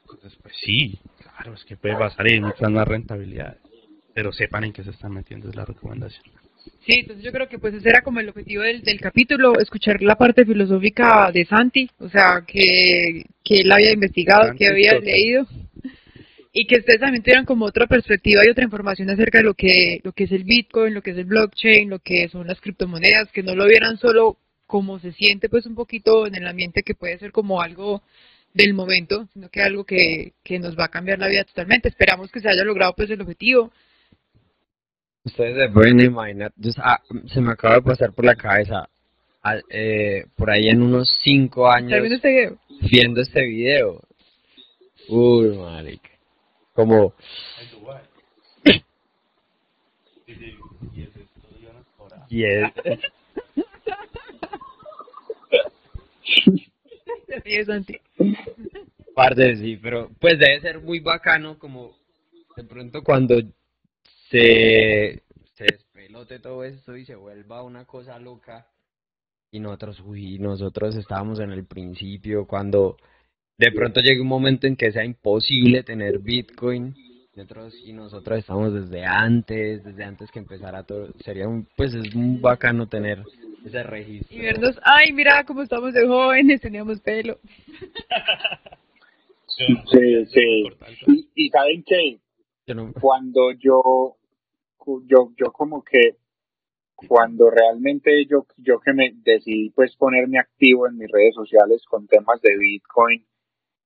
[0.03, 3.59] Entonces, pues sí, claro, es que puede pasar y hay muchas más rentabilidades.
[4.15, 6.25] Pero sepan en qué se están metiendo, es la recomendación.
[6.87, 10.03] Sí, entonces yo creo que pues ese era como el objetivo del, del capítulo, escuchar
[10.03, 14.99] la parte filosófica de Santi, o sea, que, que él había investigado, Santi que había
[14.99, 15.47] leído,
[16.53, 20.01] y que ustedes también tuvieran como otra perspectiva y otra información acerca de lo que,
[20.03, 23.31] lo que es el Bitcoin, lo que es el blockchain, lo que son las criptomonedas,
[23.31, 24.37] que no lo vieran solo
[24.67, 28.03] como se siente pues un poquito en el ambiente que puede ser como algo
[28.53, 31.89] del momento, sino que algo que, que nos va a cambiar la vida totalmente.
[31.89, 33.73] Esperamos que se haya logrado pues el objetivo.
[35.23, 37.01] Ustedes se pueden imaginar, ah,
[37.33, 38.89] se me acaba de pasar por la cabeza,
[39.43, 42.59] ah, eh, por ahí en unos cinco años, ¿Está viendo este video?
[42.91, 44.01] viendo este video.
[45.09, 46.11] Uy, marica.
[46.81, 47.13] Como,
[52.31, 52.73] y es,
[59.15, 61.95] parte sí, pero pues debe ser muy bacano como
[62.57, 63.39] de pronto cuando
[64.31, 68.69] se, se despelote todo esto y se vuelva una cosa loca.
[69.51, 72.97] Y nosotros, uy, nosotros estábamos en el principio cuando
[73.61, 76.95] de pronto llegue un momento en que sea imposible tener Bitcoin
[77.37, 82.15] nosotros y nosotros estamos desde antes, desde antes que empezara todo, sería un, pues es
[82.15, 83.23] muy bacano tener
[83.65, 84.35] ese registro.
[84.35, 87.39] Y vernos, ay, mira cómo estamos de jóvenes, teníamos pelo.
[89.47, 89.67] Sí,
[90.33, 90.65] sí.
[91.07, 92.19] Y, y saben que
[92.99, 94.17] cuando yo,
[95.05, 96.17] yo, yo como que,
[97.07, 102.07] cuando realmente yo, yo que me decidí pues ponerme activo en mis redes sociales con
[102.07, 103.25] temas de Bitcoin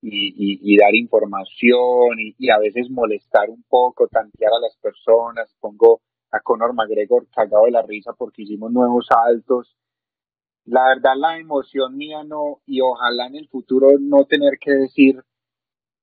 [0.07, 6.01] y, dar información y, y a veces molestar un poco, tantear a las personas, pongo
[6.31, 9.77] a Conor McGregor cagado de la risa porque hicimos nuevos saltos.
[10.67, 15.23] La verdad la emoción mía no, y ojalá en el futuro no tener que decir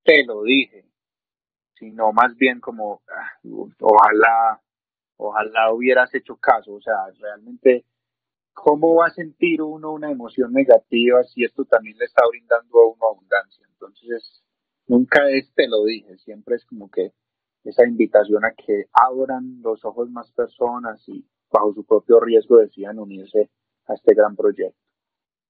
[0.04, 0.86] te lo dije,
[1.76, 3.32] sino más bien como ah,
[3.80, 4.62] ojalá,
[5.18, 7.86] ojalá hubieras hecho caso, o sea, realmente,
[8.54, 12.88] ¿cómo va a sentir uno una emoción negativa si esto también le está brindando a
[12.88, 13.66] uno abundancia?
[13.72, 14.44] Entonces,
[14.88, 17.14] nunca es te lo dije, siempre es como que
[17.64, 23.00] esa invitación a que abran los ojos más personas y bajo su propio riesgo decidan
[23.00, 23.50] unirse
[23.88, 24.80] a este gran proyecto.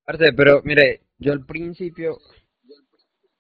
[0.03, 2.17] Parce, pero mire, yo al principio,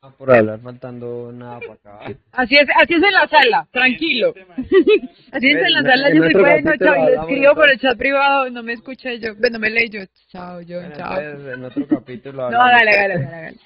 [0.01, 2.15] no por hablar faltando nada para acabar.
[2.31, 4.33] Así es, así es en la sala, tranquilo.
[5.31, 7.79] Así es en la sala, yo soy bueno, chao, y lo hablamos escribo por el
[7.79, 11.19] chat privado, no me escucha yo, bueno, me leí yo, chao, yo, chao.
[11.21, 13.57] en otro capítulo No, hablamos hágale, hágale, hágale, hágale.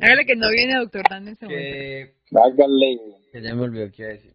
[0.00, 1.62] Hágale que no viene doctor Dan en ese momento.
[1.64, 2.98] que, Háganle.
[3.32, 4.32] que ya me olvidó qué iba a decir.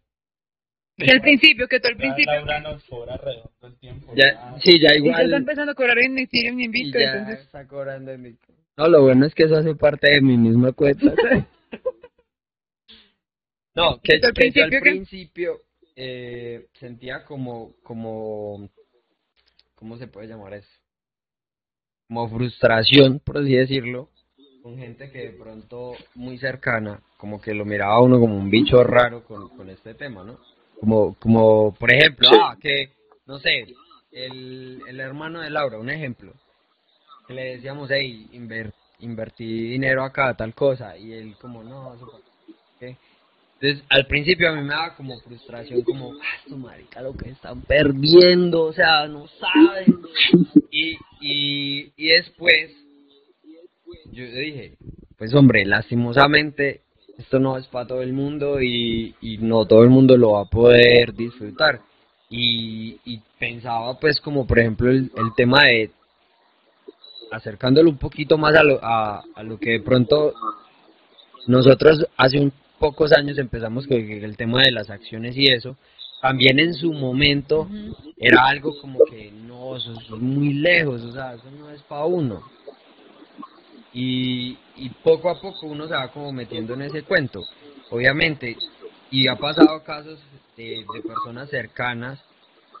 [0.96, 2.32] Que al principio, que todo el principio.
[2.32, 4.12] Laura nos cobra redondo el tiempo.
[4.16, 5.32] Ya, sí, ya Y ya está igual.
[5.34, 7.40] empezando a cobrar en Ethereum y en y Bitcoin, ya entonces.
[7.44, 8.47] está cobrando en Bitcoin.
[8.78, 11.12] No, lo bueno es que eso hace parte de mi misma cuenta.
[13.74, 15.62] no, que, ¿Y tú al que yo al principio
[15.96, 18.70] eh, sentía como, como,
[19.74, 20.70] ¿cómo se puede llamar eso?
[22.06, 24.10] Como frustración, por así decirlo,
[24.62, 28.48] con gente que de pronto muy cercana, como que lo miraba a uno como un
[28.48, 30.38] bicho raro con, con este tema, ¿no?
[30.78, 32.92] Como, como por ejemplo, ah, que
[33.26, 33.66] no sé,
[34.12, 36.32] el, el hermano de Laura, un ejemplo,
[37.34, 41.94] le decíamos, hey, inver, invertí dinero acá, tal cosa, y él como, no.
[42.80, 47.62] Entonces, al principio a mí me daba como frustración, como, ah, marica, lo que están
[47.62, 49.98] perdiendo, o sea, no saben.
[50.70, 52.70] Y, y, y después,
[54.12, 54.76] yo dije,
[55.16, 56.82] pues hombre, lastimosamente,
[57.18, 60.42] esto no es para todo el mundo y, y no todo el mundo lo va
[60.42, 61.80] a poder disfrutar.
[62.30, 65.90] Y, y pensaba pues como por ejemplo el, el tema de
[67.30, 70.34] acercándolo un poquito más a lo, a, a lo que de pronto
[71.46, 75.76] nosotros hace un pocos años empezamos con el tema de las acciones y eso,
[76.22, 77.68] también en su momento
[78.16, 82.04] era algo como que no, eso es muy lejos, o sea, eso no es para
[82.04, 82.42] uno.
[83.92, 87.42] Y, y poco a poco uno se va como metiendo en ese cuento,
[87.90, 88.56] obviamente,
[89.10, 90.18] y ha pasado casos
[90.56, 92.20] de, de personas cercanas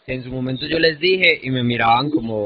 [0.04, 2.44] que en su momento yo les dije y me miraban como,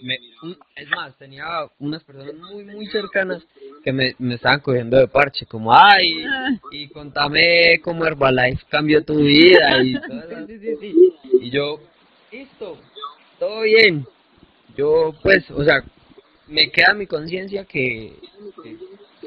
[0.00, 1.44] me- un- es más, tenía
[1.78, 3.42] unas personas muy, muy cercanas
[3.82, 6.26] que me, me estaban cogiendo de parche, como, ay,
[6.70, 10.46] y contame cómo Herbalife cambió tu vida y todo eso.
[10.46, 11.12] sí, sí, sí.
[11.40, 11.80] Y yo,
[12.32, 12.78] listo,
[13.38, 14.06] todo bien.
[14.76, 15.84] Yo, pues, o sea,
[16.48, 18.12] me queda mi conciencia que,
[18.62, 18.76] que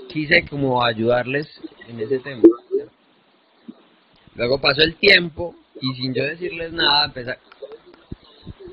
[0.10, 1.48] quise como ayudarles
[1.88, 2.44] en ese tema.
[4.36, 7.38] Luego pasó el tiempo y sin yo decirles nada, empecé,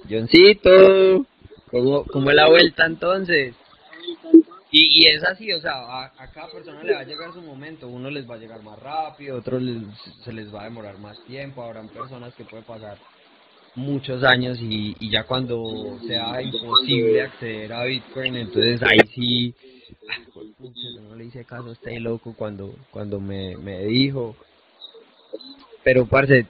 [0.08, 1.26] Johncito,
[1.74, 3.54] ¿cómo, ¿cómo es la vuelta entonces?
[4.70, 5.72] Y, y es así, o sea,
[6.04, 8.78] a, cada persona le va a llegar su momento, uno les va a llegar más
[8.78, 9.82] rápido, otros les-
[10.24, 12.96] se les va a demorar más tiempo, habrán personas que puede pasar
[13.76, 19.54] muchos años y, y ya cuando sea imposible acceder a Bitcoin, entonces ahí sí,
[20.08, 20.18] ah,
[20.94, 24.36] yo no le hice caso a este loco cuando, cuando me, me dijo,
[25.82, 26.46] pero parce,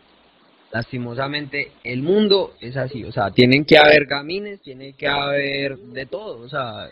[0.74, 6.04] lastimosamente el mundo es así, o sea, tienen que haber gamines, tiene que haber de
[6.06, 6.88] todo, o sea,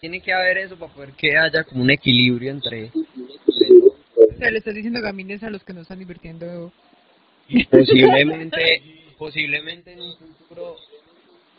[0.00, 2.92] tiene que haber eso para poder que haya como un equilibrio entre.
[2.94, 6.72] O sea, le estás diciendo gamines a los que no están invirtiendo.
[7.48, 8.82] y posiblemente,
[9.18, 10.76] posiblemente en un futuro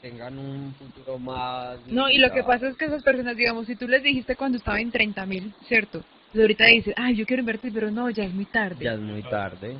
[0.02, 1.78] tengan un futuro más...
[1.88, 4.60] No, y lo que pasa es que esas personas, digamos, si tú les dijiste cuando
[4.60, 6.06] estaba en 30 mil, ¿cierto?
[6.32, 8.86] Pues ahorita dices, ay, yo quiero invertir, pero no, ya es muy tarde.
[8.86, 9.76] Ya es muy tarde.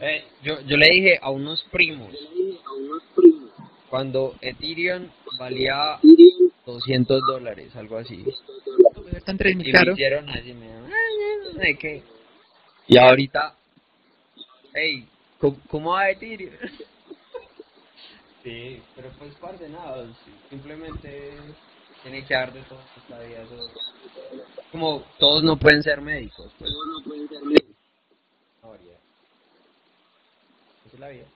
[0.00, 2.14] Eh, yo, yo le dije a unos primos,
[3.90, 5.08] cuando Ethereum
[5.38, 5.98] valía
[6.66, 8.24] 200 dólares, algo así,
[8.94, 12.02] Pues están 3 y mil, me hicieron así, me dijeron, "Ah, no sé qué".
[12.86, 13.56] Y ahorita,
[14.74, 15.08] hey,
[15.38, 16.52] ¿cómo, cómo va Ethereum?
[18.44, 21.32] Sí, pero pues parte nada, sí, simplemente
[22.02, 23.70] tiene que dar de todo esta vida, eso-
[24.70, 26.70] como todos no pueden ser médicos, pues.
[28.62, 29.07] No, ya.
[30.88, 31.26] Esa es la vida.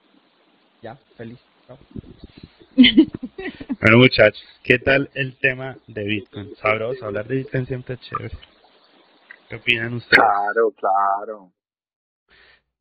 [0.81, 1.39] Ya, feliz.
[1.67, 1.77] Chao.
[3.81, 6.55] Bueno, muchachos, ¿qué tal el tema de Bitcoin?
[6.55, 8.37] Sabroso, hablar de Bitcoin siempre es chévere.
[9.49, 10.23] ¿Qué opinan ustedes?
[10.23, 11.51] Claro, claro.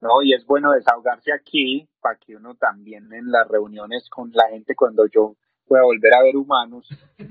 [0.00, 4.48] No, y es bueno desahogarse aquí para que uno también en las reuniones con la
[4.50, 5.34] gente, cuando yo
[5.66, 6.88] pueda volver a ver humanos,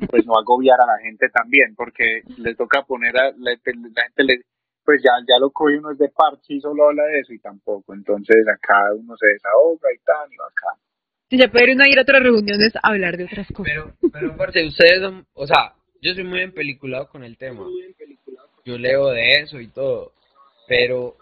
[0.09, 4.23] pues no agobiar a la gente también, porque les toca poner a la, la gente,
[4.23, 4.41] le,
[4.83, 7.39] pues ya, ya lo coge uno es de parche y solo habla de eso y
[7.39, 7.93] tampoco.
[7.93, 10.79] Entonces acá uno se desahoga y tal, y acá.
[11.29, 13.73] Si ya puede uno ir a otras reuniones a hablar de otras cosas.
[13.73, 17.65] Pero, pero aparte, ustedes, son- o sea, yo soy muy empeliculado con el tema.
[18.65, 20.11] Yo leo de eso y todo,
[20.67, 21.15] pero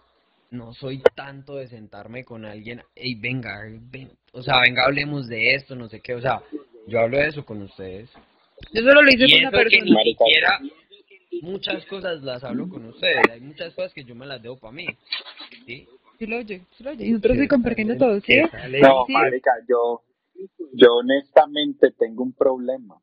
[0.51, 3.61] no soy tanto de sentarme con alguien, hey, venga,
[3.91, 6.41] ven, o sea, venga, hablemos de esto, no sé qué, o sea,
[6.87, 8.09] yo hablo de eso con ustedes.
[8.73, 10.03] Yo solo lo hice Y con una eso que ni persona.
[10.03, 10.59] siquiera
[11.41, 14.73] muchas cosas las hablo con ustedes, hay muchas cosas que yo me las debo para
[14.73, 14.85] mí,
[15.65, 15.87] ¿sí?
[16.17, 17.05] Sí lo oye, sí lo oye.
[17.05, 18.37] Y nosotros estoy compartiendo todo, ¿sí?
[18.81, 19.13] No, Sí.
[19.13, 20.01] marica, yo,
[20.73, 22.95] yo honestamente tengo un problema.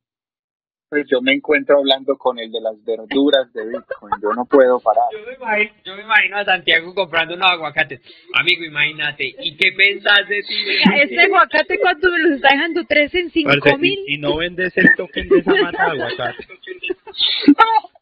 [0.88, 4.78] Pues yo me encuentro hablando con el de las verduras de Bitcoin, yo no puedo
[4.78, 5.02] parar.
[5.12, 8.00] Yo me, imagino, yo me imagino a Santiago comprando unos aguacates.
[8.34, 9.34] Amigo, imagínate.
[9.40, 10.54] ¿Y qué pensás de ti?
[11.02, 12.84] Este aguacate, ¿cuánto me los está dejando?
[12.84, 13.98] ¿Tres en cinco Parce, mil?
[14.06, 16.46] y, y no vendes el token de esa mata de aguacate.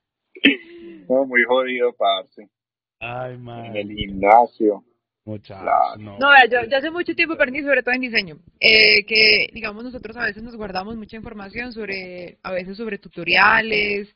[1.08, 2.48] No, muy jodido, parce.
[3.00, 3.76] Ay, En man.
[3.76, 4.82] el gimnasio.
[5.26, 5.96] Muchachos, Claro.
[5.98, 6.18] no.
[6.18, 9.84] No, vea, yo, yo hace mucho tiempo perdí, sobre todo en diseño, eh, que digamos
[9.84, 14.14] nosotros a veces nos guardamos mucha información sobre, a veces sobre tutoriales,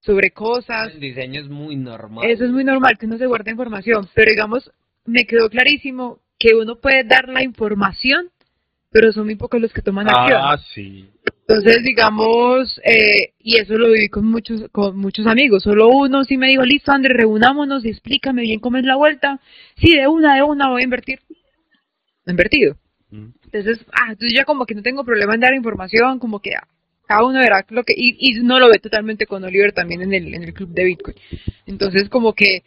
[0.00, 0.92] sobre cosas.
[0.94, 2.28] El diseño es muy normal.
[2.30, 4.70] Eso es muy normal que uno se guarde información, pero digamos,
[5.04, 8.30] me quedó clarísimo que uno puede dar la información,
[8.90, 10.40] pero son muy pocos los que toman acción.
[10.42, 11.08] Ah, sí.
[11.50, 15.64] Entonces, digamos, eh, y eso lo viví con muchos, con muchos amigos.
[15.64, 19.40] Solo uno sí me dijo, listo, André, reunámonos y explícame bien cómo es la vuelta.
[19.76, 21.18] Sí, de una, de una voy a invertir.
[22.24, 22.76] He invertido.
[23.10, 23.30] Mm.
[23.46, 26.68] Entonces, ah, entonces ya como que no tengo problema en dar información, como que ah,
[27.08, 30.12] cada uno verá lo que, y, y no lo ve totalmente con Oliver también en
[30.14, 31.16] el, en el club de Bitcoin.
[31.66, 32.62] Entonces como que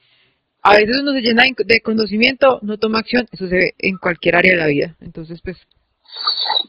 [0.61, 4.35] a veces uno se llena de conocimiento, no toma acción, eso se ve en cualquier
[4.35, 4.97] área de la vida.
[4.99, 5.57] Entonces, pues,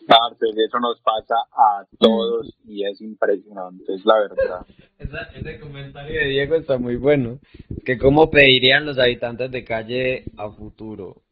[0.06, 4.66] Parce, eso nos pasa a todos y es impresionante, es la verdad.
[4.98, 7.38] Esa- ese comentario de Diego está muy bueno.
[7.84, 11.22] Que cómo pedirían los habitantes de calle a futuro.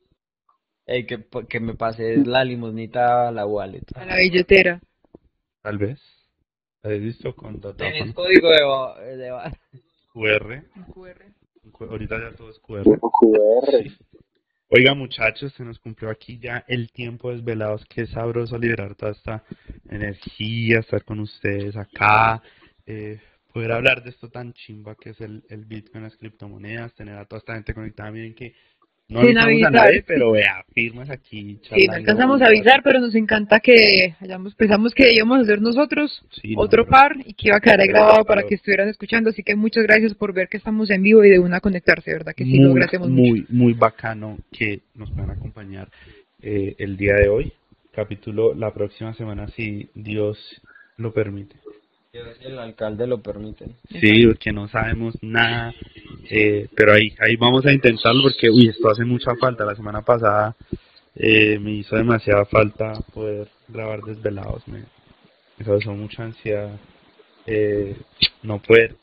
[0.86, 3.84] Ey, que, que me pases la limonita a la wallet.
[3.94, 4.80] a la billetera.
[5.62, 6.00] Tal vez.
[6.82, 9.30] ¿Has visto con Tenés código de, de
[10.12, 10.64] QR?
[10.92, 11.24] QR.
[11.88, 12.82] Ahorita ya todo es QR.
[12.98, 13.84] QR.
[14.74, 17.84] Oiga, muchachos, se nos cumplió aquí ya el tiempo desvelados.
[17.90, 19.44] Qué sabroso liberar toda esta
[19.86, 22.42] energía, estar con ustedes acá,
[22.86, 23.20] eh,
[23.52, 27.26] poder hablar de esto tan chimba que es el, el Bitcoin, las criptomonedas, tener a
[27.26, 28.10] toda esta gente conectada.
[28.12, 28.54] Miren que
[29.12, 29.72] no Sin avisamos a avisar.
[29.72, 31.58] nadie, pero vea, firmes aquí.
[31.62, 35.60] Sí, no alcanzamos a avisar, pero nos encanta que hayamos, pensamos que íbamos a hacer
[35.60, 39.30] nosotros Sí, otro par y que iba a quedar ahí grabado para que estuvieran escuchando.
[39.30, 42.32] Así que muchas gracias por ver que estamos en vivo y de una conectarse, ¿verdad?
[42.34, 43.30] Que sí, lo muy, agradecemos mucho.
[43.30, 45.88] muy, muy bacano que nos puedan acompañar
[46.40, 47.52] eh, el día de hoy.
[47.92, 50.38] Capítulo la próxima semana, si Dios
[50.96, 51.56] lo permite.
[52.12, 53.74] El alcalde lo permiten.
[53.88, 55.72] Sí, porque no sabemos nada,
[56.28, 59.64] eh, pero ahí, ahí vamos a intentarlo porque, uy, esto hace mucha falta.
[59.64, 60.54] La semana pasada
[61.14, 64.80] eh, me hizo demasiada falta poder grabar desvelados, me,
[65.56, 66.78] me causó mucha ansiedad
[67.46, 67.96] eh,
[68.42, 68.94] no poder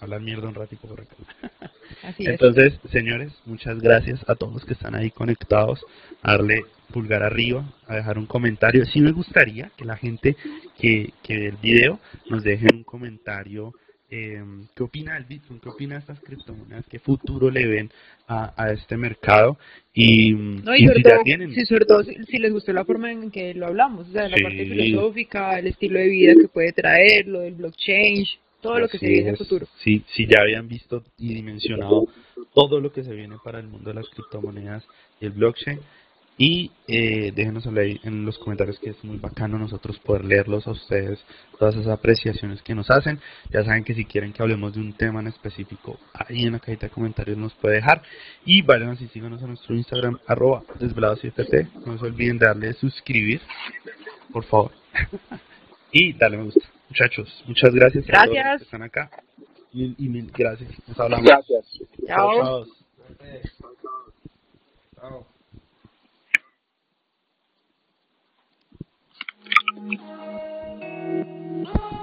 [0.00, 1.14] hablar mierda un ratico por acá.
[2.02, 2.28] Así es.
[2.30, 5.84] Entonces, señores, muchas gracias a todos los que están ahí conectados,
[6.22, 6.62] a darle
[6.92, 8.84] pulgar arriba, a dejar un comentario.
[8.86, 10.36] Sí me gustaría que la gente
[10.78, 11.98] que, que ve el video
[12.28, 13.72] nos deje un comentario.
[14.10, 14.42] eh,
[14.76, 15.58] ¿Qué opina del Bitcoin?
[15.58, 16.84] ¿Qué opina estas criptomonedas?
[16.90, 17.90] ¿Qué futuro le ven
[18.28, 19.56] a, a este mercado?
[19.94, 21.54] Y, No, y y sobre si ya tienen...
[21.54, 24.28] sí, sobre todo si, si les gustó la forma en que lo hablamos, o sea,
[24.28, 24.42] la Sí.
[24.42, 28.26] parte filosófica, el estilo de vida que puede traer, lo del blockchain,
[28.62, 29.66] todo lo que se viene en el futuro.
[29.82, 32.06] Sí, si ya habían visto y dimensionado
[32.54, 34.84] todo lo que se viene para el mundo de las criptomonedas
[35.20, 35.80] y el blockchain.
[36.38, 40.70] Y eh, déjenos ahí en los comentarios que es muy bacano nosotros poder leerlos a
[40.70, 41.22] ustedes,
[41.58, 43.20] todas esas apreciaciones que nos hacen.
[43.50, 46.58] Ya saben que si quieren que hablemos de un tema en específico, ahí en la
[46.58, 48.02] cajita de comentarios nos puede dejar.
[48.46, 51.68] Y vayan así, síganos a nuestro Instagram, arroba desvelados7t.
[51.84, 53.40] No se olviden de darle suscribir,
[54.32, 54.72] por favor.
[55.92, 56.71] y darle me gusta.
[56.92, 58.04] Muchachos, muchas gracias.
[58.04, 58.58] a todos los Gracias.
[58.58, 59.10] que están acá.
[59.72, 60.70] Mil y mil gracias.
[60.86, 61.24] Nos hablamos.
[61.24, 61.64] Gracias.
[62.06, 62.66] Chao.
[65.00, 65.26] chao.
[71.74, 72.01] Chao.